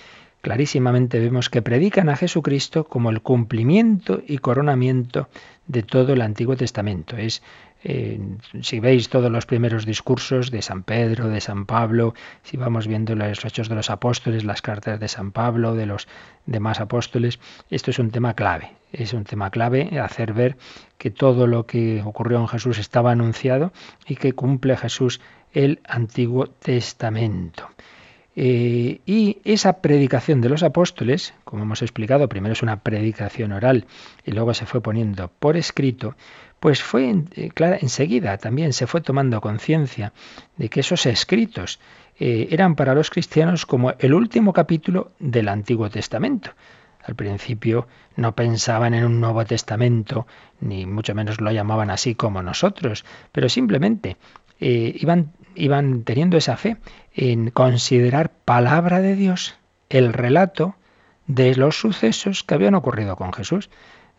clarísimamente 0.41 1.19
vemos 1.19 1.49
que 1.49 1.61
predican 1.61 2.07
a 2.07 2.15
Jesucristo 2.15 2.85
como 2.85 3.09
el 3.09 3.21
cumplimiento 3.21 4.21
y 4.25 4.37
coronamiento 4.37 5.27
de 5.67 5.83
todo 5.83 6.13
el 6.13 6.21
Antiguo 6.21 6.55
Testamento. 6.55 7.17
Es 7.17 7.41
eh, 7.83 8.19
si 8.61 8.79
veis 8.79 9.09
todos 9.09 9.31
los 9.31 9.45
primeros 9.45 9.85
discursos 9.85 10.49
de 10.49 10.61
San 10.61 10.83
Pedro, 10.83 11.29
de 11.29 11.41
San 11.41 11.65
Pablo, 11.65 12.15
si 12.43 12.57
vamos 12.57 12.87
viendo 12.87 13.15
los 13.15 13.45
hechos 13.45 13.69
de 13.69 13.75
los 13.75 13.89
apóstoles, 13.89 14.43
las 14.43 14.61
cartas 14.61 14.99
de 14.99 15.07
San 15.07 15.31
Pablo, 15.31 15.75
de 15.75 15.85
los 15.85 16.07
demás 16.45 16.79
apóstoles, 16.79 17.39
esto 17.69 17.91
es 17.91 17.99
un 17.99 18.11
tema 18.11 18.33
clave. 18.33 18.71
Es 18.91 19.13
un 19.13 19.25
tema 19.25 19.51
clave 19.51 19.99
hacer 19.99 20.33
ver 20.33 20.57
que 20.97 21.11
todo 21.11 21.45
lo 21.45 21.65
que 21.65 22.01
ocurrió 22.03 22.39
en 22.39 22.47
Jesús 22.47 22.79
estaba 22.79 23.11
anunciado 23.11 23.71
y 24.07 24.15
que 24.15 24.33
cumple 24.33 24.77
Jesús 24.77 25.21
el 25.53 25.79
Antiguo 25.87 26.47
Testamento. 26.47 27.69
Eh, 28.39 29.01
y 29.07 29.39
esa 29.45 29.81
predicación 29.81 30.41
de 30.41 30.49
los 30.49 30.61
apóstoles, 30.61 31.33
como 31.43 31.63
hemos 31.63 31.81
explicado, 31.81 32.29
primero 32.29 32.53
es 32.53 32.61
una 32.61 32.81
predicación 32.81 33.51
oral 33.51 33.87
y 34.23 34.31
luego 34.31 34.53
se 34.53 34.67
fue 34.67 34.79
poniendo 34.79 35.31
por 35.39 35.57
escrito, 35.57 36.15
pues 36.59 36.83
fue 36.83 37.15
eh, 37.31 37.49
clara, 37.49 37.79
enseguida 37.81 38.37
también 38.37 38.73
se 38.73 38.85
fue 38.85 39.01
tomando 39.01 39.41
conciencia 39.41 40.13
de 40.55 40.69
que 40.69 40.81
esos 40.81 41.07
escritos 41.07 41.79
eh, 42.19 42.49
eran 42.51 42.75
para 42.75 42.93
los 42.93 43.09
cristianos 43.09 43.65
como 43.65 43.95
el 43.97 44.13
último 44.13 44.53
capítulo 44.53 45.13
del 45.17 45.47
Antiguo 45.47 45.89
Testamento. 45.89 46.51
Al 47.03 47.15
principio 47.15 47.87
no 48.17 48.35
pensaban 48.35 48.93
en 48.93 49.03
un 49.03 49.19
Nuevo 49.19 49.43
Testamento, 49.45 50.27
ni 50.61 50.85
mucho 50.85 51.15
menos 51.15 51.41
lo 51.41 51.51
llamaban 51.51 51.89
así 51.89 52.13
como 52.13 52.43
nosotros, 52.43 53.03
pero 53.31 53.49
simplemente 53.49 54.17
iban 54.59 55.31
iban 55.57 56.03
teniendo 56.03 56.37
esa 56.37 56.57
fe 56.57 56.77
en 57.13 57.49
considerar 57.49 58.31
palabra 58.31 59.01
de 59.01 59.15
Dios 59.15 59.55
el 59.89 60.13
relato 60.13 60.75
de 61.25 61.55
los 61.55 61.79
sucesos 61.79 62.43
que 62.43 62.55
habían 62.55 62.75
ocurrido 62.75 63.15
con 63.15 63.33
Jesús. 63.33 63.69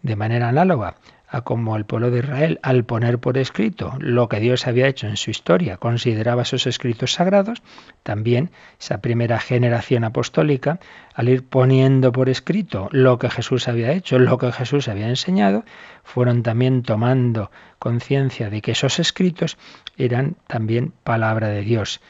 De 0.02 0.16
manera 0.16 0.48
análoga 0.48 0.96
a 1.30 1.42
como 1.42 1.76
el 1.76 1.84
pueblo 1.84 2.10
de 2.10 2.20
Israel, 2.20 2.58
al 2.62 2.84
poner 2.84 3.18
por 3.18 3.36
escrito 3.36 3.94
lo 3.98 4.28
que 4.28 4.40
Dios 4.40 4.66
había 4.66 4.88
hecho 4.88 5.06
en 5.06 5.16
su 5.16 5.30
historia, 5.30 5.76
consideraba 5.76 6.42
esos 6.42 6.66
escritos 6.66 7.12
sagrados, 7.12 7.62
también 8.02 8.50
esa 8.80 9.02
primera 9.02 9.38
generación 9.38 10.04
apostólica, 10.04 10.80
al 11.14 11.28
ir 11.28 11.46
poniendo 11.46 12.12
por 12.12 12.28
escrito 12.28 12.88
lo 12.92 13.18
que 13.18 13.28
Jesús 13.28 13.68
había 13.68 13.92
hecho, 13.92 14.18
lo 14.18 14.38
que 14.38 14.52
Jesús 14.52 14.88
había 14.88 15.08
enseñado, 15.08 15.64
fueron 16.02 16.42
también 16.42 16.82
tomando 16.82 17.50
conciencia 17.78 18.48
de 18.48 18.62
que 18.62 18.72
esos 18.72 18.98
escritos 18.98 19.58
eran 19.98 20.36
también 20.46 20.92
palabra 21.04 21.48
de 21.48 21.60
Dios. 21.62 22.00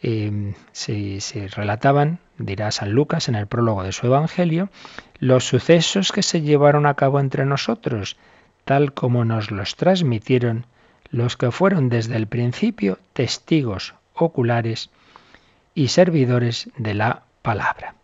eh, 0.00 0.54
se, 0.70 1.20
se 1.20 1.48
relataban, 1.48 2.20
dirá 2.38 2.70
San 2.70 2.92
Lucas 2.92 3.28
en 3.28 3.34
el 3.34 3.48
prólogo 3.48 3.82
de 3.82 3.90
su 3.90 4.06
Evangelio, 4.06 4.70
los 5.18 5.48
sucesos 5.48 6.12
que 6.12 6.22
se 6.22 6.40
llevaron 6.40 6.86
a 6.86 6.94
cabo 6.94 7.18
entre 7.18 7.44
nosotros, 7.44 8.16
tal 8.68 8.92
como 8.92 9.24
nos 9.24 9.50
los 9.50 9.76
transmitieron 9.76 10.66
los 11.10 11.38
que 11.38 11.50
fueron 11.50 11.88
desde 11.88 12.16
el 12.16 12.26
principio 12.26 12.98
testigos 13.14 13.94
oculares 14.12 14.90
y 15.74 15.88
servidores 15.88 16.68
de 16.76 16.92
la 16.92 17.22
palabra. 17.40 17.94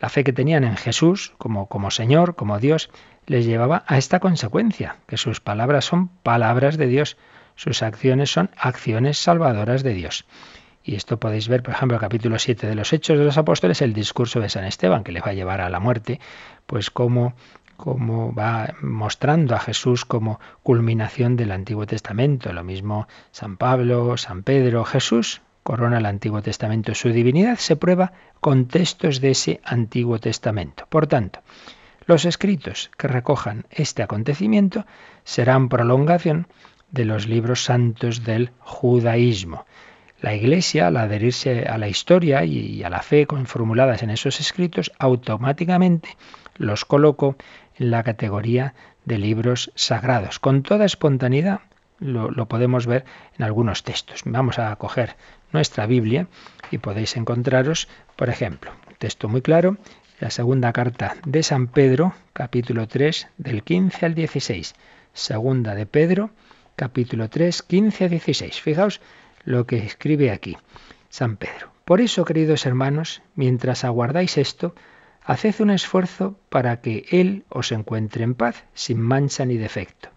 La 0.00 0.10
fe 0.10 0.22
que 0.22 0.34
tenían 0.34 0.62
en 0.62 0.76
Jesús 0.76 1.32
como, 1.38 1.70
como 1.70 1.90
Señor, 1.90 2.34
como 2.34 2.58
Dios, 2.58 2.90
les 3.24 3.46
llevaba 3.46 3.82
a 3.86 3.96
esta 3.96 4.20
consecuencia, 4.20 4.96
que 5.06 5.16
sus 5.16 5.40
palabras 5.40 5.86
son 5.86 6.08
palabras 6.08 6.76
de 6.76 6.86
Dios, 6.86 7.16
sus 7.56 7.82
acciones 7.82 8.30
son 8.30 8.50
acciones 8.58 9.16
salvadoras 9.16 9.82
de 9.82 9.94
Dios. 9.94 10.26
Y 10.84 10.96
esto 10.96 11.18
podéis 11.18 11.48
ver, 11.48 11.62
por 11.62 11.72
ejemplo, 11.72 11.96
el 11.96 12.02
capítulo 12.02 12.38
7 12.38 12.66
de 12.66 12.74
los 12.74 12.92
Hechos 12.92 13.18
de 13.18 13.24
los 13.24 13.38
Apóstoles, 13.38 13.80
el 13.80 13.94
discurso 13.94 14.38
de 14.38 14.50
San 14.50 14.66
Esteban, 14.66 15.02
que 15.02 15.12
le 15.12 15.22
va 15.22 15.30
a 15.30 15.32
llevar 15.32 15.62
a 15.62 15.70
la 15.70 15.80
muerte, 15.80 16.20
pues 16.66 16.90
cómo, 16.90 17.32
cómo 17.76 18.34
va 18.34 18.74
mostrando 18.80 19.54
a 19.54 19.60
Jesús 19.60 20.04
como 20.04 20.40
culminación 20.62 21.36
del 21.36 21.52
Antiguo 21.52 21.86
Testamento. 21.86 22.52
Lo 22.52 22.64
mismo 22.64 23.08
San 23.30 23.56
Pablo, 23.56 24.16
San 24.16 24.42
Pedro, 24.42 24.84
Jesús 24.84 25.42
corona 25.62 25.98
el 25.98 26.06
Antiguo 26.06 26.42
Testamento. 26.42 26.94
Su 26.94 27.10
divinidad 27.10 27.56
se 27.56 27.76
prueba 27.76 28.12
con 28.40 28.66
textos 28.66 29.20
de 29.20 29.30
ese 29.30 29.60
Antiguo 29.64 30.18
Testamento. 30.18 30.86
Por 30.88 31.06
tanto, 31.06 31.40
los 32.06 32.26
escritos 32.26 32.90
que 32.98 33.08
recojan 33.08 33.64
este 33.70 34.02
acontecimiento 34.02 34.84
serán 35.24 35.68
prolongación 35.68 36.46
de 36.90 37.06
los 37.06 37.26
libros 37.26 37.64
santos 37.64 38.24
del 38.24 38.50
judaísmo. 38.58 39.64
La 40.20 40.34
Iglesia, 40.34 40.86
al 40.86 40.96
adherirse 40.96 41.64
a 41.64 41.76
la 41.76 41.88
historia 41.88 42.44
y 42.44 42.82
a 42.82 42.90
la 42.90 43.02
fe 43.02 43.26
formuladas 43.44 44.02
en 44.02 44.10
esos 44.10 44.40
escritos, 44.40 44.92
automáticamente 44.98 46.16
los 46.56 46.84
colocó 46.84 47.36
en 47.76 47.90
la 47.90 48.02
categoría 48.02 48.74
de 49.04 49.18
libros 49.18 49.72
sagrados. 49.74 50.38
Con 50.38 50.62
toda 50.62 50.84
espontaneidad 50.84 51.60
lo, 51.98 52.46
podemos 52.46 52.86
ver 52.86 53.04
en 53.38 53.44
algunos 53.44 53.82
textos. 53.82 54.22
Vamos 54.24 54.58
a 54.58 54.74
coger 54.76 55.16
nuestra 55.52 55.86
Biblia 55.86 56.26
y 56.70 56.78
podéis 56.78 57.16
encontraros, 57.16 57.88
por 58.16 58.28
ejemplo, 58.28 58.72
un 58.88 58.96
texto 58.96 59.28
muy 59.28 59.42
claro, 59.42 59.76
la 60.20 60.30
segunda 60.30 60.72
carta 60.72 61.16
de 61.24 61.42
San 61.42 61.68
Pedro, 61.68 62.14
capítulo 62.32 62.88
3, 62.88 63.28
del 63.38 63.62
15 63.62 64.06
al 64.06 64.14
16. 64.14 64.74
Segunda 65.12 65.74
de 65.74 65.86
Pedro, 65.86 66.30
capítulo 66.76 67.28
3, 67.28 67.62
15 67.62 68.04
a 68.04 68.08
16. 68.08 68.60
Fijaos 68.60 69.00
lo 69.44 69.66
que 69.66 69.78
escribe 69.78 70.30
aquí 70.30 70.56
San 71.08 71.36
Pedro. 71.36 71.72
Por 71.84 72.00
eso, 72.00 72.24
queridos 72.24 72.66
hermanos, 72.66 73.22
mientras 73.34 73.84
aguardáis 73.84 74.38
esto, 74.38 74.74
haced 75.24 75.60
un 75.60 75.70
esfuerzo 75.70 76.38
para 76.50 76.80
que 76.80 77.06
Él 77.10 77.44
os 77.48 77.72
encuentre 77.72 78.24
en 78.24 78.34
paz, 78.34 78.64
sin 78.74 79.00
mancha 79.00 79.44
ni 79.44 79.56
defecto. 79.56 80.10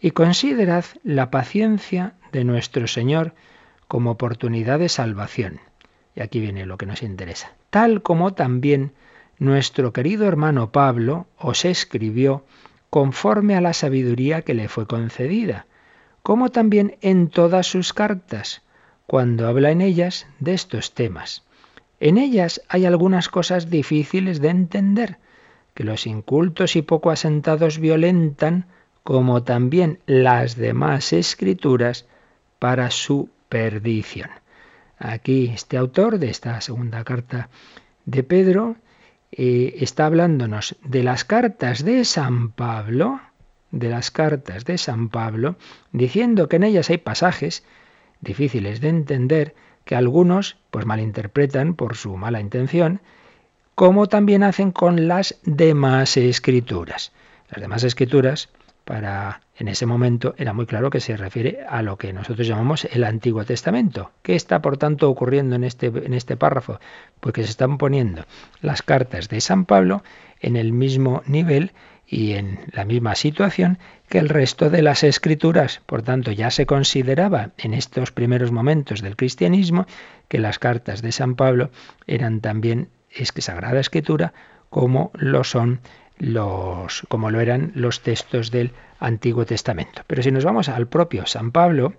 Y 0.00 0.12
considerad 0.12 0.84
la 1.02 1.30
paciencia 1.30 2.14
de 2.32 2.44
nuestro 2.44 2.86
Señor 2.86 3.34
como 3.88 4.12
oportunidad 4.12 4.78
de 4.78 4.88
salvación. 4.88 5.60
Y 6.14 6.20
aquí 6.20 6.40
viene 6.40 6.66
lo 6.66 6.78
que 6.78 6.86
nos 6.86 7.02
interesa. 7.02 7.52
Tal 7.70 8.02
como 8.02 8.34
también 8.34 8.92
nuestro 9.38 9.92
querido 9.92 10.26
hermano 10.26 10.70
Pablo 10.70 11.26
os 11.36 11.64
escribió 11.64 12.44
conforme 12.90 13.56
a 13.56 13.60
la 13.60 13.72
sabiduría 13.72 14.42
que 14.42 14.54
le 14.54 14.68
fue 14.68 14.86
concedida, 14.86 15.66
como 16.22 16.50
también 16.50 16.96
en 17.00 17.28
todas 17.28 17.66
sus 17.66 17.92
cartas, 17.92 18.62
cuando 19.06 19.48
habla 19.48 19.72
en 19.72 19.80
ellas 19.80 20.26
de 20.38 20.54
estos 20.54 20.94
temas. 20.94 21.44
En 22.04 22.18
ellas 22.18 22.60
hay 22.68 22.84
algunas 22.84 23.30
cosas 23.30 23.70
difíciles 23.70 24.42
de 24.42 24.50
entender, 24.50 25.16
que 25.72 25.84
los 25.84 26.06
incultos 26.06 26.76
y 26.76 26.82
poco 26.82 27.10
asentados 27.10 27.78
violentan, 27.78 28.66
como 29.02 29.42
también 29.42 30.00
las 30.04 30.54
demás 30.54 31.14
escrituras, 31.14 32.06
para 32.58 32.90
su 32.90 33.30
perdición. 33.48 34.28
Aquí 34.98 35.50
este 35.54 35.78
autor 35.78 36.18
de 36.18 36.28
esta 36.28 36.60
segunda 36.60 37.04
carta 37.04 37.48
de 38.04 38.22
Pedro 38.22 38.76
eh, 39.32 39.74
está 39.78 40.04
hablándonos 40.04 40.76
de 40.84 41.04
las 41.04 41.24
cartas 41.24 41.86
de 41.86 42.04
San 42.04 42.52
Pablo, 42.52 43.18
de 43.70 43.88
las 43.88 44.10
cartas 44.10 44.66
de 44.66 44.76
San 44.76 45.08
Pablo, 45.08 45.56
diciendo 45.90 46.50
que 46.50 46.56
en 46.56 46.64
ellas 46.64 46.90
hay 46.90 46.98
pasajes 46.98 47.64
difíciles 48.20 48.82
de 48.82 48.90
entender, 48.90 49.54
que 49.84 49.96
algunos 49.96 50.56
pues 50.70 50.86
malinterpretan 50.86 51.74
por 51.74 51.96
su 51.96 52.16
mala 52.16 52.40
intención, 52.40 53.00
como 53.74 54.06
también 54.06 54.42
hacen 54.42 54.72
con 54.72 55.08
las 55.08 55.38
demás 55.44 56.16
escrituras. 56.16 57.12
Las 57.50 57.60
demás 57.60 57.84
escrituras 57.84 58.48
para 58.84 59.40
en 59.56 59.68
ese 59.68 59.86
momento 59.86 60.34
era 60.36 60.52
muy 60.52 60.66
claro 60.66 60.90
que 60.90 61.00
se 61.00 61.16
refiere 61.16 61.64
a 61.68 61.82
lo 61.82 61.96
que 61.96 62.12
nosotros 62.12 62.46
llamamos 62.46 62.84
el 62.86 63.04
Antiguo 63.04 63.44
Testamento. 63.44 64.10
¿Qué 64.22 64.34
está 64.34 64.60
por 64.60 64.76
tanto 64.76 65.08
ocurriendo 65.08 65.54
en 65.56 65.64
este, 65.64 65.86
en 65.86 66.12
este 66.12 66.36
párrafo? 66.36 66.80
Pues 67.20 67.34
que 67.34 67.44
se 67.44 67.50
están 67.50 67.78
poniendo 67.78 68.24
las 68.60 68.82
cartas 68.82 69.28
de 69.28 69.40
San 69.40 69.64
Pablo 69.64 70.02
en 70.40 70.56
el 70.56 70.72
mismo 70.72 71.22
nivel 71.26 71.72
y 72.06 72.32
en 72.32 72.60
la 72.72 72.84
misma 72.84 73.14
situación 73.14 73.78
que 74.08 74.18
el 74.18 74.28
resto 74.28 74.70
de 74.70 74.82
las 74.82 75.02
escrituras. 75.02 75.80
Por 75.86 76.02
tanto, 76.02 76.30
ya 76.30 76.50
se 76.50 76.66
consideraba 76.66 77.50
en 77.58 77.74
estos 77.74 78.12
primeros 78.12 78.52
momentos 78.52 79.02
del 79.02 79.16
cristianismo 79.16 79.86
que 80.28 80.38
las 80.38 80.58
cartas 80.58 81.02
de 81.02 81.12
San 81.12 81.34
Pablo 81.34 81.70
eran 82.06 82.40
también 82.40 82.88
sagrada 83.38 83.80
escritura 83.80 84.32
como 84.70 85.10
lo 85.14 85.44
son 85.44 85.80
los, 86.18 87.02
como 87.08 87.30
lo 87.30 87.40
eran 87.40 87.72
los 87.74 88.00
textos 88.02 88.50
del 88.50 88.72
Antiguo 88.98 89.44
Testamento. 89.44 90.02
Pero 90.06 90.22
si 90.22 90.30
nos 90.30 90.44
vamos 90.44 90.68
al 90.68 90.86
propio 90.86 91.26
San 91.26 91.52
Pablo, 91.52 91.94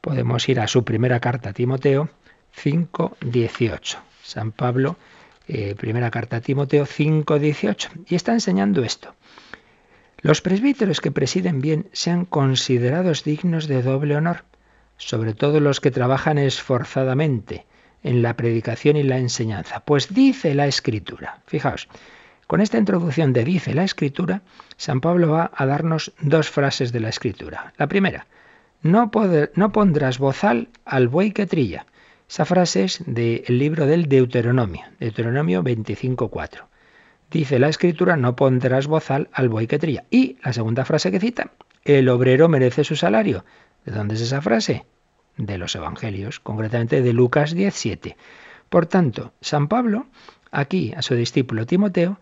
podemos 0.00 0.48
ir 0.48 0.60
a 0.60 0.68
su 0.68 0.84
primera 0.84 1.20
carta 1.20 1.50
a 1.50 1.52
Timoteo 1.52 2.08
5.18. 2.62 3.98
San 4.22 4.52
Pablo, 4.52 4.96
eh, 5.48 5.74
primera 5.76 6.10
carta 6.10 6.36
a 6.36 6.40
Timoteo 6.40 6.86
5.18. 6.86 7.90
Y 8.08 8.14
está 8.14 8.32
enseñando 8.32 8.84
esto. 8.84 9.14
Los 10.24 10.40
presbíteros 10.40 11.02
que 11.02 11.10
presiden 11.10 11.60
bien 11.60 11.90
sean 11.92 12.24
considerados 12.24 13.24
dignos 13.24 13.68
de 13.68 13.82
doble 13.82 14.16
honor, 14.16 14.44
sobre 14.96 15.34
todo 15.34 15.60
los 15.60 15.82
que 15.82 15.90
trabajan 15.90 16.38
esforzadamente 16.38 17.66
en 18.02 18.22
la 18.22 18.34
predicación 18.34 18.96
y 18.96 19.02
la 19.02 19.18
enseñanza. 19.18 19.80
Pues 19.80 20.14
dice 20.14 20.54
la 20.54 20.66
Escritura. 20.66 21.42
Fijaos, 21.46 21.88
con 22.46 22.62
esta 22.62 22.78
introducción 22.78 23.34
de 23.34 23.44
dice 23.44 23.74
la 23.74 23.84
escritura, 23.84 24.40
San 24.78 25.02
Pablo 25.02 25.28
va 25.28 25.50
a 25.54 25.66
darnos 25.66 26.14
dos 26.22 26.48
frases 26.48 26.90
de 26.90 27.00
la 27.00 27.10
escritura. 27.10 27.74
La 27.76 27.86
primera, 27.86 28.26
no, 28.80 29.10
pondrás 29.10 30.18
bozal 30.18 30.70
al 30.86 31.08
buey 31.08 31.32
que 31.32 31.44
trilla. 31.44 31.84
Esa 32.30 32.46
frase 32.46 32.84
es 32.84 33.02
del 33.04 33.44
libro 33.48 33.84
del 33.84 34.08
Deuteronomio, 34.08 34.84
Deuteronomio 34.98 35.62
25.4. 35.62 36.62
Dice 37.30 37.58
la 37.58 37.68
escritura, 37.68 38.16
no 38.16 38.36
pondrás 38.36 38.86
bozal 38.86 39.28
al 39.32 39.48
buey. 39.48 39.68
Y 40.10 40.36
la 40.44 40.52
segunda 40.52 40.84
frase 40.84 41.10
que 41.10 41.20
cita, 41.20 41.50
el 41.84 42.08
obrero 42.08 42.48
merece 42.48 42.84
su 42.84 42.96
salario. 42.96 43.44
¿De 43.84 43.92
dónde 43.92 44.14
es 44.14 44.20
esa 44.20 44.40
frase? 44.40 44.86
De 45.36 45.58
los 45.58 45.74
evangelios, 45.74 46.40
concretamente 46.40 47.02
de 47.02 47.12
Lucas 47.12 47.54
17. 47.54 48.16
Por 48.68 48.86
tanto, 48.86 49.32
San 49.40 49.68
Pablo, 49.68 50.06
aquí 50.50 50.94
a 50.96 51.02
su 51.02 51.14
discípulo 51.14 51.66
Timoteo, 51.66 52.18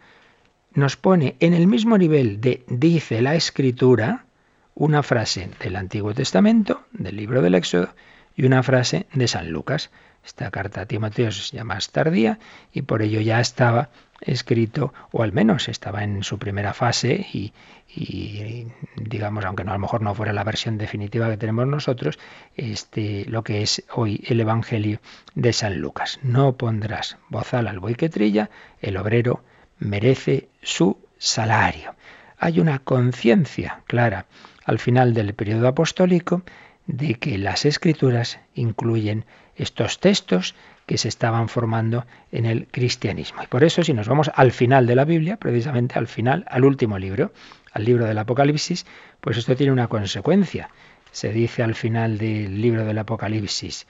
nos 0.75 0.97
pone 0.97 1.37
en 1.41 1.53
el 1.53 1.67
mismo 1.67 1.99
nivel 1.99 2.41
de 2.41 2.65
dice 2.67 3.21
la 3.21 3.35
escritura 3.35 4.25
una 4.75 5.03
frase 5.03 5.51
del 5.61 5.77
Antiguo 5.77 6.15
Testamento, 6.15 6.83
del 6.93 7.17
libro 7.17 7.43
del 7.43 7.55
Éxodo, 7.55 7.91
y 8.35 8.47
una 8.47 8.63
frase 8.63 9.07
de 9.13 9.29
San 9.29 9.51
Lucas. 9.51 9.91
Esta 10.25 10.51
carta 10.51 10.83
a 10.83 10.87
Timoteo 10.87 11.29
es 11.29 11.51
ya 11.51 11.65
más 11.65 11.91
tardía 11.91 12.39
y 12.73 12.83
por 12.83 13.03
ello 13.03 13.21
ya 13.21 13.41
estaba 13.41 13.91
escrito, 14.23 14.93
o 15.11 15.23
al 15.23 15.33
menos 15.33 15.69
estaba 15.69 16.05
en 16.05 16.23
su 16.23 16.39
primera 16.39 16.75
fase 16.75 17.27
y, 17.33 17.53
digamos, 18.97 19.45
aunque 19.45 19.65
no, 19.65 19.73
a 19.73 19.75
lo 19.75 19.81
mejor 19.81 20.03
no 20.03 20.15
fuera 20.15 20.33
la 20.33 20.45
versión 20.45 20.79
definitiva 20.79 21.29
que 21.29 21.37
tenemos 21.37 21.67
nosotros, 21.67 22.19
este, 22.57 23.25
lo 23.27 23.43
que 23.43 23.63
es 23.63 23.85
hoy 23.95 24.25
el 24.27 24.41
Evangelio 24.41 25.01
de 25.35 25.53
San 25.53 25.79
Lucas. 25.79 26.19
No 26.23 26.57
pondrás 26.57 27.19
bozal 27.29 27.69
al 27.69 27.81
buey 27.81 27.95
que 27.95 28.09
trilla, 28.09 28.51
el 28.81 28.97
obrero 28.97 29.43
merece 29.79 30.49
su 30.63 30.99
salario. 31.19 31.95
Hay 32.39 32.61
una 32.61 32.79
conciencia 32.79 33.83
clara 33.87 34.27
al 34.65 34.79
final 34.79 35.15
del 35.15 35.35
periodo 35.35 35.69
apostólico 35.69 36.43
de 36.87 37.15
que 37.15 37.39
las 37.39 37.65
escrituras 37.65 38.41
incluyen 38.55 39.25
estos 39.57 40.01
textos 40.01 40.55
que 40.93 40.99
se 40.99 41.09
estaban 41.09 41.49
formando 41.49 42.05
en 42.33 42.45
el 42.45 42.67
cristianismo. 42.67 43.43
Y 43.43 43.47
por 43.47 43.65
eso, 43.65 43.83
si 43.83 43.95
nos 43.95 44.09
vamos 44.09 44.31
al 44.35 44.53
final 44.53 44.87
de 44.87 44.95
la 44.95 45.07
Biblia, 45.07 45.39
precisamente 45.39 45.99
al 45.99 46.07
final, 46.07 46.45
al 46.51 46.67
último 46.67 46.99
libro, 46.99 47.33
al 47.73 47.87
libro 47.87 48.05
del 48.05 48.19
Apocalipsis, 48.19 48.85
pues 49.23 49.39
esto 49.39 49.57
tiene 49.57 49.73
una 49.73 49.89
consecuencia. 49.89 50.69
Se 51.11 51.33
dice 51.33 51.63
al 51.63 51.75
final 51.75 52.19
del 52.19 52.61
libro 52.61 52.85
del 52.85 52.99
Apocalipsis, 52.99 53.87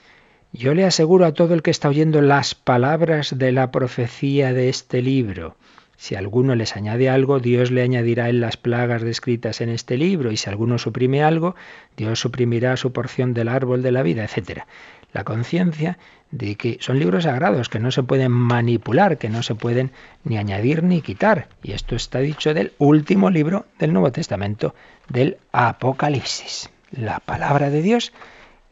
Yo 0.52 0.74
le 0.74 0.84
aseguro 0.84 1.26
a 1.26 1.34
todo 1.34 1.54
el 1.54 1.62
que 1.62 1.72
está 1.72 1.88
oyendo 1.88 2.20
las 2.20 2.54
palabras 2.54 3.36
de 3.36 3.50
la 3.50 3.72
profecía 3.72 4.52
de 4.52 4.68
este 4.68 5.02
libro. 5.02 5.56
Si 5.96 6.14
alguno 6.14 6.54
les 6.54 6.76
añade 6.76 7.08
algo, 7.08 7.40
Dios 7.40 7.72
le 7.72 7.82
añadirá 7.82 8.28
en 8.28 8.40
las 8.40 8.56
plagas 8.56 9.02
descritas 9.02 9.60
en 9.60 9.70
este 9.70 9.96
libro, 9.96 10.30
y 10.30 10.36
si 10.36 10.48
alguno 10.48 10.78
suprime 10.78 11.24
algo, 11.24 11.56
Dios 11.96 12.20
suprimirá 12.20 12.76
su 12.76 12.92
porción 12.92 13.34
del 13.34 13.48
árbol 13.48 13.82
de 13.82 13.90
la 13.90 14.04
vida, 14.04 14.24
etc. 14.24 14.66
La 15.12 15.25
conciencia 15.25 15.98
de 16.31 16.57
que 16.57 16.79
son 16.81 16.98
libros 16.98 17.25
sagrados, 17.25 17.68
que 17.68 17.79
no 17.79 17.90
se 17.90 18.03
pueden 18.03 18.33
manipular, 18.33 19.18
que 19.18 19.29
no 19.29 19.42
se 19.42 19.55
pueden 19.55 19.92
ni 20.25 20.38
añadir 20.38 20.83
ni 20.83 21.03
quitar. 21.03 21.48
Y 21.62 21.72
esto 21.72 21.94
está 21.94 22.20
dicho 22.20 22.55
del 22.55 22.72
último 22.79 23.31
libro 23.31 23.66
del 23.79 23.92
Nuevo 23.92 24.11
Testamento, 24.11 24.75
del 25.09 25.37
Apocalipsis. 25.53 26.70
La 26.90 27.20
palabra 27.20 27.70
de 27.70 27.83
Dios 27.83 28.12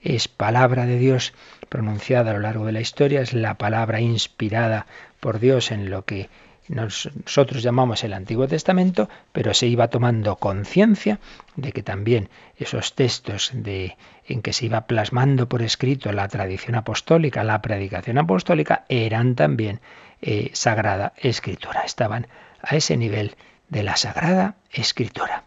es 0.03 0.29
palabra 0.29 0.87
de 0.87 0.99
Dios 0.99 1.35
pronunciada 1.69 2.31
a 2.31 2.35
lo 2.35 2.41
largo 2.41 2.67
de 2.67 2.73
la 2.73 2.81
historia, 2.81 3.21
es 3.21 3.35
la 3.35 3.55
palabra 3.55 4.01
inspirada 4.01 4.87
por 5.21 5.39
Dios 5.39 5.71
en 5.71 5.91
lo 5.91 6.05
que 6.05 6.29
nosotros 6.71 7.65
llamamos 7.65 8.05
el 8.05 8.13
Antiguo 8.13 8.47
Testamento, 8.47 9.09
pero 9.33 9.55
se 9.55 9.67
iba 9.67 9.89
tomando 9.89 10.37
conciencia 10.37 11.19
de 11.57 11.73
que 11.73 11.83
también 11.83 12.29
esos 12.57 12.95
textos 12.95 13.53
en 13.53 14.43
que 14.43 14.53
se 14.53 14.67
iba 14.67 14.87
plasmando 14.87 15.49
por 15.49 15.63
escrito 15.63 16.13
la 16.13 16.29
tradición 16.29 16.77
apostólica, 16.77 17.43
la 17.43 17.61
predicación 17.61 18.19
apostólica, 18.19 18.85
eran 18.89 19.35
también 19.35 19.81
eh, 20.23 20.51
sagrada 20.53 21.13
escritura, 21.17 21.81
estaban 21.81 22.29
a 22.63 22.77
ese 22.77 22.97
nivel 22.97 23.35
de 23.69 23.83
la 23.83 23.97
sagrada 23.97 24.55
escritura. 24.71 25.45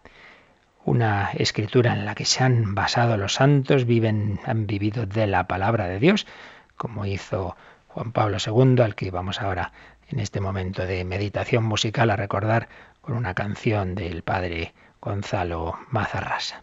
Una 0.84 1.32
escritura 1.36 1.94
en 1.94 2.04
la 2.06 2.16
que 2.16 2.26
se 2.26 2.44
han 2.44 2.76
basado 2.76 3.16
los 3.16 3.36
santos, 3.36 3.86
viven, 3.86 4.42
han 4.46 4.68
vivido 4.68 5.06
de 5.06 5.28
la 5.28 5.48
palabra 5.48 5.88
de 5.88 6.00
Dios, 6.00 6.28
como 6.76 7.06
hizo 7.06 7.56
Juan 7.88 8.12
Pablo 8.12 8.38
II, 8.46 8.82
al 8.82 8.96
que 8.96 9.12
vamos 9.12 9.40
ahora 9.40 9.72
en 10.14 10.20
este 10.20 10.40
momento 10.40 10.86
de 10.86 11.04
meditación 11.04 11.64
musical 11.64 12.12
a 12.12 12.16
recordar 12.16 12.70
con 13.02 13.16
una 13.18 13.34
canción 13.34 13.96
del 13.96 14.22
padre 14.22 14.74
Gonzalo 15.02 15.76
Mazarrasa. 15.90 16.62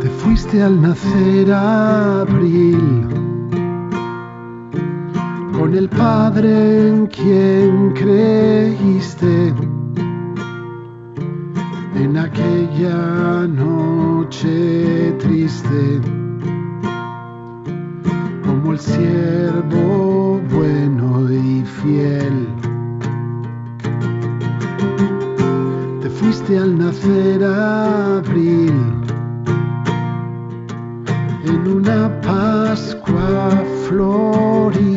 Te 0.00 0.08
fuiste 0.08 0.60
al 0.60 0.82
nacer 0.82 1.52
abril 1.52 3.11
con 5.72 5.78
el 5.78 5.88
Padre 5.88 6.88
en 6.88 7.06
quien 7.06 7.92
creíste. 7.94 9.54
En 11.94 12.18
aquella 12.18 13.46
noche 13.46 15.14
triste, 15.18 16.00
como 18.44 18.72
el 18.72 18.78
siervo 18.78 20.40
bueno 20.50 21.32
y 21.32 21.64
fiel. 21.64 22.48
Te 26.02 26.10
fuiste 26.10 26.58
al 26.58 26.78
nacer 26.78 27.42
abril 27.44 28.74
en 31.46 31.66
una 31.66 32.20
Pascua 32.20 33.62
florida 33.88 34.91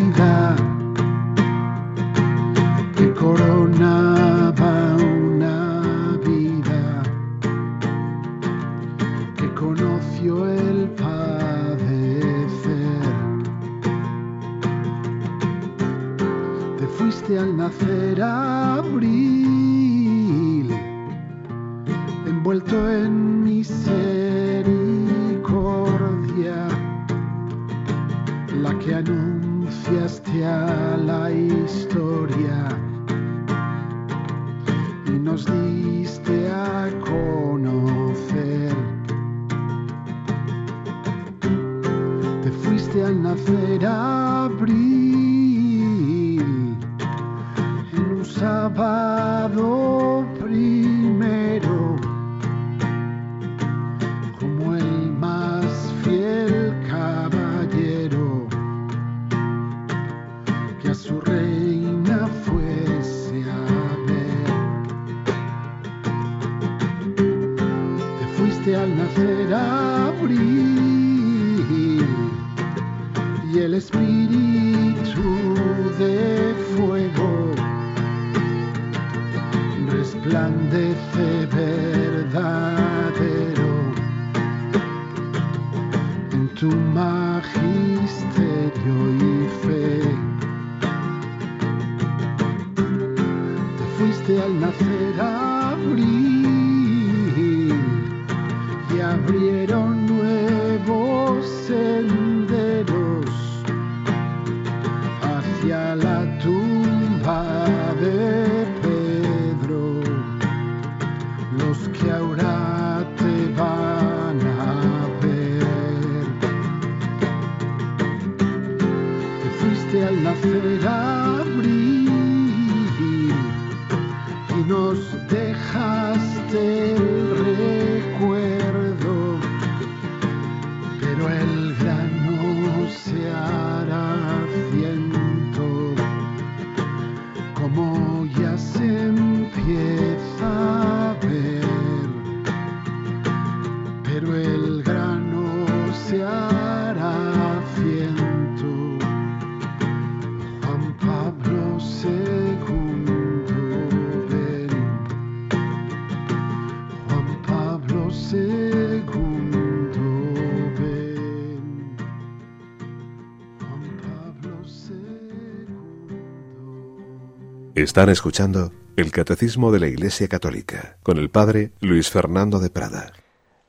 Están 167.86 168.09
escuchando 168.09 168.71
el 168.97 169.11
Catecismo 169.11 169.71
de 169.71 169.79
la 169.79 169.86
Iglesia 169.86 170.27
Católica 170.27 170.97
con 171.03 171.19
el 171.19 171.29
Padre 171.29 171.69
Luis 171.81 172.09
Fernando 172.09 172.57
de 172.57 172.71
Prada. 172.71 173.13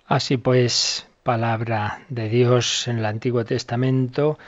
Así 0.06 0.38
pues, 0.38 1.06
palabra 1.22 2.00
de 2.08 2.30
Dios 2.30 2.88
en 2.88 2.96
el 2.96 3.04
Antiguo 3.04 3.44
Testamento, 3.44 4.38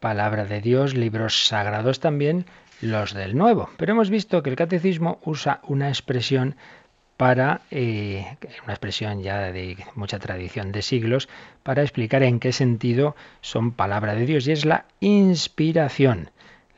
palabra 0.00 0.46
de 0.46 0.62
Dios, 0.62 0.94
libros 0.94 1.48
sagrados 1.48 2.00
también, 2.00 2.46
los 2.80 3.12
del 3.12 3.36
Nuevo. 3.36 3.68
Pero 3.76 3.92
hemos 3.92 4.08
visto 4.08 4.42
que 4.42 4.48
el 4.48 4.56
catecismo 4.56 5.20
usa 5.26 5.60
una 5.64 5.88
expresión 5.88 6.56
para, 7.18 7.60
eh, 7.70 8.24
una 8.64 8.72
expresión 8.72 9.22
ya 9.22 9.52
de 9.52 9.76
mucha 9.96 10.18
tradición 10.18 10.72
de 10.72 10.80
siglos, 10.80 11.28
para 11.62 11.82
explicar 11.82 12.22
en 12.22 12.40
qué 12.40 12.52
sentido 12.52 13.14
son 13.42 13.72
palabra 13.72 14.14
de 14.14 14.24
Dios, 14.24 14.48
y 14.48 14.52
es 14.52 14.64
la 14.64 14.86
inspiración. 15.00 16.30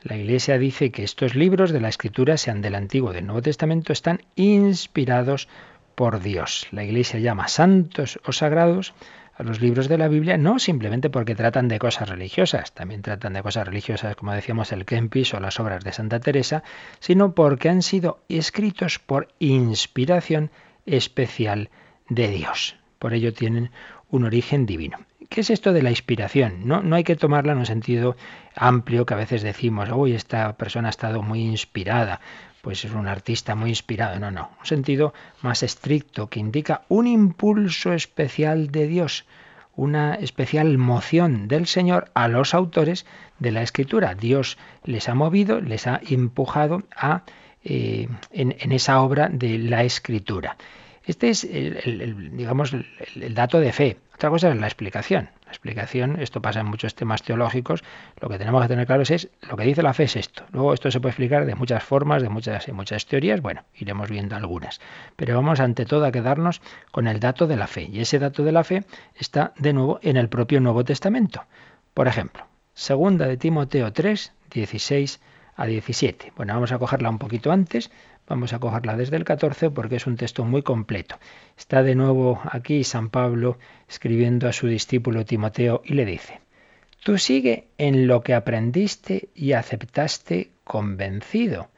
La 0.03 0.17
Iglesia 0.17 0.57
dice 0.57 0.91
que 0.91 1.03
estos 1.03 1.33
libros 1.33 1.71
de 1.71 1.79
la 1.79 1.87
Escritura, 1.87 2.35
sean 2.35 2.61
del 2.61 2.75
Antiguo 2.75 3.11
o 3.11 3.13
del 3.13 3.25
Nuevo 3.25 3.41
Testamento, 3.41 3.93
están 3.93 4.21
inspirados 4.35 5.47
por 5.95 6.19
Dios. 6.19 6.67
La 6.71 6.83
Iglesia 6.83 7.21
llama 7.21 7.47
santos 7.47 8.19
o 8.25 8.33
sagrados 8.33 8.93
a 9.33 9.43
los 9.43 9.61
libros 9.61 9.87
de 9.87 9.97
la 9.97 10.09
Biblia 10.09 10.37
no 10.37 10.59
simplemente 10.59 11.09
porque 11.09 11.35
tratan 11.35 11.69
de 11.69 11.79
cosas 11.79 12.09
religiosas, 12.09 12.73
también 12.73 13.01
tratan 13.01 13.31
de 13.31 13.41
cosas 13.41 13.65
religiosas 13.65 14.17
como 14.17 14.33
decíamos 14.33 14.73
el 14.73 14.85
Kempis 14.85 15.33
o 15.33 15.39
las 15.39 15.59
obras 15.61 15.85
de 15.85 15.93
Santa 15.93 16.19
Teresa, 16.19 16.63
sino 16.99 17.33
porque 17.33 17.69
han 17.69 17.81
sido 17.81 18.19
escritos 18.27 18.99
por 18.99 19.29
inspiración 19.39 20.51
especial 20.85 21.69
de 22.09 22.27
Dios. 22.27 22.75
Por 22.99 23.13
ello 23.13 23.33
tienen 23.33 23.71
un 24.09 24.25
origen 24.25 24.65
divino. 24.65 24.99
¿Qué 25.33 25.41
es 25.41 25.49
esto 25.49 25.73
de 25.73 25.81
la 25.81 25.89
inspiración? 25.89 26.67
No, 26.67 26.83
no 26.83 26.95
hay 26.95 27.03
que 27.03 27.15
tomarla 27.15 27.53
en 27.53 27.57
un 27.57 27.65
sentido 27.65 28.15
amplio 28.55 29.07
que 29.07 29.15
a 29.15 29.17
veces 29.17 29.41
decimos, 29.41 29.89
uy, 29.91 30.13
esta 30.13 30.55
persona 30.57 30.89
ha 30.89 30.91
estado 30.91 31.23
muy 31.23 31.41
inspirada 31.41 32.21
pues 32.61 32.85
es 32.85 32.93
un 32.93 33.09
artista 33.09 33.55
muy 33.55 33.71
inspirado. 33.71 34.19
No, 34.19 34.31
no, 34.31 34.51
un 34.57 34.65
sentido 34.65 35.13
más 35.41 35.63
estricto 35.63 36.29
que 36.29 36.39
indica 36.39 36.83
un 36.87 37.07
impulso 37.07 37.91
especial 37.91 38.71
de 38.71 38.87
Dios, 38.87 39.25
una 39.75 40.15
especial 40.15 40.77
moción 40.77 41.49
del 41.49 41.67
Señor 41.67 42.09
a 42.13 42.29
los 42.29 42.53
autores 42.53 43.05
de 43.39 43.51
la 43.51 43.63
Escritura. 43.63 44.15
Dios 44.15 44.57
les 44.85 45.09
ha 45.09 45.13
movido, 45.13 45.59
les 45.59 45.87
ha 45.87 45.99
empujado 46.07 46.83
a, 46.95 47.23
eh, 47.65 48.07
en, 48.31 48.71
esa 48.71 49.01
obra 49.01 49.27
de 49.27 49.57
la 49.57 49.83
Escritura. 49.83 50.55
Este 51.05 51.29
es, 51.29 51.43
el, 51.43 52.35
digamos, 52.37 52.73
el 52.73 53.33
dato 53.33 53.59
de 53.59 53.73
fe. 53.73 53.97
Otra 54.15 54.29
cosa 54.29 54.51
es 54.51 54.57
la 54.57 54.67
explicación 54.67 55.29
explicación, 55.53 56.19
esto 56.19 56.41
pasa 56.41 56.59
en 56.59 56.65
muchos 56.65 56.95
temas 56.95 57.21
teológicos, 57.21 57.83
lo 58.19 58.27
que 58.27 58.37
tenemos 58.37 58.61
que 58.63 58.67
tener 58.67 58.85
claro 58.85 59.03
es 59.03 59.29
lo 59.47 59.55
que 59.55 59.63
dice 59.63 59.83
la 59.83 59.93
fe 59.93 60.03
es 60.03 60.15
esto. 60.15 60.43
Luego 60.51 60.73
esto 60.73 60.91
se 60.91 60.99
puede 60.99 61.11
explicar 61.11 61.45
de 61.45 61.55
muchas 61.55 61.83
formas, 61.83 62.21
de 62.21 62.29
muchas, 62.29 62.67
muchas 62.69 63.05
teorías, 63.05 63.41
bueno, 63.41 63.63
iremos 63.75 64.09
viendo 64.09 64.35
algunas. 64.35 64.81
Pero 65.15 65.35
vamos 65.35 65.59
ante 65.59 65.85
todo 65.85 66.05
a 66.05 66.11
quedarnos 66.11 66.61
con 66.91 67.07
el 67.07 67.19
dato 67.19 67.47
de 67.47 67.55
la 67.55 67.67
fe. 67.67 67.89
Y 67.91 68.01
ese 68.01 68.19
dato 68.19 68.43
de 68.43 68.51
la 68.51 68.63
fe 68.63 68.83
está 69.15 69.53
de 69.57 69.73
nuevo 69.73 69.99
en 70.01 70.17
el 70.17 70.27
propio 70.27 70.59
Nuevo 70.59 70.83
Testamento. 70.83 71.45
Por 71.93 72.07
ejemplo, 72.07 72.45
segunda 72.73 73.27
de 73.27 73.37
Timoteo 73.37 73.93
3, 73.93 74.33
16 74.51 75.21
a 75.55 75.65
17. 75.67 76.33
Bueno, 76.35 76.55
vamos 76.55 76.71
a 76.71 76.79
cogerla 76.79 77.09
un 77.09 77.19
poquito 77.19 77.51
antes 77.51 77.91
Vamos 78.33 78.51
a 78.51 78.57
cogerla 78.57 78.97
desde 78.97 79.15
el 79.15 79.25
14 79.25 79.69
porque 79.69 79.97
es 79.97 80.07
un 80.07 80.17
texto 80.17 80.43
muy 80.43 80.63
completo. 80.63 81.19
Está 81.55 81.83
de 81.83 81.93
nuevo 81.93 82.41
aquí 82.49 82.83
San 82.83 83.11
Pablo 83.11 83.59
escribiendo 83.87 84.49
a 84.49 84.53
su 84.53 84.65
discípulo 84.65 85.23
Timoteo 85.23 85.83
y 85.85 85.93
le 85.93 86.03
dice, 86.03 86.41
Tú 87.03 87.19
sigue 87.19 87.67
en 87.77 88.07
lo 88.07 88.21
que 88.21 88.33
aprendiste 88.33 89.29
y 89.35 89.51
aceptaste 89.51 90.49
convencido, 90.63 91.69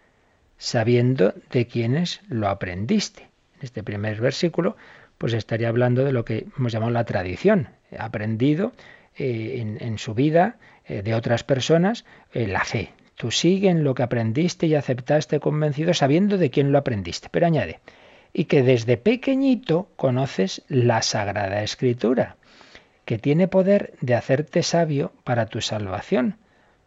sabiendo 0.58 1.34
de 1.52 1.68
quiénes 1.68 2.22
lo 2.30 2.48
aprendiste. 2.48 3.24
En 3.58 3.64
este 3.64 3.84
primer 3.84 4.22
versículo, 4.22 4.78
pues 5.18 5.34
estaría 5.34 5.68
hablando 5.68 6.06
de 6.06 6.14
lo 6.14 6.24
que 6.24 6.48
hemos 6.58 6.72
llamado 6.72 6.94
la 6.94 7.04
tradición, 7.04 7.68
aprendido 8.00 8.72
eh, 9.18 9.78
en, 9.78 9.98
su 9.98 10.14
vida 10.14 10.56
eh, 10.86 11.02
de 11.02 11.16
otras 11.16 11.44
personas 11.44 12.06
eh, 12.32 12.48
la 12.48 12.64
fe, 12.64 12.94
Tú 13.16 13.32
sigue 13.32 13.70
en 13.70 13.84
lo 13.84 13.96
que 13.96 14.04
aprendiste 14.04 14.68
y 14.68 14.76
aceptaste 14.76 15.40
convencido 15.40 15.94
sabiendo 15.94 16.38
de 16.38 16.50
quién 16.50 16.72
lo 16.72 16.78
aprendiste. 16.78 17.30
Pero 17.32 17.46
añade, 17.46 17.80
y 18.34 18.46
que 18.46 18.64
desde 18.64 18.98
pequeñito 18.98 19.88
conoces 19.96 20.64
la 20.68 21.02
Sagrada 21.02 21.64
Escritura, 21.64 22.36
que 23.06 23.18
tiene 23.18 23.48
poder 23.48 23.94
de 24.02 24.16
hacerte 24.16 24.64
sabio 24.64 25.14
para 25.24 25.46
tu 25.46 25.62
salvación, 25.62 26.38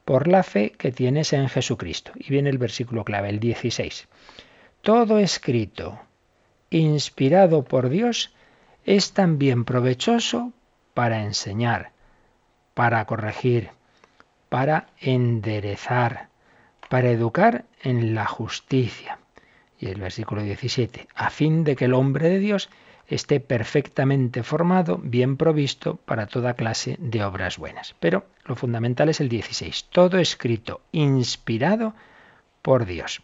por 0.04 0.28
la 0.28 0.42
fe 0.42 0.70
que 0.70 0.92
tienes 0.92 1.32
en 1.32 1.48
Jesucristo. 1.48 2.12
Y 2.16 2.28
viene 2.30 2.50
el 2.50 2.58
versículo 2.58 3.04
clave, 3.04 3.30
el 3.30 3.40
16. 3.40 4.08
Todo 4.82 5.18
escrito, 5.18 6.00
inspirado 6.70 7.64
por 7.64 7.88
Dios, 7.88 8.34
es 8.84 9.12
también 9.12 9.64
provechoso 9.64 10.52
para 10.94 11.22
enseñar, 11.22 11.92
para 12.74 13.04
corregir, 13.04 13.70
para 14.48 14.88
enderezar, 15.00 16.28
para 16.88 17.10
educar 17.10 17.64
en 17.82 18.14
la 18.14 18.26
justicia. 18.26 19.18
Y 19.78 19.86
el 19.86 20.00
versículo 20.00 20.42
17, 20.42 21.06
a 21.14 21.30
fin 21.30 21.64
de 21.64 21.76
que 21.76 21.84
el 21.84 21.94
hombre 21.94 22.28
de 22.28 22.38
Dios 22.38 22.68
esté 23.06 23.40
perfectamente 23.40 24.42
formado, 24.42 24.98
bien 25.02 25.36
provisto 25.36 25.96
para 25.96 26.26
toda 26.26 26.54
clase 26.54 26.96
de 27.00 27.24
obras 27.24 27.58
buenas. 27.58 27.94
Pero 28.00 28.26
lo 28.44 28.54
fundamental 28.54 29.08
es 29.08 29.20
el 29.20 29.28
16, 29.28 29.86
todo 29.90 30.18
escrito, 30.18 30.82
inspirado 30.92 31.94
por 32.60 32.84
Dios. 32.84 33.22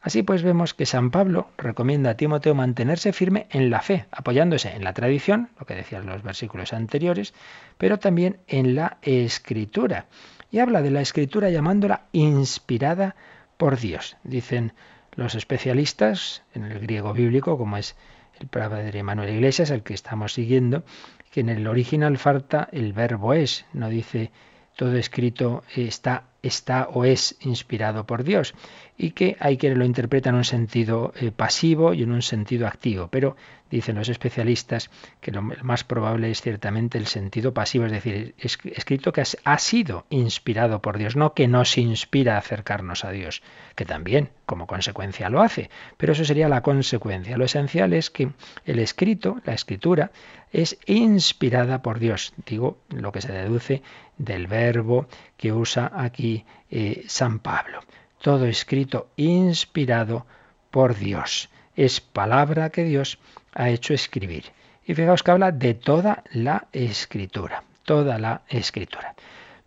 Así 0.00 0.22
pues 0.22 0.42
vemos 0.42 0.74
que 0.74 0.86
San 0.86 1.10
Pablo 1.10 1.50
recomienda 1.58 2.10
a 2.10 2.16
Timoteo 2.16 2.54
mantenerse 2.54 3.12
firme 3.12 3.46
en 3.50 3.68
la 3.68 3.82
fe, 3.82 4.06
apoyándose 4.12 4.70
en 4.70 4.84
la 4.84 4.92
tradición, 4.92 5.50
lo 5.58 5.66
que 5.66 5.74
decían 5.74 6.06
los 6.06 6.22
versículos 6.22 6.72
anteriores, 6.72 7.34
pero 7.76 7.98
también 7.98 8.38
en 8.46 8.74
la 8.76 8.98
escritura 9.02 10.06
y 10.50 10.58
habla 10.58 10.82
de 10.82 10.90
la 10.90 11.00
escritura 11.00 11.50
llamándola 11.50 12.06
inspirada 12.12 13.16
por 13.56 13.78
Dios. 13.78 14.16
Dicen 14.24 14.72
los 15.14 15.34
especialistas 15.34 16.42
en 16.54 16.64
el 16.64 16.78
griego 16.78 17.12
bíblico, 17.12 17.58
como 17.58 17.76
es 17.76 17.96
el 18.40 18.46
padre 18.48 19.02
Manuel 19.02 19.34
Iglesias, 19.34 19.70
el 19.70 19.82
que 19.82 19.94
estamos 19.94 20.32
siguiendo, 20.32 20.84
que 21.30 21.40
en 21.40 21.48
el 21.48 21.66
original 21.66 22.18
falta 22.18 22.68
el 22.72 22.92
verbo 22.92 23.34
es, 23.34 23.66
no 23.72 23.88
dice 23.88 24.30
todo 24.76 24.96
escrito 24.96 25.64
está, 25.74 26.22
está 26.40 26.88
o 26.92 27.04
es 27.04 27.36
inspirado 27.40 28.06
por 28.06 28.22
Dios 28.22 28.54
y 28.96 29.10
que 29.10 29.36
hay 29.40 29.56
que 29.56 29.74
lo 29.74 29.84
interpreta 29.84 30.30
en 30.30 30.36
un 30.36 30.44
sentido 30.44 31.12
eh, 31.16 31.32
pasivo 31.32 31.94
y 31.94 32.04
en 32.04 32.12
un 32.12 32.22
sentido 32.22 32.68
activo. 32.68 33.08
Pero 33.10 33.36
dicen 33.70 33.96
los 33.96 34.08
especialistas 34.08 34.90
que 35.20 35.32
lo 35.32 35.42
más 35.42 35.84
probable 35.84 36.30
es 36.30 36.40
ciertamente 36.40 36.98
el 36.98 37.06
sentido 37.06 37.54
pasivo, 37.54 37.86
es 37.86 37.92
decir, 37.92 38.34
escrito 38.38 39.12
que 39.12 39.22
ha 39.44 39.58
sido 39.58 40.06
inspirado 40.10 40.80
por 40.80 40.98
Dios, 40.98 41.16
no 41.16 41.34
que 41.34 41.48
nos 41.48 41.78
inspira 41.78 42.34
a 42.34 42.38
acercarnos 42.38 43.04
a 43.04 43.10
Dios, 43.10 43.42
que 43.74 43.84
también 43.84 44.30
como 44.46 44.66
consecuencia 44.66 45.30
lo 45.30 45.42
hace, 45.42 45.70
pero 45.96 46.12
eso 46.12 46.24
sería 46.24 46.48
la 46.48 46.62
consecuencia. 46.62 47.36
Lo 47.36 47.44
esencial 47.44 47.92
es 47.92 48.10
que 48.10 48.30
el 48.64 48.78
escrito, 48.78 49.40
la 49.44 49.54
escritura, 49.54 50.10
es 50.52 50.78
inspirada 50.86 51.82
por 51.82 51.98
Dios, 51.98 52.32
digo 52.46 52.78
lo 52.88 53.12
que 53.12 53.20
se 53.20 53.32
deduce 53.32 53.82
del 54.16 54.46
verbo 54.46 55.06
que 55.36 55.52
usa 55.52 55.92
aquí 55.94 56.44
eh, 56.70 57.04
San 57.06 57.38
Pablo 57.40 57.80
todo 58.20 58.46
escrito 58.46 59.08
inspirado 59.16 60.26
por 60.70 60.96
Dios. 60.96 61.48
Es 61.76 62.00
palabra 62.00 62.70
que 62.70 62.84
Dios 62.84 63.18
ha 63.58 63.68
hecho 63.68 63.92
escribir. 63.92 64.44
Y 64.86 64.94
fijaos 64.94 65.22
que 65.22 65.32
habla 65.32 65.52
de 65.52 65.74
toda 65.74 66.22
la 66.32 66.68
escritura, 66.72 67.64
toda 67.84 68.18
la 68.18 68.42
escritura. 68.48 69.14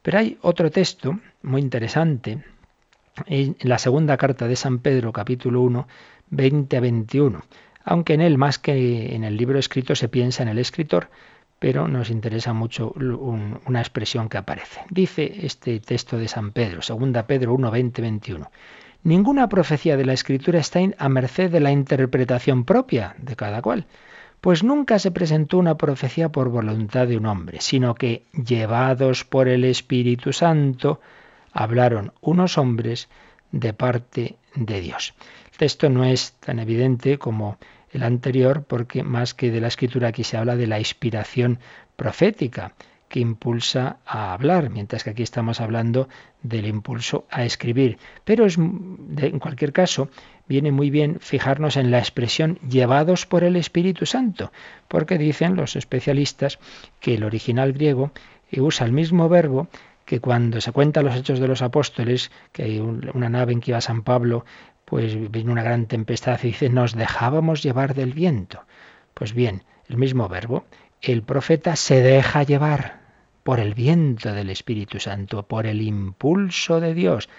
Pero 0.01 0.17
hay 0.17 0.37
otro 0.41 0.71
texto 0.71 1.19
muy 1.43 1.61
interesante 1.61 2.43
en 3.27 3.55
la 3.59 3.77
segunda 3.77 4.17
carta 4.17 4.47
de 4.47 4.55
San 4.55 4.79
Pedro, 4.79 5.11
capítulo 5.11 5.61
1, 5.61 5.87
20 6.29 6.77
a 6.77 6.79
21. 6.79 7.41
Aunque 7.83 8.13
en 8.13 8.21
él, 8.21 8.37
más 8.37 8.57
que 8.57 9.13
en 9.13 9.23
el 9.23 9.37
libro 9.37 9.59
escrito, 9.59 9.93
se 9.93 10.07
piensa 10.07 10.41
en 10.41 10.49
el 10.49 10.57
escritor, 10.57 11.09
pero 11.59 11.87
nos 11.87 12.09
interesa 12.09 12.53
mucho 12.53 12.93
una 12.95 13.79
expresión 13.79 14.29
que 14.29 14.37
aparece. 14.37 14.81
Dice 14.89 15.45
este 15.45 15.79
texto 15.81 16.17
de 16.17 16.27
San 16.27 16.51
Pedro, 16.51 16.79
2 16.87 17.23
Pedro 17.25 17.53
1, 17.53 17.69
20, 17.69 18.01
21. 18.01 18.51
Ninguna 19.03 19.49
profecía 19.49 19.97
de 19.97 20.05
la 20.05 20.13
Escritura 20.13 20.59
está 20.59 20.79
a 20.97 21.09
merced 21.09 21.49
de 21.49 21.59
la 21.59 21.71
interpretación 21.71 22.65
propia 22.65 23.15
de 23.17 23.35
cada 23.35 23.61
cual, 23.61 23.87
pues 24.41 24.63
nunca 24.63 24.99
se 24.99 25.09
presentó 25.09 25.57
una 25.57 25.75
profecía 25.75 26.29
por 26.29 26.49
voluntad 26.49 27.07
de 27.07 27.17
un 27.17 27.25
hombre, 27.25 27.61
sino 27.61 27.95
que, 27.95 28.25
llevados 28.33 29.23
por 29.23 29.47
el 29.47 29.65
Espíritu 29.65 30.33
Santo, 30.33 31.01
hablaron 31.51 32.13
unos 32.21 32.59
hombres 32.59 33.09
de 33.51 33.73
parte 33.73 34.37
de 34.53 34.81
Dios. 34.81 35.15
El 35.51 35.57
texto 35.57 35.89
no 35.89 36.03
es 36.03 36.33
tan 36.33 36.59
evidente 36.59 37.17
como 37.17 37.57
el 37.91 38.03
anterior, 38.03 38.63
porque 38.67 39.03
más 39.03 39.33
que 39.33 39.49
de 39.49 39.61
la 39.61 39.67
escritura 39.67 40.09
aquí 40.09 40.23
se 40.23 40.37
habla 40.37 40.55
de 40.55 40.67
la 40.67 40.79
inspiración 40.79 41.59
profética 41.95 42.73
que 43.11 43.19
impulsa 43.19 43.97
a 44.05 44.31
hablar, 44.31 44.69
mientras 44.69 45.03
que 45.03 45.09
aquí 45.09 45.21
estamos 45.21 45.59
hablando 45.59 46.07
del 46.43 46.65
impulso 46.65 47.25
a 47.29 47.43
escribir. 47.43 47.97
Pero 48.23 48.45
es, 48.45 48.57
en 48.57 49.37
cualquier 49.39 49.73
caso, 49.73 50.09
viene 50.47 50.71
muy 50.71 50.89
bien 50.89 51.19
fijarnos 51.19 51.75
en 51.75 51.91
la 51.91 51.99
expresión 51.99 52.57
llevados 52.67 53.25
por 53.25 53.43
el 53.43 53.57
Espíritu 53.57 54.05
Santo, 54.05 54.53
porque 54.87 55.17
dicen 55.17 55.57
los 55.57 55.75
especialistas 55.75 56.57
que 57.01 57.15
el 57.15 57.25
original 57.25 57.73
griego 57.73 58.11
usa 58.55 58.85
el 58.85 58.93
mismo 58.93 59.27
verbo 59.27 59.67
que 60.05 60.21
cuando 60.21 60.61
se 60.61 60.71
cuentan 60.71 61.03
los 61.03 61.15
hechos 61.17 61.41
de 61.41 61.49
los 61.49 61.61
apóstoles, 61.61 62.31
que 62.53 62.63
hay 62.63 62.79
una 62.79 63.27
nave 63.27 63.51
en 63.51 63.59
que 63.59 63.71
iba 63.71 63.81
San 63.81 64.03
Pablo, 64.03 64.45
pues 64.85 65.31
vino 65.31 65.51
una 65.51 65.63
gran 65.63 65.85
tempestad 65.85 66.39
y 66.43 66.47
dice, 66.47 66.69
nos 66.69 66.95
dejábamos 66.95 67.61
llevar 67.61 67.93
del 67.93 68.13
viento. 68.13 68.63
Pues 69.13 69.33
bien, 69.33 69.63
el 69.89 69.97
mismo 69.97 70.29
verbo, 70.29 70.63
el 71.01 71.23
profeta 71.23 71.75
se 71.75 72.01
deja 72.01 72.43
llevar 72.43 73.00
por 73.43 73.59
el 73.59 73.73
viento 73.73 74.33
del 74.33 74.49
Espíritu 74.49 74.99
Santo, 74.99 75.43
por 75.43 75.65
el 75.65 75.81
impulso 75.81 76.79
de 76.79 76.93
Dios. 76.93 77.29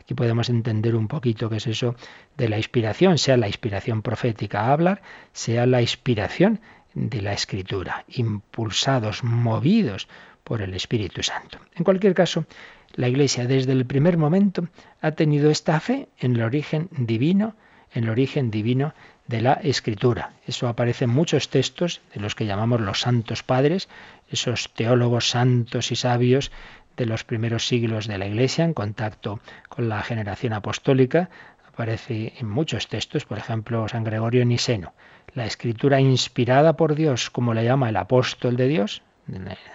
Aquí 0.00 0.14
podemos 0.14 0.48
entender 0.48 0.96
un 0.96 1.06
poquito 1.06 1.48
qué 1.48 1.56
es 1.56 1.66
eso 1.66 1.94
de 2.36 2.48
la 2.48 2.56
inspiración, 2.56 3.18
sea 3.18 3.36
la 3.36 3.46
inspiración 3.46 4.02
profética 4.02 4.62
a 4.62 4.72
hablar, 4.72 5.02
sea 5.32 5.66
la 5.66 5.80
inspiración 5.80 6.60
de 6.94 7.22
la 7.22 7.32
escritura, 7.32 8.04
impulsados, 8.08 9.22
movidos 9.22 10.08
por 10.44 10.60
el 10.60 10.74
Espíritu 10.74 11.22
Santo. 11.22 11.58
En 11.76 11.84
cualquier 11.84 12.14
caso, 12.14 12.46
la 12.94 13.08
Iglesia 13.08 13.46
desde 13.46 13.72
el 13.72 13.86
primer 13.86 14.18
momento 14.18 14.68
ha 15.00 15.12
tenido 15.12 15.50
esta 15.50 15.80
fe 15.80 16.08
en 16.18 16.36
el 16.36 16.42
origen 16.42 16.88
divino, 16.90 17.54
en 17.92 18.04
el 18.04 18.10
origen 18.10 18.50
divino 18.50 18.94
de 19.26 19.40
la 19.40 19.54
Escritura. 19.54 20.32
Eso 20.46 20.68
aparece 20.68 21.04
en 21.04 21.10
muchos 21.10 21.48
textos 21.48 22.00
de 22.14 22.20
los 22.20 22.34
que 22.34 22.46
llamamos 22.46 22.80
los 22.80 23.00
santos 23.00 23.42
padres, 23.42 23.88
esos 24.30 24.72
teólogos 24.74 25.30
santos 25.30 25.92
y 25.92 25.96
sabios 25.96 26.50
de 26.96 27.06
los 27.06 27.24
primeros 27.24 27.66
siglos 27.66 28.06
de 28.06 28.18
la 28.18 28.26
Iglesia 28.26 28.64
en 28.64 28.74
contacto 28.74 29.40
con 29.68 29.88
la 29.88 30.02
generación 30.02 30.52
apostólica. 30.52 31.30
Aparece 31.66 32.34
en 32.38 32.48
muchos 32.48 32.88
textos, 32.88 33.24
por 33.24 33.38
ejemplo, 33.38 33.88
San 33.88 34.04
Gregorio 34.04 34.44
Niseno. 34.44 34.92
La 35.34 35.46
escritura 35.46 36.00
inspirada 36.00 36.76
por 36.76 36.94
Dios, 36.94 37.30
como 37.30 37.54
le 37.54 37.64
llama 37.64 37.88
el 37.88 37.96
apóstol 37.96 38.56
de 38.56 38.68
Dios, 38.68 39.02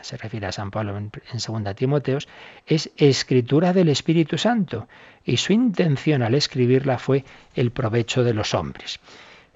se 0.02 0.18
refiere 0.18 0.46
a 0.46 0.52
San 0.52 0.72
Pablo 0.72 0.98
en, 0.98 1.10
2 1.10 1.76
Timoteos, 1.76 2.28
es 2.66 2.92
escritura 2.98 3.74
del 3.74 3.90
Espíritu 3.90 4.38
Santo 4.38 4.88
y 5.24 5.38
su 5.38 5.54
intención 5.54 6.22
al 6.22 6.36
escribirla 6.36 7.00
fue 7.00 7.24
el 7.56 7.72
provecho 7.72 8.24
de 8.24 8.34
los 8.34 8.54
hombres. 8.54 9.00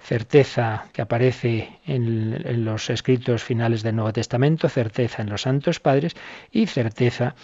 Certeza 0.02 0.86
que 0.92 1.00
aparece 1.00 1.78
en, 1.86 2.64
los 2.64 2.90
escritos 2.90 3.42
finales 3.42 3.82
del 3.82 3.96
Nuevo 3.96 4.12
Testamento, 4.12 4.68
certeza 4.68 5.22
en 5.22 5.30
los 5.30 5.42
santos 5.42 5.78
padres 5.78 6.16
y 6.50 6.66
certeza 6.66 7.36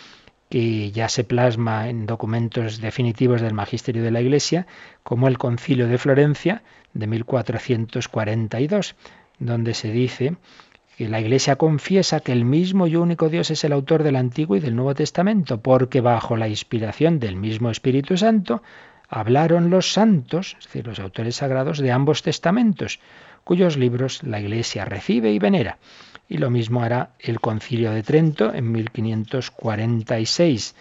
que 0.49 0.91
ya 0.91 1.09
se 1.09 1.25
plasma 1.25 1.89
en 1.89 2.07
documentos 2.07 2.81
definitivos 2.81 3.41
del 3.41 3.55
magisterio 3.55 4.03
de 4.03 4.11
la 4.11 4.21
Iglesia, 4.21 4.67
como 5.03 5.29
el 5.29 5.39
Concilio 5.39 5.87
de 5.87 5.99
Florencia 5.99 6.63
de 6.95 7.07
1442, 7.07 8.97
donde 9.39 9.75
se 9.75 9.93
dice 9.93 10.37
que 10.97 11.09
la 11.09 11.21
Iglesia 11.21 11.55
confiesa 11.55 12.19
que 12.19 12.33
el 12.33 12.45
mismo 12.45 12.89
y 12.89 12.97
único 12.97 13.29
Dios 13.29 13.53
es 13.53 13.63
el 13.63 13.73
autor 13.73 14.03
del 14.03 14.17
Antiguo 14.17 14.57
y 14.57 14.61
del 14.61 14.75
Nuevo 14.75 14.97
Testamento, 14.97 15.61
porque 15.61 16.01
bajo 16.01 16.37
la 16.37 16.49
inspiración 16.49 17.21
del 17.21 17.37
mismo 17.37 17.71
Espíritu 17.71 18.17
Santo 18.17 18.63
hablaron 19.09 19.71
los 19.71 19.93
santos, 19.93 20.57
es 20.59 20.65
decir, 20.65 20.87
los 20.87 20.99
autores 20.99 21.37
sagrados 21.37 21.79
de 21.79 21.93
ambos 21.93 22.23
testamentos, 22.23 23.01
cuyos 23.45 23.77
libros 23.77 24.23
la 24.23 24.41
Iglesia 24.41 24.85
recibe 24.85 25.33
y 25.33 25.39
venera. 25.39 25.79
Y 26.29 26.39
lo 26.39 26.51
mismo 26.51 26.83
hará 26.83 27.11
el 27.19 27.41
Concilio 27.41 27.93
de 27.93 28.03
Trento 28.03 28.53
en 28.53 28.71
1546, 28.71 30.75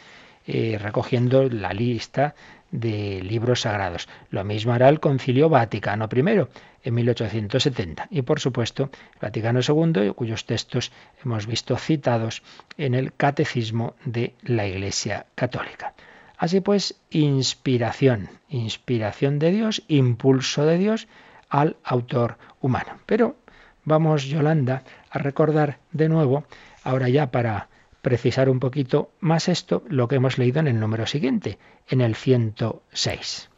eh, 0.45 0.77
recogiendo 0.81 1.47
la 1.49 1.71
lista 1.71 2.35
de 2.71 3.21
libros 3.23 3.61
sagrados. 3.61 4.09
Lo 4.29 4.43
mismo 4.43 4.73
hará 4.73 4.89
el 4.89 4.99
Concilio 4.99 5.47
Vaticano 5.47 6.09
I 6.13 6.47
en 6.83 6.93
1870 6.93 8.07
y 8.11 8.21
por 8.23 8.39
supuesto 8.39 8.89
Vaticano 9.21 9.61
II, 9.61 10.11
cuyos 10.15 10.45
textos 10.45 10.91
hemos 11.23 11.47
visto 11.47 11.77
citados 11.77 12.43
en 12.77 12.93
el 12.93 13.13
Catecismo 13.13 13.95
de 14.03 14.33
la 14.43 14.67
Iglesia 14.67 15.27
Católica. 15.35 15.93
Así 16.37 16.61
pues, 16.61 16.95
inspiración, 17.09 18.29
inspiración 18.49 19.39
de 19.39 19.51
Dios, 19.51 19.83
impulso 19.87 20.65
de 20.65 20.77
Dios 20.77 21.07
al 21.49 21.77
autor 21.83 22.37
humano. 22.61 22.99
Pero 23.05 23.37
vamos, 23.83 24.25
Yolanda, 24.25 24.83
a 25.09 25.17
recordar 25.17 25.79
de 25.91 26.09
nuevo, 26.09 26.43
ahora 26.83 27.09
ya 27.09 27.31
para 27.31 27.69
precisar 28.01 28.49
un 28.49 28.59
poquito 28.59 29.09
más 29.19 29.49
esto, 29.49 29.83
lo 29.89 30.07
que 30.07 30.15
hemos 30.15 30.37
leído 30.37 30.59
en 30.59 30.67
el 30.67 30.79
número 30.79 31.07
siguiente, 31.07 31.57
en 31.89 32.01
el 32.01 32.15
106. 32.15 33.49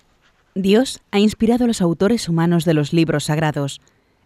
Dios 0.56 1.02
ha 1.12 1.20
inspirado 1.20 1.66
a 1.66 1.68
los 1.68 1.82
autores 1.82 2.30
humanos 2.30 2.66
de 2.66 2.74
los 2.74 2.94
libros 2.94 3.26
sagrados. 3.26 3.82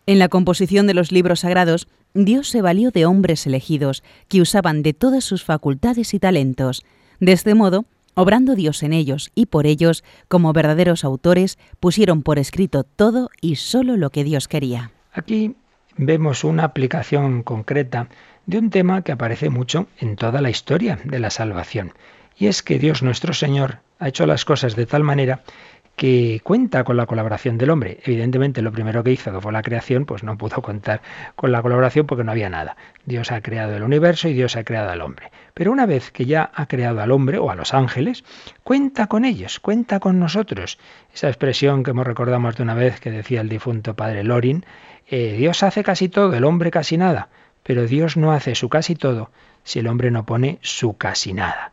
En 0.06 0.20
la 0.20 0.30
composición 0.30 0.88
de 0.88 0.94
los 0.94 1.12
libros 1.12 1.42
sagrados, 1.42 1.88
Dios 2.14 2.50
se 2.50 2.62
valió 2.62 2.92
de 2.92 3.06
hombres 3.06 3.48
elegidos 3.48 4.04
que 4.28 4.42
usaban 4.42 4.84
de 4.84 4.94
todas 4.94 5.24
sus 5.24 5.44
facultades 5.44 6.14
y 6.14 6.20
talentos. 6.20 6.86
De 7.20 7.32
este 7.32 7.56
modo, 7.56 7.86
obrando 8.16 8.56
Dios 8.56 8.84
en 8.84 8.94
ellos 8.94 9.32
y 9.36 9.48
por 9.48 9.66
ellos, 9.66 10.04
como 10.28 10.54
verdaderos 10.54 11.04
autores, 11.04 11.58
pusieron 11.80 12.24
por 12.24 12.40
escrito 12.40 12.84
todo 12.84 13.30
y 13.42 13.56
solo 13.56 13.98
lo 13.98 14.10
que 14.10 14.24
Dios 14.24 14.48
quería. 14.48 14.92
Aquí 15.14 15.56
vemos 15.98 16.44
una 16.44 16.64
aplicación 16.64 17.44
concreta 17.44 18.10
de 18.46 18.58
un 18.58 18.70
tema 18.70 19.04
que 19.04 19.12
aparece 19.12 19.50
mucho 19.50 19.88
en 20.00 20.16
toda 20.16 20.42
la 20.42 20.50
historia 20.50 21.00
de 21.04 21.20
la 21.20 21.30
salvación. 21.30 21.94
Y 22.38 22.48
es 22.48 22.64
que 22.64 22.80
Dios 22.80 23.04
nuestro 23.04 23.34
Señor 23.34 23.80
ha 24.00 24.08
hecho 24.08 24.26
las 24.26 24.44
cosas 24.44 24.76
de 24.76 24.86
tal 24.86 25.04
manera 25.04 25.44
que 25.96 26.42
cuenta 26.44 26.84
con 26.84 26.98
la 26.98 27.06
colaboración 27.06 27.58
del 27.58 27.70
hombre. 27.70 28.00
Evidentemente 28.04 28.62
lo 28.62 28.72
primero 28.72 29.04
que 29.04 29.12
hizo, 29.12 29.40
fue 29.42 29.52
la 29.52 29.62
creación, 29.62 30.06
pues 30.06 30.24
no 30.24 30.38
pudo 30.38 30.62
contar 30.62 31.02
con 31.36 31.52
la 31.52 31.62
colaboración 31.62 32.08
porque 32.08 32.24
no 32.24 32.32
había 32.32 32.50
nada. 32.50 32.76
Dios 33.06 33.32
ha 33.32 33.42
creado 33.42 33.76
el 33.76 33.84
universo 33.84 34.28
y 34.28 34.34
Dios 34.34 34.56
ha 34.56 34.64
creado 34.64 34.90
al 34.90 35.02
hombre. 35.02 35.32
Pero 35.54 35.72
una 35.72 35.86
vez 35.86 36.12
que 36.12 36.26
ya 36.26 36.52
ha 36.54 36.66
creado 36.66 37.02
al 37.02 37.12
hombre 37.12 37.38
o 37.38 37.52
a 37.52 37.56
los 37.56 37.74
ángeles, 37.74 38.24
cuenta 38.64 39.08
con 39.08 39.24
ellos, 39.24 39.60
cuenta 39.60 40.00
con 40.00 40.20
nosotros. 40.20 40.80
Esa 41.14 41.28
expresión 41.28 41.84
que 41.84 41.92
hemos 41.92 42.08
recordado 42.08 42.52
de 42.52 42.64
una 42.64 42.74
vez 42.74 43.00
que 43.00 43.12
decía 43.12 43.42
el 43.42 43.50
difunto 43.50 43.96
padre 43.96 44.24
Lorin, 44.24 44.66
eh, 45.08 45.36
Dios 45.38 45.62
hace 45.62 45.84
casi 45.84 46.10
todo, 46.10 46.34
el 46.34 46.44
hombre 46.44 46.72
casi 46.72 46.98
nada. 46.98 47.30
Pero 47.62 47.86
Dios 47.86 48.18
no 48.18 48.34
hace 48.34 48.56
su 48.56 48.68
casi 48.68 48.96
todo 48.96 49.30
si 49.64 49.80
el 49.80 49.88
hombre 49.88 50.12
no 50.12 50.26
pone 50.26 50.60
su 50.62 50.98
casi 50.98 51.34
nada. 51.34 51.72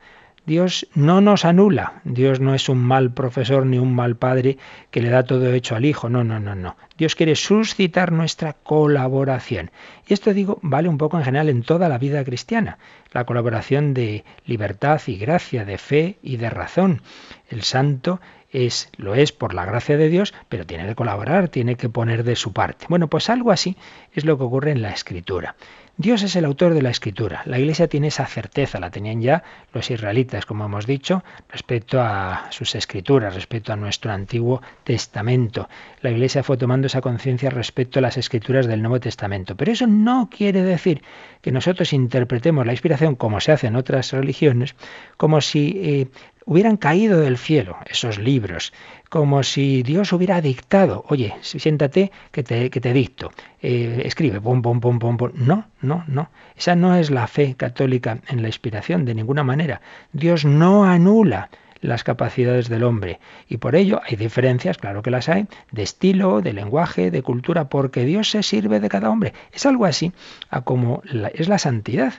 Dios 0.50 0.88
no 0.96 1.20
nos 1.20 1.44
anula, 1.44 2.00
Dios 2.02 2.40
no 2.40 2.56
es 2.56 2.68
un 2.68 2.78
mal 2.78 3.12
profesor 3.12 3.64
ni 3.66 3.78
un 3.78 3.94
mal 3.94 4.16
padre 4.16 4.58
que 4.90 5.00
le 5.00 5.08
da 5.08 5.22
todo 5.22 5.52
hecho 5.52 5.76
al 5.76 5.84
hijo, 5.84 6.08
no, 6.08 6.24
no, 6.24 6.40
no, 6.40 6.56
no. 6.56 6.76
Dios 6.98 7.14
quiere 7.14 7.36
suscitar 7.36 8.10
nuestra 8.10 8.54
colaboración. 8.54 9.70
Y 10.08 10.12
esto 10.12 10.34
digo, 10.34 10.58
vale 10.62 10.88
un 10.88 10.98
poco 10.98 11.18
en 11.18 11.24
general 11.24 11.50
en 11.50 11.62
toda 11.62 11.88
la 11.88 11.98
vida 11.98 12.24
cristiana, 12.24 12.78
la 13.12 13.26
colaboración 13.26 13.94
de 13.94 14.24
libertad 14.44 15.00
y 15.06 15.18
gracia, 15.18 15.64
de 15.64 15.78
fe 15.78 16.18
y 16.20 16.36
de 16.36 16.50
razón. 16.50 17.02
El 17.48 17.62
santo 17.62 18.20
es, 18.50 18.90
lo 18.96 19.14
es 19.14 19.30
por 19.30 19.54
la 19.54 19.64
gracia 19.64 19.96
de 19.96 20.08
Dios, 20.08 20.34
pero 20.48 20.66
tiene 20.66 20.84
que 20.84 20.96
colaborar, 20.96 21.48
tiene 21.48 21.76
que 21.76 21.88
poner 21.88 22.24
de 22.24 22.34
su 22.34 22.52
parte. 22.52 22.86
Bueno, 22.88 23.06
pues 23.06 23.30
algo 23.30 23.52
así 23.52 23.76
es 24.14 24.24
lo 24.24 24.36
que 24.36 24.42
ocurre 24.42 24.72
en 24.72 24.82
la 24.82 24.90
escritura. 24.90 25.54
Dios 26.00 26.22
es 26.22 26.34
el 26.34 26.46
autor 26.46 26.72
de 26.72 26.80
la 26.80 26.88
escritura. 26.88 27.42
La 27.44 27.58
Iglesia 27.58 27.86
tiene 27.86 28.06
esa 28.06 28.24
certeza, 28.24 28.80
la 28.80 28.90
tenían 28.90 29.20
ya 29.20 29.42
los 29.74 29.90
israelitas, 29.90 30.46
como 30.46 30.64
hemos 30.64 30.86
dicho, 30.86 31.22
respecto 31.50 32.00
a 32.00 32.46
sus 32.48 32.74
escrituras, 32.74 33.34
respecto 33.34 33.70
a 33.70 33.76
nuestro 33.76 34.10
Antiguo 34.10 34.62
Testamento. 34.82 35.68
La 36.00 36.10
Iglesia 36.10 36.42
fue 36.42 36.56
tomando 36.56 36.86
esa 36.86 37.02
conciencia 37.02 37.50
respecto 37.50 37.98
a 37.98 38.02
las 38.02 38.16
escrituras 38.16 38.66
del 38.66 38.80
Nuevo 38.80 38.98
Testamento. 38.98 39.58
Pero 39.58 39.72
eso 39.72 39.86
no 39.86 40.30
quiere 40.34 40.62
decir 40.62 41.02
que 41.42 41.52
nosotros 41.52 41.92
interpretemos 41.92 42.64
la 42.64 42.72
inspiración, 42.72 43.14
como 43.14 43.38
se 43.40 43.52
hace 43.52 43.66
en 43.66 43.76
otras 43.76 44.10
religiones, 44.14 44.76
como 45.18 45.42
si 45.42 45.74
eh, 45.82 46.06
hubieran 46.46 46.78
caído 46.78 47.20
del 47.20 47.36
cielo 47.36 47.76
esos 47.90 48.18
libros, 48.18 48.72
como 49.10 49.42
si 49.42 49.82
Dios 49.82 50.12
hubiera 50.12 50.40
dictado, 50.40 51.04
oye, 51.08 51.34
siéntate 51.42 52.12
que 52.30 52.44
te, 52.44 52.70
que 52.70 52.80
te 52.80 52.92
dicto, 52.92 53.32
eh, 53.60 54.02
escribe, 54.04 54.40
pum, 54.40 54.62
pum, 54.62 54.80
pum, 54.80 55.00
pum, 55.00 55.16
pum. 55.16 55.32
No, 55.34 55.66
no, 55.82 56.04
no. 56.06 56.30
Esa 56.56 56.76
no 56.76 56.94
es 56.94 57.10
la 57.10 57.26
fe 57.26 57.56
católica 57.56 58.20
en 58.28 58.40
la 58.40 58.48
inspiración, 58.48 59.04
de 59.04 59.16
ninguna 59.16 59.42
manera. 59.42 59.80
Dios 60.12 60.44
no 60.44 60.84
anula 60.84 61.50
las 61.80 62.04
capacidades 62.04 62.68
del 62.68 62.84
hombre. 62.84 63.18
Y 63.48 63.56
por 63.56 63.74
ello 63.74 64.00
hay 64.06 64.14
diferencias, 64.16 64.78
claro 64.78 65.02
que 65.02 65.10
las 65.10 65.28
hay, 65.28 65.48
de 65.72 65.82
estilo, 65.82 66.40
de 66.40 66.52
lenguaje, 66.52 67.10
de 67.10 67.22
cultura, 67.22 67.68
porque 67.68 68.04
Dios 68.04 68.30
se 68.30 68.44
sirve 68.44 68.78
de 68.78 68.88
cada 68.88 69.10
hombre. 69.10 69.32
Es 69.52 69.66
algo 69.66 69.86
así 69.86 70.12
a 70.50 70.60
como 70.60 71.02
es 71.34 71.48
la 71.48 71.58
santidad. 71.58 72.14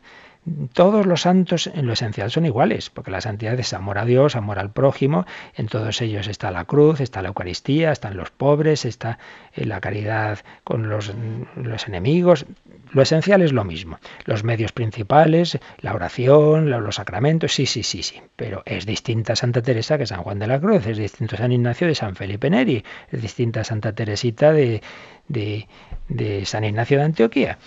Todos 0.73 1.05
los 1.05 1.21
santos 1.21 1.67
en 1.67 1.85
lo 1.85 1.93
esencial 1.93 2.31
son 2.31 2.47
iguales, 2.47 2.89
porque 2.89 3.11
la 3.11 3.21
santidad 3.21 3.59
es 3.59 3.73
amor 3.73 3.99
a 3.99 4.05
Dios, 4.05 4.35
amor 4.35 4.57
al 4.57 4.71
prójimo, 4.71 5.27
en 5.55 5.67
todos 5.67 6.01
ellos 6.01 6.27
está 6.27 6.49
la 6.49 6.65
cruz, 6.65 6.99
está 6.99 7.21
la 7.21 7.27
Eucaristía, 7.27 7.91
están 7.91 8.17
los 8.17 8.31
pobres, 8.31 8.85
está 8.85 9.19
eh, 9.53 9.65
la 9.65 9.79
caridad 9.79 10.39
con 10.63 10.89
los, 10.89 11.13
los 11.55 11.87
enemigos. 11.87 12.47
Lo 12.91 13.03
esencial 13.03 13.43
es 13.43 13.53
lo 13.53 13.63
mismo. 13.63 13.99
Los 14.25 14.43
medios 14.43 14.71
principales, 14.71 15.59
la 15.79 15.93
oración, 15.93 16.71
los 16.71 16.95
sacramentos, 16.95 17.53
sí, 17.53 17.67
sí, 17.67 17.83
sí, 17.83 18.01
sí. 18.01 18.19
Pero 18.35 18.63
es 18.65 18.87
distinta 18.87 19.35
Santa 19.35 19.61
Teresa 19.61 19.99
que 19.99 20.07
San 20.07 20.23
Juan 20.23 20.39
de 20.39 20.47
la 20.47 20.59
Cruz, 20.59 20.87
es 20.87 20.97
distinto 20.97 21.37
San 21.37 21.51
Ignacio 21.51 21.85
de 21.85 21.93
San 21.93 22.15
Felipe 22.15 22.49
Neri, 22.49 22.83
es 23.11 23.21
distinta 23.21 23.63
Santa 23.63 23.93
Teresita 23.93 24.51
de, 24.51 24.81
de 25.27 26.45
San 26.45 26.63
Ignacio 26.63 26.97
de 26.97 27.03
Antioquía. 27.03 27.59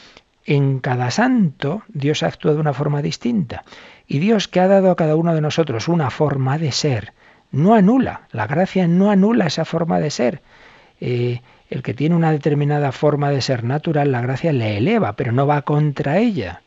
En 0.45 0.81
cada 0.81 1.11
santo 1.11 1.83
Dios 1.89 2.23
actúa 2.23 2.53
de 2.53 2.61
una 2.61 2.75
forma 2.75 3.01
distinta 3.01 3.65
Y 4.07 4.19
Dios 4.19 4.47
que 4.49 4.61
ha 4.61 4.69
dado 4.69 4.91
a 4.91 4.97
cada 4.97 5.17
uno 5.17 5.35
de 5.35 5.41
nosotros 5.41 5.89
una 5.89 6.11
forma 6.11 6.59
de 6.59 6.73
ser, 6.73 7.15
no 7.51 7.75
anula, 7.75 8.29
la 8.31 8.47
gracia 8.47 8.87
no 8.87 9.11
anula 9.11 9.47
esa 9.47 9.65
forma 9.65 10.01
de 10.01 10.11
ser. 10.11 10.43
Eh, 11.01 11.41
el 11.71 11.83
que 11.83 11.95
tiene 11.95 12.15
una 12.15 12.33
determinada 12.33 12.93
forma 12.93 13.31
de 13.31 13.41
ser 13.41 13.65
natural, 13.65 14.13
la 14.13 14.21
gracia 14.21 14.53
le 14.53 14.77
eleva, 14.77 15.15
pero 15.15 15.33
no 15.33 15.47
va 15.47 15.63
contra 15.63 16.19
ella. 16.19 16.63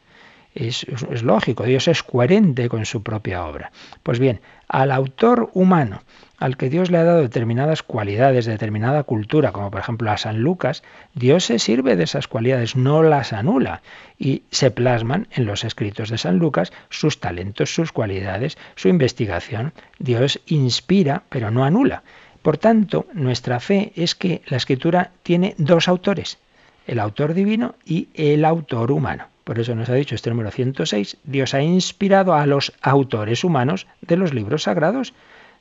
Es, 0.55 0.85
es, 0.85 1.23
lógico, 1.23 1.63
Dios 1.65 1.87
es 1.87 2.01
coherente 2.03 2.67
con 2.67 2.85
su 2.85 3.03
propia 3.03 3.45
obra. 3.45 3.71
Pues 4.01 4.17
bien, 4.17 4.41
al 4.67 4.91
autor 4.91 5.51
humano, 5.53 6.01
al 6.37 6.57
que 6.57 6.69
Dios 6.69 6.91
le 6.91 6.99
ha 6.99 7.03
dado 7.03 7.21
determinadas 7.21 7.83
cualidades, 7.83 8.45
determinada 8.45 9.03
cultura, 9.03 9.51
como 9.51 9.71
por 9.71 9.81
ejemplo 9.81 10.11
a 10.11 10.17
San 10.17 10.39
Lucas, 10.39 10.83
Dios 11.13 11.45
se 11.45 11.59
sirve 11.59 11.95
de 11.95 12.03
esas 12.03 12.27
cualidades, 12.27 12.75
no 12.75 13.01
las 13.03 13.33
anula, 13.33 13.81
y 14.19 14.43
se 14.51 14.71
plasman 14.71 15.27
en 15.31 15.45
los 15.45 15.63
escritos 15.63 16.09
de 16.09 16.17
San 16.17 16.37
Lucas 16.37 16.71
sus 16.89 17.19
talentos, 17.19 17.73
sus 17.73 17.91
cualidades, 17.91 18.57
su 18.75 18.87
investigación. 18.87 19.73
Dios 19.99 20.39
inspira, 20.45 21.23
pero 21.29 21.51
no 21.51 21.65
anula. 21.65 22.03
Por 22.41 22.57
tanto, 22.57 23.07
nuestra 23.13 23.59
fe 23.59 23.91
es 23.95 24.15
que 24.15 24.41
la 24.47 24.57
escritura 24.57 25.11
tiene 25.23 25.55
dos 25.57 25.87
autores, 25.87 26.37
el 26.85 26.99
autor 26.99 27.33
divino 27.33 27.75
y 27.83 28.09
el 28.13 28.45
autor 28.45 28.91
humano. 28.91 29.27
Por 29.43 29.59
eso 29.59 29.75
nos 29.75 29.89
ha 29.89 29.93
dicho 29.93 30.13
este 30.13 30.29
número 30.29 30.51
106, 30.51 31.17
Dios 31.23 31.53
ha 31.53 31.61
inspirado 31.61 32.33
a 32.33 32.45
los 32.45 32.73
autores 32.81 33.43
humanos 33.43 33.87
de 34.01 34.17
los 34.17 34.33
libros 34.33 34.63
sagrados. 34.63 35.13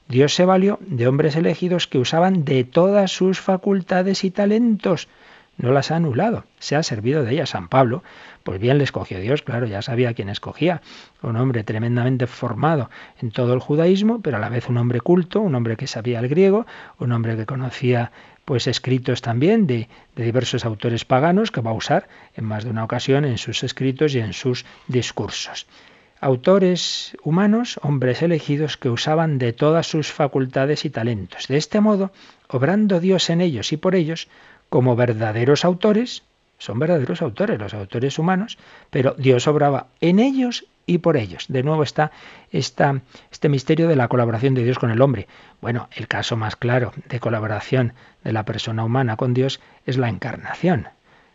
Dios 0.09 0.35
se 0.35 0.45
valió 0.45 0.79
de 0.83 1.09
hombres 1.09 1.35
elegidos 1.35 1.89
que 1.89 1.99
usaban 1.99 2.45
de 2.45 2.63
todas 2.63 3.11
sus 3.11 3.41
facultades 3.41 4.23
y 4.23 4.31
talentos. 4.31 5.09
No 5.57 5.73
las 5.73 5.91
ha 5.91 5.97
anulado, 5.97 6.45
se 6.61 6.77
ha 6.77 6.83
servido 6.85 7.25
de 7.25 7.33
ellas. 7.33 7.51
San 7.51 7.69
Pablo, 7.69 8.05
pues 8.45 8.61
bien 8.61 8.79
le 8.79 8.85
escogió 8.85 9.19
Dios, 9.19 9.43
claro, 9.43 9.67
ya 9.67 9.83
sabía 9.83 10.15
quién 10.15 10.29
escogía, 10.29 10.81
un 11.23 11.37
hombre 11.37 11.65
tremendamente 11.65 12.29
formado 12.29 12.89
en 13.21 13.33
todo 13.33 13.53
el 13.55 13.59
judaísmo, 13.59 14.21
pero 14.21 14.37
a 14.37 14.41
la 14.41 14.49
vez 14.49 14.69
un 14.69 14.77
hombre 14.77 15.01
culto, 15.01 15.41
un 15.41 15.55
hombre 15.57 15.77
que 15.77 15.89
sabía 15.89 16.21
el 16.21 16.29
griego, 16.29 16.67
un 16.99 17.11
hombre 17.11 17.37
que 17.37 17.47
conocía 17.47 18.13
pues 18.45 18.69
escritos 18.69 19.23
también 19.23 19.67
de, 19.67 19.89
de 20.15 20.25
diversos 20.25 20.65
autores 20.65 21.05
paganos 21.05 21.51
que 21.51 21.63
va 21.63 21.71
a 21.71 21.75
usar 21.75 22.07
en 22.37 22.45
más 22.45 22.63
de 22.63 22.71
una 22.71 22.85
ocasión 22.85 23.25
en 23.25 23.39
sus 23.39 23.65
escritos 23.65 24.15
y 24.15 24.21
en 24.21 24.35
sus 24.35 24.67
discursos 24.87 25.67
autores 26.21 27.17
humanos, 27.23 27.79
hombres 27.83 28.23
elegidos 28.23 28.77
que 28.77 28.89
usaban 28.89 29.39
de 29.39 29.53
todas 29.53 29.87
sus 29.87 30.13
facultades 30.13 30.85
y 30.85 30.91
talentos. 30.91 31.49
De 31.49 31.57
este 31.57 31.81
modo, 31.81 32.13
obrando 32.49 33.01
Dios 33.01 33.31
en 33.31 33.41
ellos 33.41 33.73
y 33.73 33.77
por 33.77 33.95
ellos, 33.95 34.29
como 34.69 34.97
verdaderos 34.97 35.65
autores, 35.65 36.23
son 36.59 36.79
verdaderos 36.79 37.23
autores, 37.23 37.59
los 37.59 37.75
autores 37.75 38.19
humanos, 38.19 38.59
pero 38.91 39.15
Dios 39.19 39.47
obraba 39.47 39.89
en 40.01 40.19
ellos 40.19 40.67
y 40.87 40.99
por 40.99 41.17
ellos. 41.17 41.47
De 41.49 41.63
nuevo 41.63 41.83
está 41.83 42.13
este 42.51 43.49
misterio 43.49 43.89
de 43.89 43.97
la 43.97 44.09
colaboración 44.09 44.55
de 44.55 44.65
Dios 44.65 44.79
con 44.79 44.91
el 44.91 45.03
hombre. 45.03 45.27
Bueno, 45.61 45.89
el 45.95 46.09
caso 46.09 46.37
más 46.37 46.57
claro 46.57 46.93
de 47.09 47.21
colaboración 47.21 47.93
de 48.25 48.33
la 48.33 48.45
persona 48.45 48.85
humana 48.85 49.17
con 49.17 49.35
Dios 49.35 49.61
es 49.85 49.99
la 49.99 50.09
encarnación. 50.09 50.89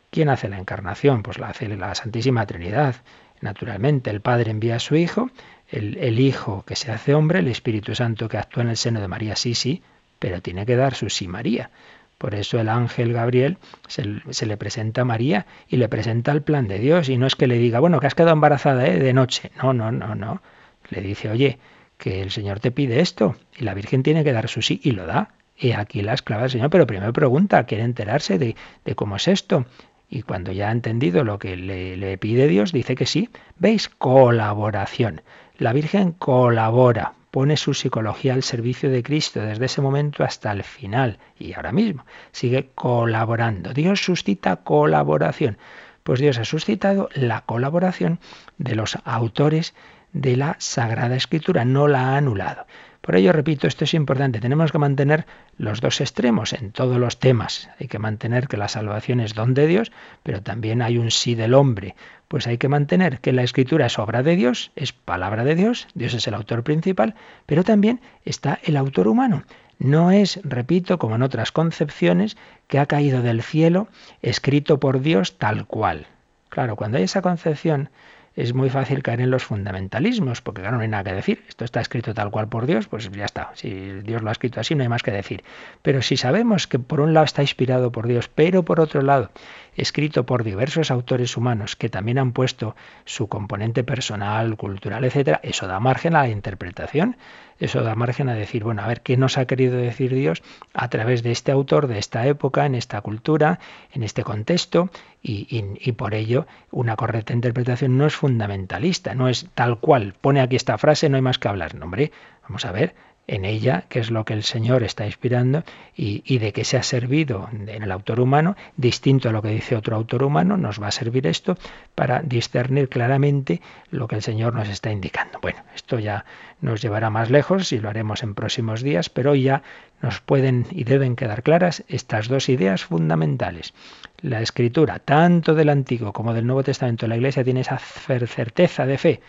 ¿Quién 0.09 0.29
hace 0.29 0.49
la 0.49 0.57
encarnación? 0.57 1.21
Pues 1.23 1.37
la 1.37 1.49
hace 1.49 1.67
la 1.69 1.93
Santísima 1.95 2.45
Trinidad. 2.45 2.95
Naturalmente, 3.41 4.09
el 4.09 4.21
Padre 4.21 4.51
envía 4.51 4.75
a 4.75 4.79
su 4.79 4.95
Hijo, 4.95 5.29
el, 5.69 6.19
Hijo 6.19 6.63
que 6.65 6.75
se 6.75 6.91
hace 6.91 7.13
hombre, 7.13 7.39
el 7.39 7.47
Espíritu 7.47 7.95
Santo 7.95 8.29
que 8.29 8.37
actúa 8.37 8.63
en 8.63 8.69
el 8.69 8.77
seno 8.77 9.01
de 9.01 9.07
María, 9.07 9.35
sí, 9.35 9.55
sí, 9.55 9.81
pero 10.19 10.41
tiene 10.41 10.65
que 10.65 10.75
dar 10.75 10.93
su 10.93 11.09
sí 11.09 11.27
María. 11.27 11.71
Por 12.17 12.35
eso 12.35 12.59
el 12.59 12.69
ángel 12.69 13.13
Gabriel 13.13 13.57
se, 13.87 14.45
le 14.45 14.57
presenta 14.57 15.01
a 15.01 15.05
María 15.05 15.47
y 15.67 15.77
le 15.77 15.89
presenta 15.89 16.31
el 16.31 16.43
plan 16.43 16.67
de 16.67 16.77
Dios. 16.77 17.09
Y 17.09 17.17
no 17.17 17.25
es 17.25 17.35
que 17.35 17.47
le 17.47 17.57
diga, 17.57 17.79
bueno, 17.79 17.99
que 17.99 18.05
has 18.05 18.13
quedado 18.13 18.33
embarazada 18.33 18.85
¿eh? 18.85 18.99
de 18.99 19.11
noche. 19.11 19.51
No, 19.57 19.73
no, 19.73 19.91
no, 19.91 20.13
no. 20.13 20.43
Le 20.91 21.01
dice, 21.01 21.31
oye, 21.31 21.57
que 21.97 22.21
el 22.21 22.29
Señor 22.29 22.59
te 22.59 22.69
pide 22.69 22.99
esto. 22.99 23.35
Y 23.57 23.63
la 23.63 23.73
Virgen 23.73 24.03
tiene 24.03 24.23
que 24.23 24.33
dar 24.33 24.49
su 24.49 24.61
sí 24.61 24.79
y 24.83 24.91
lo 24.91 25.07
da. 25.07 25.31
Y 25.57 25.71
aquí 25.71 26.03
la 26.03 26.13
esclava 26.13 26.43
del 26.43 26.51
Señor, 26.51 26.69
pero 26.69 26.85
primero 26.85 27.11
pregunta, 27.11 27.63
quiere 27.65 27.83
enterarse 27.83 28.37
de, 28.37 28.55
de 28.85 28.95
cómo 28.95 29.15
es 29.15 29.27
esto. 29.27 29.65
Y 30.13 30.23
cuando 30.23 30.51
ya 30.51 30.67
ha 30.67 30.71
entendido 30.73 31.23
lo 31.23 31.39
que 31.39 31.55
le, 31.55 32.17
pide 32.17 32.49
Dios, 32.49 32.73
dice 32.73 32.95
que 32.95 33.05
sí. 33.05 33.29
¿Veis? 33.57 33.87
Colaboración. 33.87 35.21
La 35.57 35.71
Virgen 35.71 36.11
colabora 36.11 37.13
pone 37.31 37.55
su 37.55 37.73
psicología 37.73 38.33
al 38.33 38.43
servicio 38.43 38.91
de 38.91 39.03
Cristo 39.03 39.39
desde 39.39 39.65
ese 39.65 39.81
momento 39.81 40.25
hasta 40.25 40.51
el 40.51 40.63
final 40.63 41.17
y 41.39 41.53
ahora 41.53 41.71
mismo 41.71 42.05
sigue 42.33 42.71
colaborando. 42.75 43.73
Dios 43.73 44.03
suscita 44.03 44.57
colaboración. 44.57 45.57
Pues 46.03 46.19
Dios 46.19 46.37
ha 46.39 46.45
suscitado 46.45 47.07
la 47.13 47.41
colaboración 47.45 48.19
de 48.57 48.75
los 48.75 48.97
autores 49.05 49.73
de 50.11 50.35
la 50.35 50.57
Sagrada 50.59 51.15
Escritura, 51.15 51.63
no 51.63 51.87
la 51.87 52.09
ha 52.09 52.17
anulado. 52.17 52.65
Por 53.01 53.15
ello, 53.15 53.33
repito, 53.33 53.67
esto 53.67 53.83
es 53.83 53.95
importante. 53.95 54.39
Tenemos 54.39 54.71
que 54.71 54.77
mantener 54.77 55.25
los 55.57 55.81
dos 55.81 56.01
extremos 56.01 56.53
en 56.53 56.71
todos 56.71 56.97
los 56.97 57.17
temas. 57.17 57.67
Hay 57.79 57.87
que 57.87 57.97
mantener 57.97 58.47
que 58.47 58.57
la 58.57 58.67
salvación 58.67 59.19
es 59.19 59.33
don 59.33 59.55
de 59.55 59.65
Dios, 59.65 59.91
pero 60.21 60.43
también 60.43 60.83
hay 60.83 60.99
un 60.99 61.09
sí 61.09 61.33
del 61.33 61.55
hombre. 61.55 61.95
Pues 62.27 62.45
hay 62.45 62.59
que 62.59 62.69
mantener 62.69 63.19
que 63.19 63.33
la 63.33 63.41
escritura 63.41 63.87
es 63.87 63.97
obra 63.97 64.21
de 64.21 64.35
Dios, 64.35 64.71
es 64.75 64.93
palabra 64.93 65.43
de 65.43 65.55
Dios, 65.55 65.87
Dios 65.95 66.13
es 66.13 66.27
el 66.27 66.35
autor 66.35 66.63
principal, 66.63 67.15
pero 67.47 67.63
también 67.63 68.01
está 68.23 68.59
el 68.63 68.77
autor 68.77 69.07
humano. 69.07 69.43
No 69.79 70.11
es, 70.11 70.39
repito, 70.43 70.99
como 70.99 71.15
en 71.15 71.23
otras 71.23 71.51
concepciones, 71.51 72.37
que 72.67 72.77
ha 72.77 72.85
caído 72.85 73.23
del 73.23 73.41
cielo, 73.41 73.87
escrito 74.21 74.79
por 74.79 75.01
Dios 75.01 75.39
tal 75.39 75.65
cual. 75.65 76.05
Claro, 76.49 76.75
cuando 76.75 76.97
hay 76.97 77.05
esa 77.05 77.23
concepción, 77.23 77.89
es 78.35 78.53
muy 78.53 78.69
fácil 78.69 79.03
caer 79.03 79.21
en 79.21 79.31
los 79.31 79.43
fundamentalismos, 79.43 80.41
porque 80.41 80.61
claro, 80.61 80.77
no 80.77 80.83
hay 80.83 80.87
nada 80.87 81.03
que 81.03 81.13
decir. 81.13 81.43
Esto 81.49 81.65
está 81.65 81.81
escrito 81.81 82.13
tal 82.13 82.31
cual 82.31 82.47
por 82.47 82.65
Dios, 82.65 82.87
pues 82.87 83.09
ya 83.11 83.25
está. 83.25 83.51
Si 83.55 83.69
Dios 84.03 84.21
lo 84.21 84.29
ha 84.29 84.31
escrito 84.31 84.59
así, 84.59 84.73
no 84.73 84.83
hay 84.83 84.89
más 84.89 85.03
que 85.03 85.11
decir. 85.11 85.43
Pero 85.81 86.01
si 86.01 86.15
sabemos 86.15 86.67
que 86.67 86.79
por 86.79 87.01
un 87.01 87.13
lado 87.13 87.25
está 87.25 87.41
inspirado 87.41 87.91
por 87.91 88.07
Dios, 88.07 88.29
pero 88.33 88.63
por 88.63 88.79
otro 88.79 89.01
lado 89.01 89.31
escrito 89.75 90.25
por 90.25 90.43
diversos 90.43 90.91
autores 90.91 91.37
humanos 91.37 91.75
que 91.75 91.89
también 91.89 92.19
han 92.19 92.31
puesto 92.31 92.75
su 93.05 93.27
componente 93.27 93.83
personal, 93.83 94.57
cultural, 94.57 95.03
etcétera, 95.03 95.39
eso 95.43 95.67
da 95.67 95.79
margen 95.79 96.15
a 96.15 96.23
la 96.23 96.29
interpretación. 96.29 97.17
Eso 97.61 97.83
da 97.83 97.93
margen 97.93 98.27
a 98.27 98.33
decir, 98.33 98.63
bueno, 98.63 98.81
a 98.81 98.87
ver 98.87 99.01
qué 99.01 99.17
nos 99.17 99.37
ha 99.37 99.45
querido 99.45 99.77
decir 99.77 100.15
Dios 100.15 100.41
a 100.73 100.89
través 100.89 101.21
de 101.21 101.31
este 101.31 101.51
autor, 101.51 101.85
de 101.85 101.99
esta 101.99 102.25
época, 102.25 102.65
en 102.65 102.73
esta 102.73 102.99
cultura, 103.01 103.59
en 103.93 104.01
este 104.01 104.23
contexto, 104.23 104.89
y, 105.21 105.47
y, 105.79 105.91
por 105.91 106.15
ello 106.15 106.47
una 106.71 106.95
correcta 106.95 107.33
interpretación 107.33 107.99
no 107.99 108.07
es 108.07 108.15
fundamentalista, 108.15 109.13
no 109.13 109.29
es 109.29 109.47
tal 109.53 109.77
cual, 109.77 110.15
pone 110.19 110.41
aquí 110.41 110.55
esta 110.55 110.79
frase, 110.79 111.07
no 111.09 111.17
hay 111.17 111.21
más 111.21 111.37
que 111.37 111.49
hablar. 111.49 111.75
No, 111.75 111.85
hombre, 111.85 112.11
vamos 112.41 112.65
a 112.65 112.71
ver, 112.71 112.95
en 113.27 113.45
ella, 113.45 113.85
que 113.87 113.99
es 113.99 114.11
lo 114.11 114.25
que 114.25 114.33
el 114.33 114.43
Señor 114.43 114.83
está 114.83 115.05
inspirando, 115.05 115.63
y, 115.95 116.37
de 116.39 116.51
que 116.51 116.65
se 116.65 116.77
ha 116.77 116.83
servido 116.83 117.47
en 117.51 117.83
el 117.83 117.91
autor 117.91 118.19
humano, 118.19 118.55
distinto 118.75 119.29
a 119.29 119.31
lo 119.31 119.41
que 119.41 119.49
dice 119.49 119.75
otro 119.75 119.95
autor 119.95 120.23
humano, 120.23 120.57
nos 120.57 120.81
va 120.81 120.87
a 120.87 120.91
servir 120.91 121.27
esto 121.27 121.57
para 121.95 122.21
discernir 122.21 122.89
claramente 122.89 123.61
lo 123.91 124.07
que 124.07 124.15
el 124.15 124.23
Señor 124.23 124.55
nos 124.55 124.67
está 124.67 124.91
indicando. 124.91 125.39
Bueno, 125.41 125.59
esto 125.75 125.99
ya 125.99 126.25
nos 126.59 126.81
llevará 126.81 127.09
más 127.09 127.29
lejos 127.29 127.71
y 127.71 127.79
lo 127.79 127.89
haremos 127.89 128.23
en 128.23 128.33
próximos 128.33 128.81
días, 128.81 129.09
pero 129.09 129.35
ya 129.35 129.61
nos 130.01 130.19
pueden 130.19 130.65
y 130.71 130.83
deben 130.83 131.15
quedar 131.15 131.43
claras 131.43 131.83
estas 131.87 132.27
dos 132.27 132.49
ideas 132.49 132.85
fundamentales. 132.85 133.73
La 134.21 134.41
escritura, 134.41 134.99
tanto 134.99 135.53
del 135.53 135.69
Antiguo 135.69 136.13
como 136.13 136.33
del 136.33 136.47
Nuevo 136.47 136.63
Testamento 136.63 137.07
la 137.07 137.15
Iglesia, 137.15 137.43
tiene 137.43 137.61
esa 137.61 137.77
certeza 137.77 138.85
de 138.85 138.97
fe 138.97 139.21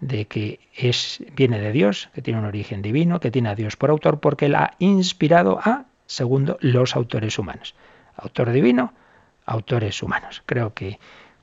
de 0.00 0.26
que 0.26 0.60
es, 0.74 1.22
viene 1.34 1.60
de 1.60 1.72
Dios, 1.72 2.08
que 2.14 2.22
tiene 2.22 2.40
un 2.40 2.46
origen 2.46 2.82
divino, 2.82 3.20
que 3.20 3.30
tiene 3.30 3.50
a 3.50 3.54
Dios 3.54 3.76
por 3.76 3.90
autor, 3.90 4.20
porque 4.20 4.46
él 4.46 4.54
ha 4.54 4.74
inspirado 4.78 5.58
a, 5.62 5.84
segundo, 6.06 6.58
los 6.60 6.96
autores 6.96 7.38
humanos. 7.38 7.74
Autor 8.16 8.50
divino, 8.50 8.92
autores 9.46 10.02
humanos. 10.02 10.42
Creo 10.46 10.74
que 10.74 10.98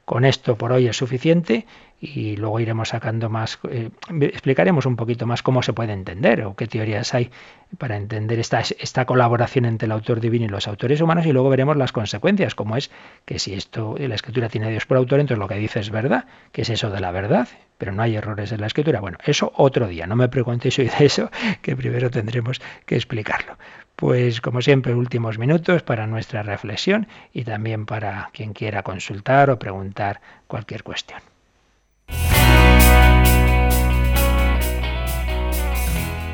con 0.07 0.23
esto 0.23 0.57
por 0.57 0.71
hoy 0.71 0.87
es 0.87 0.95
suficiente 0.95 1.65
y 1.99 2.37
luego 2.37 2.61
iremos 2.61 2.87
sacando 2.89 3.27
más, 3.27 3.59
eh, 3.69 3.89
explicaremos 4.21 4.85
un 4.85 4.95
poquito 4.95 5.27
más 5.27 5.43
cómo 5.43 5.61
se 5.61 5.73
puede 5.73 5.91
entender 5.91 6.45
o 6.45 6.55
qué 6.55 6.65
teorías 6.65 7.13
hay 7.13 7.29
para 7.77 7.97
entender 7.97 8.39
esta, 8.39 8.61
esta 8.61 9.03
colaboración 9.03 9.65
entre 9.65 9.87
el 9.87 9.91
autor 9.91 10.21
divino 10.21 10.45
y 10.45 10.47
los 10.47 10.69
autores 10.69 11.01
humanos 11.01 11.25
y 11.25 11.33
luego 11.33 11.49
veremos 11.49 11.75
las 11.75 11.91
consecuencias, 11.91 12.55
como 12.55 12.77
es 12.77 12.89
que 13.25 13.37
si 13.37 13.53
esto, 13.53 13.97
la 13.99 14.15
escritura 14.15 14.47
tiene 14.47 14.67
a 14.67 14.69
Dios 14.69 14.85
por 14.85 14.95
autor, 14.95 15.19
entonces 15.19 15.39
lo 15.39 15.49
que 15.49 15.55
dice 15.55 15.81
es 15.81 15.89
verdad, 15.89 16.23
que 16.53 16.61
es 16.61 16.69
eso 16.69 16.89
de 16.89 17.01
la 17.01 17.11
verdad, 17.11 17.49
pero 17.77 17.91
no 17.91 18.01
hay 18.01 18.15
errores 18.15 18.53
en 18.53 18.61
la 18.61 18.67
escritura. 18.67 19.01
Bueno, 19.01 19.17
eso 19.25 19.51
otro 19.57 19.89
día, 19.89 20.07
no 20.07 20.15
me 20.15 20.29
preguntéis 20.29 20.79
hoy 20.79 20.87
de 20.87 21.05
eso, 21.05 21.29
que 21.61 21.75
primero 21.75 22.09
tendremos 22.09 22.61
que 22.85 22.95
explicarlo. 22.95 23.57
Pues 23.97 24.41
como 24.41 24.61
siempre, 24.61 24.93
últimos 24.93 25.39
minutos 25.39 25.81
para 25.81 26.05
nuestra 26.05 26.43
reflexión 26.43 27.07
y 27.33 27.43
también 27.43 27.87
para 27.87 28.29
quien 28.31 28.53
quiera 28.53 28.83
consultar 28.83 29.49
o 29.49 29.57
preguntar 29.57 30.21
cualquier 30.45 30.83
cuestión. 30.83 31.19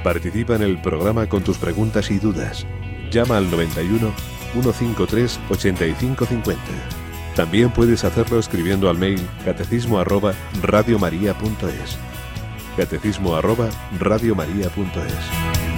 Participa 0.03 0.57
en 0.57 0.63
el 0.63 0.81
programa 0.81 1.29
con 1.29 1.41
tus 1.41 1.57
preguntas 1.57 2.11
y 2.11 2.19
dudas. 2.19 2.67
Llama 3.09 3.37
al 3.37 3.49
91 3.49 4.11
153 4.51 5.39
8550. 5.49 6.61
También 7.33 7.71
puedes 7.71 8.03
hacerlo 8.03 8.39
escribiendo 8.39 8.89
al 8.89 8.97
mail 8.97 9.21
catecismo 9.45 9.99
arroba 9.99 10.33
radiomaria.es. 10.61 11.97
Catecismo 12.75 13.37
arroba 13.37 13.69
radiomaria.es. 13.97 15.72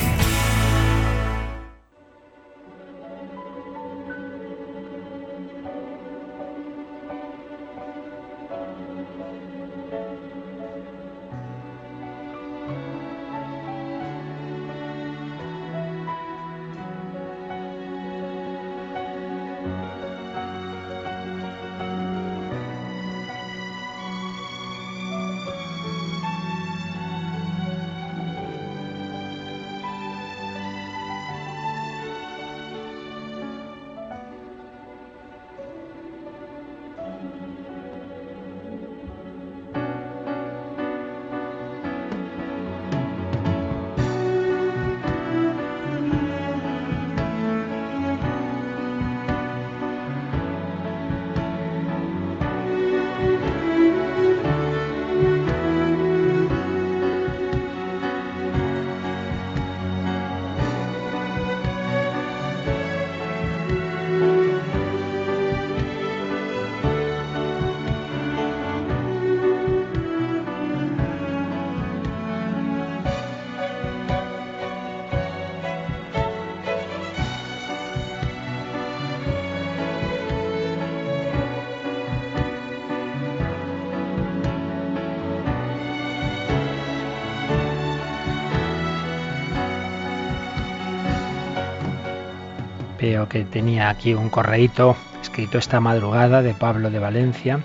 Veo 93.15 93.29
que 93.29 93.45
tenía 93.45 93.87
aquí 93.87 94.13
un 94.13 94.29
correíto 94.29 94.97
escrito 95.21 95.57
esta 95.57 95.79
madrugada 95.79 96.41
de 96.41 96.53
Pablo 96.53 96.89
de 96.89 96.99
Valencia 96.99 97.61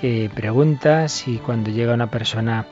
que 0.00 0.30
pregunta 0.32 1.08
si 1.08 1.38
cuando 1.38 1.72
llega 1.72 1.92
una 1.92 2.08
persona 2.08 2.66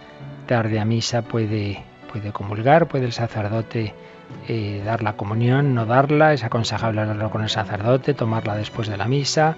tarde 0.46 0.78
a 0.78 0.84
misa 0.84 1.22
puede, 1.22 1.82
puede 2.12 2.30
comulgar, 2.30 2.86
puede 2.86 3.06
el 3.06 3.12
sacerdote 3.12 3.94
eh, 4.46 4.80
dar 4.84 5.02
la 5.02 5.14
comunión, 5.14 5.74
no 5.74 5.86
darla, 5.86 6.34
es 6.34 6.44
aconsejable 6.44 7.00
hablarlo 7.00 7.30
con 7.30 7.42
el 7.42 7.48
sacerdote, 7.48 8.14
tomarla 8.14 8.54
después 8.54 8.86
de 8.86 8.96
la 8.96 9.08
misa. 9.08 9.56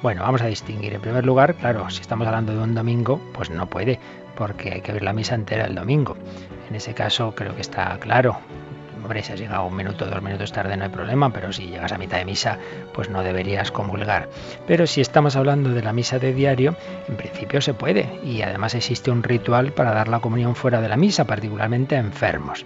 Bueno, 0.00 0.22
vamos 0.22 0.40
a 0.40 0.46
distinguir. 0.46 0.94
En 0.94 1.02
primer 1.02 1.26
lugar, 1.26 1.54
claro, 1.54 1.90
si 1.90 2.00
estamos 2.00 2.26
hablando 2.26 2.54
de 2.54 2.60
un 2.60 2.74
domingo, 2.74 3.20
pues 3.34 3.50
no 3.50 3.66
puede, 3.66 4.00
porque 4.36 4.72
hay 4.72 4.80
que 4.80 4.92
ver 4.92 5.02
la 5.02 5.12
misa 5.12 5.34
entera 5.34 5.66
el 5.66 5.74
domingo. 5.74 6.16
En 6.70 6.76
ese 6.76 6.94
caso 6.94 7.34
creo 7.34 7.54
que 7.54 7.60
está 7.60 7.98
claro. 7.98 8.38
Hombre, 9.04 9.22
si 9.22 9.34
has 9.34 9.38
llegado 9.38 9.66
un 9.66 9.76
minuto, 9.76 10.06
dos 10.06 10.22
minutos 10.22 10.50
tarde 10.50 10.78
no 10.78 10.84
hay 10.84 10.88
problema, 10.88 11.30
pero 11.30 11.52
si 11.52 11.66
llegas 11.66 11.92
a 11.92 11.98
mitad 11.98 12.16
de 12.16 12.24
misa, 12.24 12.58
pues 12.94 13.10
no 13.10 13.22
deberías 13.22 13.70
comulgar. 13.70 14.30
Pero 14.66 14.86
si 14.86 15.02
estamos 15.02 15.36
hablando 15.36 15.74
de 15.74 15.82
la 15.82 15.92
misa 15.92 16.18
de 16.18 16.32
diario, 16.32 16.74
en 17.06 17.16
principio 17.16 17.60
se 17.60 17.74
puede 17.74 18.18
y 18.24 18.40
además 18.40 18.74
existe 18.74 19.10
un 19.10 19.22
ritual 19.22 19.72
para 19.72 19.92
dar 19.92 20.08
la 20.08 20.20
comunión 20.20 20.56
fuera 20.56 20.80
de 20.80 20.88
la 20.88 20.96
misa, 20.96 21.26
particularmente 21.26 21.96
a 21.96 21.98
enfermos. 21.98 22.64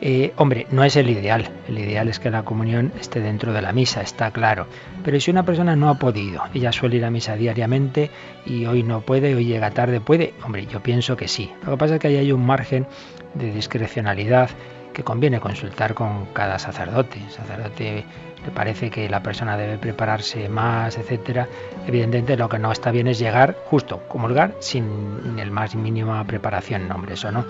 Eh, 0.00 0.32
hombre, 0.38 0.66
no 0.72 0.82
es 0.82 0.96
el 0.96 1.08
ideal. 1.08 1.48
El 1.68 1.78
ideal 1.78 2.08
es 2.08 2.18
que 2.18 2.30
la 2.30 2.42
comunión 2.42 2.92
esté 2.98 3.20
dentro 3.20 3.52
de 3.52 3.62
la 3.62 3.72
misa, 3.72 4.02
está 4.02 4.32
claro. 4.32 4.66
Pero 5.04 5.20
si 5.20 5.30
una 5.30 5.44
persona 5.44 5.76
no 5.76 5.88
ha 5.88 6.00
podido, 6.00 6.42
ella 6.52 6.72
suele 6.72 6.96
ir 6.96 7.04
a 7.04 7.10
misa 7.10 7.36
diariamente 7.36 8.10
y 8.44 8.66
hoy 8.66 8.82
no 8.82 9.02
puede, 9.02 9.36
hoy 9.36 9.44
llega 9.44 9.70
tarde, 9.70 10.00
¿puede? 10.00 10.34
Hombre, 10.44 10.66
yo 10.66 10.82
pienso 10.82 11.16
que 11.16 11.28
sí. 11.28 11.52
Lo 11.64 11.70
que 11.70 11.78
pasa 11.78 11.94
es 11.94 12.00
que 12.00 12.08
ahí 12.08 12.16
hay 12.16 12.32
un 12.32 12.44
margen 12.44 12.88
de 13.34 13.52
discrecionalidad 13.52 14.50
que 14.94 15.02
conviene 15.04 15.40
consultar 15.40 15.92
con 15.92 16.26
cada 16.26 16.58
sacerdote. 16.58 17.18
El 17.18 17.30
sacerdote 17.30 18.04
le 18.44 18.50
parece 18.50 18.90
que 18.90 19.08
la 19.08 19.22
persona 19.22 19.56
debe 19.56 19.76
prepararse 19.76 20.48
más, 20.48 20.96
etcétera. 20.96 21.48
Evidentemente 21.86 22.36
lo 22.36 22.48
que 22.48 22.58
no 22.58 22.72
está 22.72 22.90
bien 22.90 23.08
es 23.08 23.18
llegar 23.18 23.56
justo, 23.66 24.06
comulgar 24.08 24.54
sin 24.60 25.38
el 25.38 25.50
más 25.50 25.74
mínima 25.74 26.24
preparación, 26.24 26.88
no, 26.88 26.94
hombre, 26.94 27.14
eso 27.14 27.30
no. 27.32 27.44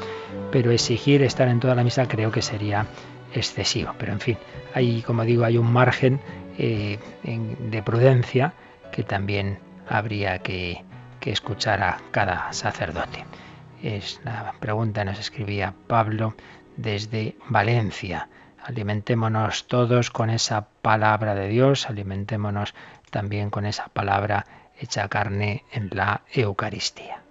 Pero 0.50 0.70
exigir 0.72 1.22
estar 1.22 1.46
en 1.48 1.60
toda 1.60 1.74
la 1.74 1.84
misa 1.84 2.08
creo 2.08 2.32
que 2.32 2.42
sería 2.42 2.86
excesivo. 3.32 3.94
Pero 3.98 4.12
en 4.12 4.20
fin, 4.20 4.38
hay, 4.74 5.02
como 5.02 5.24
digo, 5.24 5.44
hay 5.44 5.58
un 5.58 5.72
margen 5.72 6.20
eh, 6.58 6.98
de 7.22 7.82
prudencia 7.82 8.54
que 8.90 9.02
también 9.02 9.58
habría 9.88 10.38
que, 10.38 10.82
que 11.20 11.32
escuchar 11.32 11.82
a 11.82 11.98
cada 12.10 12.52
sacerdote. 12.52 13.24
Es 13.82 14.20
la 14.24 14.54
pregunta, 14.60 15.04
nos 15.04 15.18
escribía 15.18 15.74
Pablo 15.86 16.34
desde 16.76 17.36
Valencia. 17.48 18.28
Alimentémonos 18.62 19.66
todos 19.66 20.10
con 20.10 20.30
esa 20.30 20.68
palabra 20.82 21.34
de 21.34 21.48
Dios, 21.48 21.88
alimentémonos 21.88 22.74
también 23.10 23.50
con 23.50 23.66
esa 23.66 23.88
palabra 23.88 24.46
hecha 24.78 25.08
carne 25.08 25.64
en 25.72 25.90
la 25.92 26.22
Eucaristía. 26.32 27.23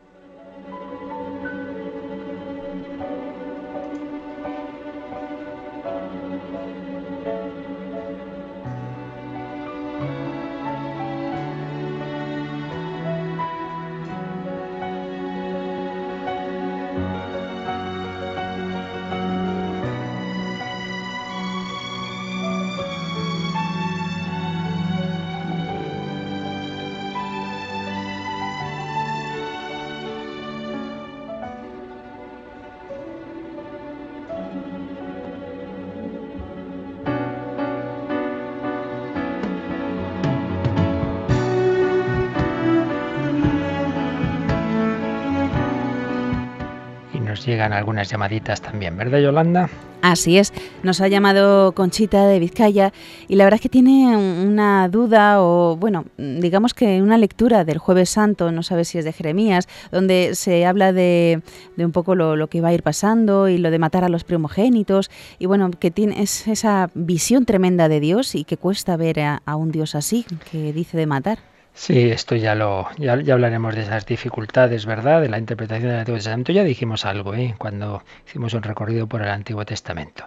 Llegan 47.63 47.77
algunas 47.77 48.09
llamaditas 48.09 48.61
también, 48.61 48.97
¿verdad 48.97 49.19
Yolanda? 49.19 49.69
Así 50.01 50.37
es, 50.37 50.51
nos 50.83 50.99
ha 50.99 51.07
llamado 51.07 51.71
Conchita 51.71 52.27
de 52.27 52.37
Vizcaya 52.37 52.91
y 53.29 53.37
la 53.37 53.45
verdad 53.45 53.55
es 53.55 53.61
que 53.61 53.69
tiene 53.69 54.17
una 54.17 54.89
duda 54.89 55.41
o, 55.41 55.77
bueno, 55.77 56.03
digamos 56.17 56.73
que 56.73 57.01
una 57.01 57.17
lectura 57.17 57.63
del 57.63 57.77
jueves 57.77 58.09
santo, 58.09 58.51
no 58.51 58.63
sabe 58.63 58.83
si 58.83 58.97
es 58.97 59.05
de 59.05 59.13
Jeremías, 59.13 59.69
donde 59.93 60.35
se 60.35 60.65
habla 60.65 60.91
de, 60.91 61.41
un 61.77 61.93
poco 61.93 62.15
lo, 62.15 62.47
que 62.47 62.59
va 62.59 62.67
a 62.67 62.73
ir 62.73 62.83
pasando 62.83 63.47
y 63.47 63.57
lo 63.57 63.71
de 63.71 63.79
matar 63.79 64.03
a 64.03 64.09
los 64.09 64.25
primogénitos 64.25 65.09
y 65.39 65.45
bueno, 65.45 65.71
que 65.71 65.89
tiene 65.89 66.21
esa 66.21 66.89
visión 66.95 67.45
tremenda 67.45 67.87
de 67.87 68.01
Dios 68.01 68.35
y 68.35 68.43
que 68.43 68.57
cuesta 68.57 68.97
ver 68.97 69.21
a 69.21 69.55
un 69.55 69.71
Dios 69.71 69.95
así, 69.95 70.25
que 70.51 70.73
dice 70.73 70.97
de 70.97 71.05
matar. 71.05 71.52
Sí, 71.75 72.11
esto 72.11 72.35
ya 72.35 72.53
lo 72.53 72.87
ya, 72.97 73.13
hablaremos 73.13 73.73
de 73.75 73.81
esas 73.81 74.05
dificultades, 74.05 74.85
¿verdad? 74.85 75.21
De 75.21 75.29
la 75.29 75.39
interpretación 75.39 75.89
del 75.89 75.99
Antiguo 75.99 76.17
Testamento. 76.17 76.51
Ya 76.51 76.63
dijimos 76.63 77.03
algo, 77.03 77.33
¿eh? 77.33 77.55
Cuando 77.57 78.03
hicimos 78.27 78.53
un 78.53 78.61
recorrido 78.61 79.07
por 79.07 79.21
el 79.23 79.29
Antiguo 79.29 79.65
Testamento. 79.65 80.25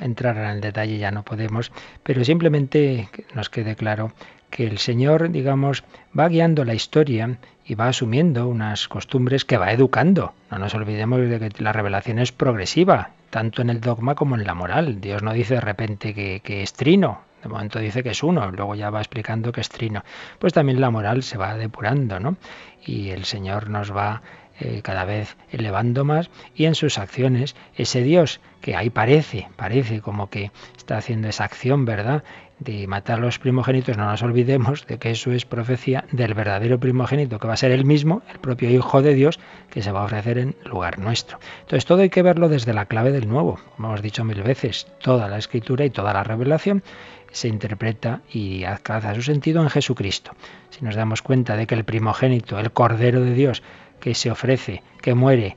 Entrar 0.00 0.36
en 0.36 0.44
el 0.46 0.60
detalle 0.60 0.98
ya 0.98 1.10
no 1.10 1.22
podemos, 1.22 1.70
pero 2.02 2.24
simplemente 2.24 3.08
nos 3.34 3.50
quede 3.50 3.76
claro 3.76 4.12
que 4.50 4.66
el 4.66 4.78
Señor, 4.78 5.30
digamos, 5.30 5.84
va 6.18 6.28
guiando 6.28 6.64
la 6.64 6.74
historia 6.74 7.38
y 7.66 7.74
va 7.74 7.88
asumiendo 7.88 8.46
unas 8.48 8.88
costumbres 8.88 9.44
que 9.44 9.56
va 9.56 9.72
educando. 9.72 10.32
No 10.50 10.58
nos 10.58 10.74
olvidemos 10.74 11.20
de 11.28 11.40
que 11.40 11.62
la 11.62 11.72
revelación 11.72 12.18
es 12.18 12.32
progresiva, 12.32 13.10
tanto 13.30 13.62
en 13.62 13.70
el 13.70 13.80
dogma 13.80 14.14
como 14.14 14.34
en 14.34 14.44
la 14.44 14.54
moral. 14.54 15.00
Dios 15.00 15.22
no 15.22 15.32
dice 15.32 15.54
de 15.54 15.60
repente 15.60 16.14
que, 16.14 16.40
que 16.44 16.62
es 16.62 16.72
trino, 16.74 17.20
de 17.44 17.48
momento 17.50 17.78
dice 17.78 18.02
que 18.02 18.10
es 18.10 18.22
uno, 18.22 18.50
luego 18.50 18.74
ya 18.74 18.90
va 18.90 19.00
explicando 19.00 19.52
que 19.52 19.60
es 19.60 19.68
trino. 19.68 20.02
Pues 20.38 20.52
también 20.52 20.80
la 20.80 20.90
moral 20.90 21.22
se 21.22 21.38
va 21.38 21.54
depurando, 21.54 22.18
¿no? 22.18 22.36
Y 22.84 23.10
el 23.10 23.24
Señor 23.24 23.70
nos 23.70 23.94
va 23.94 24.22
eh, 24.60 24.80
cada 24.82 25.04
vez 25.04 25.36
elevando 25.50 26.04
más, 26.04 26.30
y 26.54 26.66
en 26.66 26.74
sus 26.74 26.98
acciones, 26.98 27.54
ese 27.76 28.02
Dios 28.02 28.40
que 28.60 28.76
ahí 28.76 28.88
parece, 28.88 29.48
parece 29.56 30.00
como 30.00 30.30
que 30.30 30.52
está 30.76 30.96
haciendo 30.96 31.28
esa 31.28 31.44
acción, 31.44 31.84
¿verdad? 31.84 32.22
de 32.60 32.86
matar 32.86 33.18
a 33.18 33.22
los 33.22 33.38
primogénitos, 33.38 33.96
no 33.96 34.06
nos 34.06 34.22
olvidemos 34.22 34.86
de 34.86 34.98
que 34.98 35.10
eso 35.10 35.32
es 35.32 35.44
profecía 35.44 36.04
del 36.12 36.34
verdadero 36.34 36.78
primogénito, 36.78 37.38
que 37.38 37.48
va 37.48 37.54
a 37.54 37.58
ser 37.58 37.72
el 37.72 37.84
mismo, 37.84 38.22
el 38.32 38.38
propio 38.38 38.70
Hijo 38.70 39.02
de 39.02 39.14
Dios, 39.14 39.40
que 39.70 39.82
se 39.82 39.92
va 39.92 40.02
a 40.02 40.04
ofrecer 40.04 40.38
en 40.38 40.56
lugar 40.64 40.98
nuestro. 40.98 41.38
Entonces 41.62 41.84
todo 41.84 42.02
hay 42.02 42.10
que 42.10 42.22
verlo 42.22 42.48
desde 42.48 42.72
la 42.72 42.86
clave 42.86 43.12
del 43.12 43.28
nuevo, 43.28 43.58
como 43.76 43.88
hemos 43.88 44.02
dicho 44.02 44.24
mil 44.24 44.42
veces, 44.42 44.86
toda 45.02 45.28
la 45.28 45.38
escritura 45.38 45.84
y 45.84 45.90
toda 45.90 46.12
la 46.12 46.24
revelación 46.24 46.82
se 47.34 47.48
interpreta 47.48 48.22
y 48.32 48.62
alcanza 48.64 49.14
su 49.14 49.22
sentido 49.22 49.60
en 49.62 49.68
Jesucristo. 49.68 50.32
Si 50.70 50.84
nos 50.84 50.94
damos 50.94 51.20
cuenta 51.20 51.56
de 51.56 51.66
que 51.66 51.74
el 51.74 51.84
primogénito, 51.84 52.58
el 52.58 52.70
Cordero 52.70 53.20
de 53.20 53.34
Dios, 53.34 53.62
que 54.00 54.14
se 54.14 54.30
ofrece, 54.30 54.82
que 55.02 55.14
muere, 55.14 55.56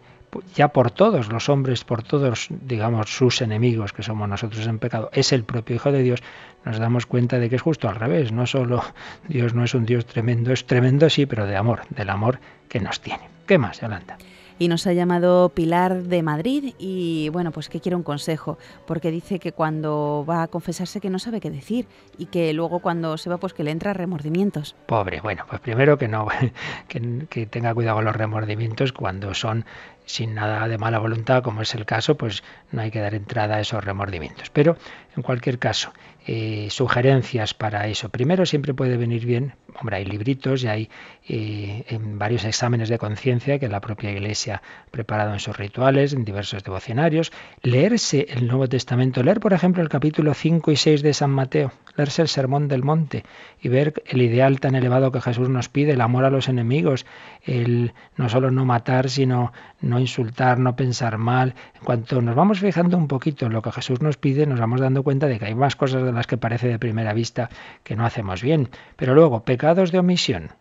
ya 0.56 0.70
por 0.70 0.90
todos 0.90 1.32
los 1.32 1.50
hombres, 1.50 1.84
por 1.84 2.02
todos, 2.02 2.48
digamos, 2.50 3.16
sus 3.16 3.42
enemigos 3.42 3.94
que 3.94 4.04
somos 4.04 4.28
nosotros 4.28 4.66
en 4.66 4.80
pecado, 4.80 5.10
es 5.14 5.32
el 5.32 5.44
propio 5.44 5.76
Hijo 5.76 5.92
de 5.92 6.02
Dios, 6.02 6.24
nos 6.66 6.80
damos 6.80 7.06
cuenta 7.06 7.38
de 7.38 7.48
que 7.50 7.58
es 7.58 7.62
justo 7.62 7.88
al 7.88 7.96
revés. 7.96 8.32
No 8.32 8.48
solo 8.48 8.84
Dios 9.28 9.54
no 9.54 9.64
es 9.64 9.76
un 9.76 9.86
Dios 9.86 10.06
tremendo, 10.06 10.52
es 10.52 10.66
tremendo 10.66 11.10
sí, 11.10 11.28
pero 11.28 11.46
de 11.46 11.56
amor, 11.56 11.82
del 11.90 12.10
amor 12.10 12.40
que 12.68 12.80
nos 12.80 13.02
tiene. 13.02 13.30
¿Qué 13.46 13.58
más, 13.60 13.80
Yolanda? 13.80 14.18
Y 14.60 14.68
nos 14.68 14.88
ha 14.88 14.94
llamado 14.94 15.50
Pilar 15.50 16.04
de 16.04 16.24
Madrid 16.24 16.74
y 16.78 17.30
bueno, 17.30 17.52
pues 17.52 17.70
que 17.70 17.80
quiere 17.80 17.96
un 17.96 18.04
consejo, 18.04 18.58
porque 18.86 19.12
dice 19.12 19.40
que 19.40 19.52
cuando 19.52 20.26
va 20.28 20.44
a 20.44 20.48
confesarse 20.48 21.00
que 21.00 21.10
no 21.10 21.20
sabe 21.20 21.40
qué 21.40 21.50
decir 21.50 21.88
y 22.18 22.28
que 22.28 22.54
luego 22.54 22.80
cuando 22.80 23.18
se 23.18 23.30
va 23.30 23.38
pues 23.38 23.54
que 23.54 23.64
le 23.64 23.72
entra 23.72 23.94
remordimientos. 23.94 24.76
Pobre, 24.86 25.22
bueno, 25.22 25.46
pues 25.48 25.62
primero 25.62 25.98
que 25.98 26.08
no 26.08 26.28
que, 26.88 27.28
que 27.30 27.46
tenga 27.46 27.74
cuidado 27.74 27.98
con 27.98 28.06
los 28.06 28.16
remordimientos 28.16 28.94
cuando 28.94 29.34
son 29.34 29.66
sin 30.08 30.34
nada 30.34 30.68
de 30.68 30.78
mala 30.78 31.00
voluntad, 31.00 31.44
como 31.44 31.62
es 31.62 31.76
el 31.76 31.86
caso, 31.86 32.16
pues 32.16 32.44
no 32.72 32.82
hay 32.82 32.92
que 32.92 33.02
dar 33.02 33.14
entrada 33.14 33.58
a 33.58 33.60
esos 33.60 33.84
remordimientos. 33.84 34.50
Pero, 34.50 34.78
en 35.16 35.22
cualquier 35.22 35.60
caso, 35.60 35.92
eh, 36.26 36.68
sugerencias 36.72 37.54
para 37.54 37.88
eso. 37.88 38.10
Primero 38.10 38.46
siempre 38.46 38.74
puede 38.74 38.98
venir 38.98 39.26
bien, 39.26 39.54
hombre, 39.80 39.98
hay 39.98 40.06
libritos 40.06 40.64
y 40.64 40.68
hay 40.68 40.90
eh, 41.28 41.84
en 41.88 42.18
varios 42.18 42.46
exámenes 42.46 42.90
de 42.90 42.98
conciencia 42.98 43.60
que 43.60 43.68
la 43.68 43.82
propia 43.82 44.12
Iglesia 44.12 44.62
ha 44.64 44.92
preparado 44.92 45.34
en 45.34 45.40
sus 45.40 45.58
rituales, 45.58 46.14
en 46.14 46.26
diversos 46.26 46.64
devocionarios. 46.64 47.32
Leerse 47.62 48.28
el 48.30 48.48
Nuevo 48.48 48.68
Testamento, 48.68 49.24
leer 49.24 49.40
por 49.40 49.54
ejemplo 49.54 49.82
el 49.84 49.90
capítulo 49.90 50.34
5 50.34 50.72
y 50.72 50.76
6 50.76 51.02
de 51.02 51.14
San 51.14 51.32
Mateo, 51.32 51.72
leerse 51.96 52.22
el 52.22 52.28
Sermón 52.28 52.68
del 52.68 52.84
Monte 52.84 53.24
y 53.62 53.70
ver 53.70 53.94
el 54.06 54.22
ideal 54.22 54.60
tan 54.60 54.76
elevado 54.76 55.12
que 55.12 55.22
Jesús 55.22 55.50
nos 55.50 55.70
pide, 55.70 55.94
el 55.94 56.02
amor 56.02 56.26
a 56.26 56.30
los 56.30 56.48
enemigos, 56.48 57.06
el 57.44 57.94
no 58.16 58.30
solo 58.30 58.52
no 58.52 58.66
matar, 58.66 59.10
sino 59.10 59.52
no 59.82 60.00
insultar, 60.00 60.60
no 60.60 60.76
pensar 60.76 61.18
mal. 61.18 61.56
En 61.76 61.84
cuanto 61.84 62.22
nos 62.22 62.36
vamos 62.36 62.60
fijando 62.60 62.98
un 62.98 63.08
poquito 63.08 63.46
en 63.46 63.54
lo 63.54 63.62
que 63.62 63.72
Jesús 63.72 64.02
nos 64.02 64.18
pide, 64.18 64.46
nos 64.46 64.60
vamos 64.60 64.82
dando 64.82 65.04
cuenta 65.04 65.28
de 65.28 65.40
que 65.40 65.46
hay 65.46 65.56
más 65.56 65.76
cosas 65.76 66.04
de 66.04 66.12
las 66.12 66.28
que 66.28 66.38
parece 66.38 66.68
de 66.68 66.80
primera 66.80 67.14
vista 67.14 67.50
que 67.84 67.96
no 67.96 68.06
hacemos 68.06 68.42
bien. 68.42 68.70
Pero 68.96 69.14
luego, 69.14 69.44
pecados 69.68 69.92
de 69.92 70.00
omisión. 70.00 70.52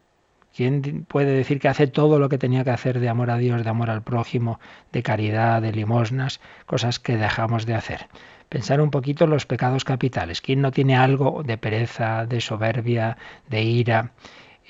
¿Quién 0.53 1.05
puede 1.07 1.31
decir 1.31 1.61
que 1.61 1.69
hace 1.69 1.87
todo 1.87 2.19
lo 2.19 2.29
que 2.29 2.39
tenía 2.39 2.65
que 2.65 2.71
hacer 2.71 2.99
de 2.99 3.09
amor 3.09 3.31
a 3.31 3.39
Dios, 3.39 3.63
de 3.63 3.71
amor 3.71 3.89
al 3.89 4.03
prójimo, 4.03 4.59
de 4.91 5.05
caridad, 5.05 5.63
de 5.63 5.71
limosnas, 5.71 6.41
cosas 6.67 6.99
que 6.99 7.17
dejamos 7.17 7.67
de 7.67 7.75
hacer? 7.75 8.09
Pensar 8.49 8.81
un 8.81 8.91
poquito 8.91 9.23
en 9.23 9.31
los 9.31 9.47
pecados 9.47 9.85
capitales. 9.85 10.41
¿Quién 10.41 10.61
no 10.61 10.73
tiene 10.73 10.97
algo 10.97 11.45
de 11.45 11.57
pereza, 11.57 12.27
de 12.27 12.41
soberbia, 12.41 13.17
de 13.49 13.63
ira? 13.63 14.11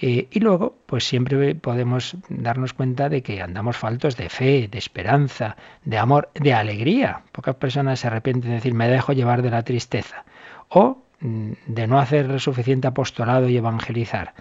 Eh, 0.03 0.29
y 0.31 0.41
luego, 0.41 0.77
pues 0.85 1.09
siempre 1.09 1.55
podemos 1.55 2.19
darnos 2.29 2.75
cuenta 2.75 3.09
de 3.09 3.23
que 3.23 3.41
andamos 3.41 3.79
faltos 3.79 4.19
de 4.19 4.29
fe, 4.29 4.69
de 4.69 4.77
esperanza, 4.77 5.57
de 5.83 5.97
amor, 5.97 6.29
de 6.35 6.53
alegría. 6.53 7.23
Pocas 7.33 7.55
personas 7.55 8.01
se 8.01 8.09
arrepienten 8.09 8.51
de 8.51 8.57
decir, 8.57 8.75
me 8.75 8.91
dejo 8.91 9.15
llevar 9.15 9.41
de 9.41 9.49
la 9.49 9.63
tristeza. 9.63 10.27
O 10.69 11.06
de 11.21 11.87
no 11.87 11.99
hacer 11.99 12.41
suficiente 12.41 12.89
apostolado 12.89 13.49
y 13.49 13.57
evangelizar. 13.57 14.35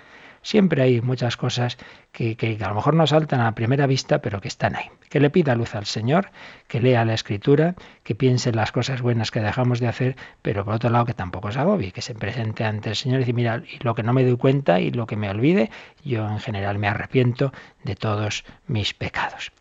Siempre 0.46 0.84
hay 0.84 1.02
muchas 1.02 1.38
cosas 1.38 1.76
que, 2.12 2.38
a 2.62 2.70
lo 2.70 2.76
mejor 2.76 2.94
no 2.94 3.08
saltan 3.08 3.42
a 3.42 3.56
primera 3.56 3.88
vista, 3.88 4.20
pero 4.20 4.42
que 4.42 4.48
están 4.48 4.76
ahí. 4.76 4.86
Que 5.10 5.20
le 5.20 5.32
pida 5.32 5.56
luz 5.56 5.74
al 5.74 5.88
Señor, 5.88 6.30
que 6.68 6.80
lea 6.80 7.04
la 7.04 7.16
Escritura, 7.16 7.74
que 8.04 8.14
piense 8.14 8.50
en 8.50 8.58
las 8.58 8.72
cosas 8.72 9.02
buenas 9.02 9.32
que 9.32 9.40
dejamos 9.40 9.80
de 9.80 9.88
hacer, 9.88 10.16
pero 10.44 10.64
por 10.64 10.76
otro 10.76 10.92
lado 10.92 11.06
que 11.06 11.16
tampoco 11.16 11.52
se 11.52 11.60
agobie, 11.60 11.92
que 11.92 12.04
se 12.04 12.14
presente 12.14 12.64
ante 12.64 12.90
el 12.90 12.96
Señor 12.96 13.18
y 13.18 13.20
decir, 13.22 13.34
mira, 13.34 13.64
lo 13.82 13.96
que 13.96 14.04
no 14.04 14.14
me 14.14 14.24
doy 14.24 14.38
cuenta 14.38 14.80
y 14.80 14.92
lo 14.92 15.08
que 15.08 15.16
me 15.16 15.32
olvide, 15.32 15.72
yo 16.04 16.30
en 16.30 16.40
general 16.40 16.78
me 16.78 16.90
arrepiento 16.90 17.52
de 17.84 17.96
todos 17.96 18.46
mis 18.68 18.94
pecados. 18.94 19.52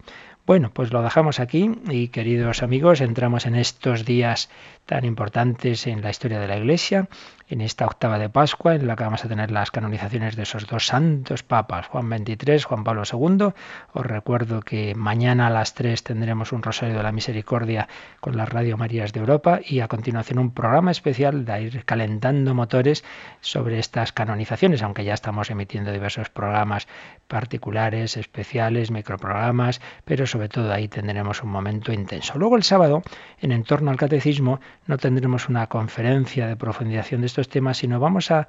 Bueno, 0.47 0.71
pues 0.75 0.93
lo 0.93 1.03
dejamos 1.03 1.41
aquí 1.41 1.71
y 1.89 2.09
queridos 2.09 2.63
amigos, 2.63 3.01
entramos 3.01 3.47
en 3.47 3.55
estos 3.55 4.05
días 4.05 4.51
tan 4.85 5.07
importantes 5.07 5.87
en 5.87 6.03
la 6.03 6.11
historia 6.11 6.39
de 6.39 6.47
la 6.47 6.59
Iglesia, 6.59 7.09
en 7.49 7.61
esta 7.61 7.87
octava 7.87 8.19
de 8.19 8.29
Pascua, 8.29 8.75
en 8.75 8.87
la 8.87 8.97
que 8.97 9.05
vamos 9.05 9.25
a 9.25 9.29
tener 9.29 9.51
las 9.51 9.71
canonizaciones 9.71 10.37
de 10.37 10.45
esos 10.45 10.67
dos 10.67 10.87
santos 10.87 11.43
papas, 11.43 11.87
Juan 11.87 12.09
XXIII, 12.09 12.63
Juan 12.63 12.85
Pablo 12.85 13.03
II. 13.11 13.53
Os 13.93 14.07
recuerdo 14.07 14.61
que 14.61 14.95
mañana 14.95 15.49
a 15.49 15.51
las 15.51 15.75
3 15.75 16.03
tendremos 16.03 16.53
un 16.53 16.63
Rosario 16.63 16.97
de 16.97 17.03
la 17.03 17.13
Misericordia 17.13 17.89
con 18.21 18.37
las 18.37 18.49
Radio 18.49 18.77
Marías 18.77 19.13
de 19.13 19.21
Europa 19.21 19.61
y 19.65 19.81
a 19.81 19.89
continuación 19.89 20.39
un 20.39 20.53
programa 20.53 20.91
especial 20.91 21.45
de 21.45 21.63
ir 21.63 21.85
calentando 21.85 22.55
motores 22.55 23.05
sobre 23.41 23.79
estas 23.79 24.13
canonizaciones, 24.13 24.83
aunque 24.83 25.05
ya 25.05 25.15
estamos 25.15 25.51
emitiendo 25.51 25.93
diversos 25.93 26.31
programas 26.31 26.89
particulares, 27.29 28.17
especiales, 28.17 28.91
microprogramas, 28.91 29.81
pero 30.05 30.27
sobre 30.27 30.49
todo 30.49 30.73
ahí 30.73 30.89
tendremos 30.89 31.43
un 31.43 31.51
momento 31.51 31.93
intenso. 31.93 32.39
Luego 32.39 32.57
el 32.57 32.63
sábado, 32.63 33.03
en 33.41 33.53
entorno 33.53 33.91
al 33.91 33.97
catecismo, 33.97 34.61
no 34.87 34.99
tendremos 34.99 35.49
una 35.49 35.67
conferencia 35.67 36.47
de 36.47 36.57
profundización 36.57 37.21
de 37.21 37.27
estos 37.35 37.49
temas, 37.49 37.79
sino 37.79 37.99
vamos 37.99 38.31
a, 38.31 38.47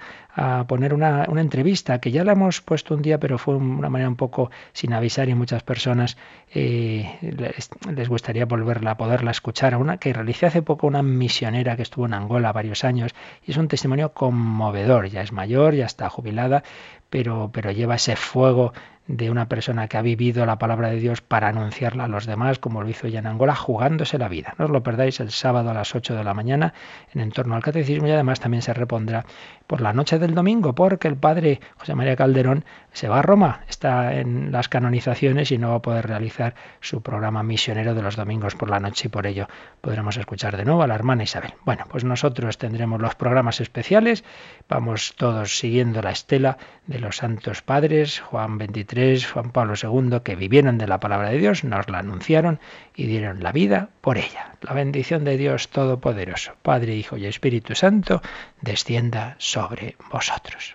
poner 0.68 0.94
una, 0.94 1.26
entrevista 1.38 2.00
que 2.00 2.12
ya 2.12 2.24
la 2.24 2.34
hemos 2.34 2.62
puesto 2.62 2.94
un 2.94 3.02
día, 3.02 3.20
pero 3.20 3.38
fue 3.38 3.56
una 3.56 3.90
manera 3.90 4.10
un 4.10 4.16
poco 4.16 4.52
sin 4.74 4.94
avisar 4.94 5.28
y 5.30 5.34
muchas 5.34 5.64
personas 5.64 6.18
eh, 6.54 7.18
les, 7.22 8.10
gustaría 8.10 8.46
volverla 8.46 8.92
a 8.92 8.98
poderla 8.98 9.32
escuchar. 9.32 9.74
A 9.74 9.78
una 9.78 9.98
que 9.98 10.14
realicé 10.14 10.46
hace 10.46 10.62
poco 10.62 10.86
una 10.86 11.02
misionera 11.02 11.76
que 11.76 11.82
estuvo 11.82 12.06
en 12.06 12.14
Angola 12.14 12.52
varios 12.52 12.84
años 12.84 13.16
y 13.46 13.52
es 13.52 13.58
un 13.58 13.68
testimonio 13.68 14.14
conmovedor. 14.14 15.08
Ya 15.10 15.22
es 15.22 15.32
mayor, 15.32 15.74
ya 15.74 15.86
está 15.86 16.10
jubilada, 16.10 16.64
pero, 17.10 17.50
pero 17.52 17.72
lleva 17.72 17.96
ese 17.96 18.16
fuego 18.16 18.74
de 19.08 19.30
una 19.30 19.48
persona 19.48 19.88
que 19.88 19.98
ha 19.98 20.02
vivido 20.02 20.46
la 20.46 20.58
palabra 20.58 20.90
de 20.90 20.98
Dios 20.98 21.22
para 21.22 21.48
anunciarla 21.50 22.06
a 22.06 22.08
los 22.08 22.26
demás, 22.26 22.58
como 22.60 22.82
lo 22.82 22.90
hizo 22.90 23.08
ella 23.08 23.20
en 23.20 23.28
Angola, 23.28 23.56
jugándose 23.56 24.18
la 24.18 24.30
vida. 24.30 24.56
No 24.58 24.66
os 24.66 24.72
lo 24.72 24.82
perdáis 24.82 25.20
el 25.20 25.32
sábado 25.32 25.70
a 25.70 25.74
las 25.74 25.94
8 25.94 26.16
de 26.16 26.24
la 26.24 26.34
mañana 26.34 26.74
en 27.14 27.22
entorno 27.22 27.56
al 27.56 27.62
catecismo 27.62 28.08
y 28.08 28.12
además 28.12 28.40
también 28.40 28.64
se 28.64 28.74
repondrá 28.74 29.26
por 29.68 29.82
la 29.82 29.94
noche 29.94 30.20
del 30.20 30.36
domingo, 30.36 30.74
porque 30.74 31.08
el 31.08 31.18
padre 31.18 31.60
José 31.78 31.96
María 31.96 32.16
Calderón 32.16 32.66
se 32.94 33.08
va 33.08 33.20
a 33.20 33.22
Roma, 33.22 33.62
está 33.68 34.16
en 34.16 34.52
las 34.52 34.70
canonizaciones 34.70 35.52
y 35.52 35.58
no 35.58 35.70
va 35.70 35.76
a 35.76 35.82
poder 35.82 36.08
realizar 36.08 36.56
su 36.80 37.02
programa 37.02 37.44
misionero 37.44 37.94
de 37.94 38.02
los 38.02 38.16
domingos 38.16 38.56
por 38.56 38.70
la 38.70 38.80
noche 38.80 39.08
y 39.08 39.10
por 39.10 39.28
ello 39.28 39.48
podremos 39.82 40.18
escuchar 40.18 40.56
de 40.56 40.66
nuevo 40.66 40.84
a 40.84 40.88
la 40.88 40.96
hermana 40.96 41.24
Isabel. 41.24 41.54
Bueno, 41.66 41.86
pues 41.90 42.04
nosotros 42.04 42.58
tendremos 42.58 43.02
los 43.02 43.16
programas 43.16 43.60
especiales, 43.60 44.24
vamos 44.70 45.16
todos 45.18 45.58
siguiendo 45.58 46.02
la 46.02 46.12
estela 46.12 46.58
de 46.88 47.00
los 47.00 47.18
santos 47.18 47.62
padres, 47.62 48.20
Juan 48.20 48.58
23, 48.58 48.95
Juan 49.26 49.52
Pablo 49.52 49.74
II, 49.82 50.20
que 50.24 50.36
vivieron 50.36 50.78
de 50.78 50.88
la 50.88 51.00
palabra 51.00 51.30
de 51.30 51.38
Dios, 51.38 51.64
nos 51.64 51.90
la 51.90 52.00
anunciaron 52.00 52.60
y 52.96 53.08
dieron 53.08 53.44
la 53.44 53.52
vida 53.52 53.90
por 54.02 54.18
ella. 54.18 54.56
La 54.62 54.74
bendición 54.74 55.24
de 55.26 55.38
Dios 55.38 55.70
Todopoderoso, 55.70 56.54
Padre, 56.62 56.96
Hijo 56.96 57.18
y 57.18 57.26
Espíritu 57.26 57.76
Santo, 57.76 58.22
descienda 58.62 59.36
sobre 59.38 59.96
vosotros. 60.12 60.75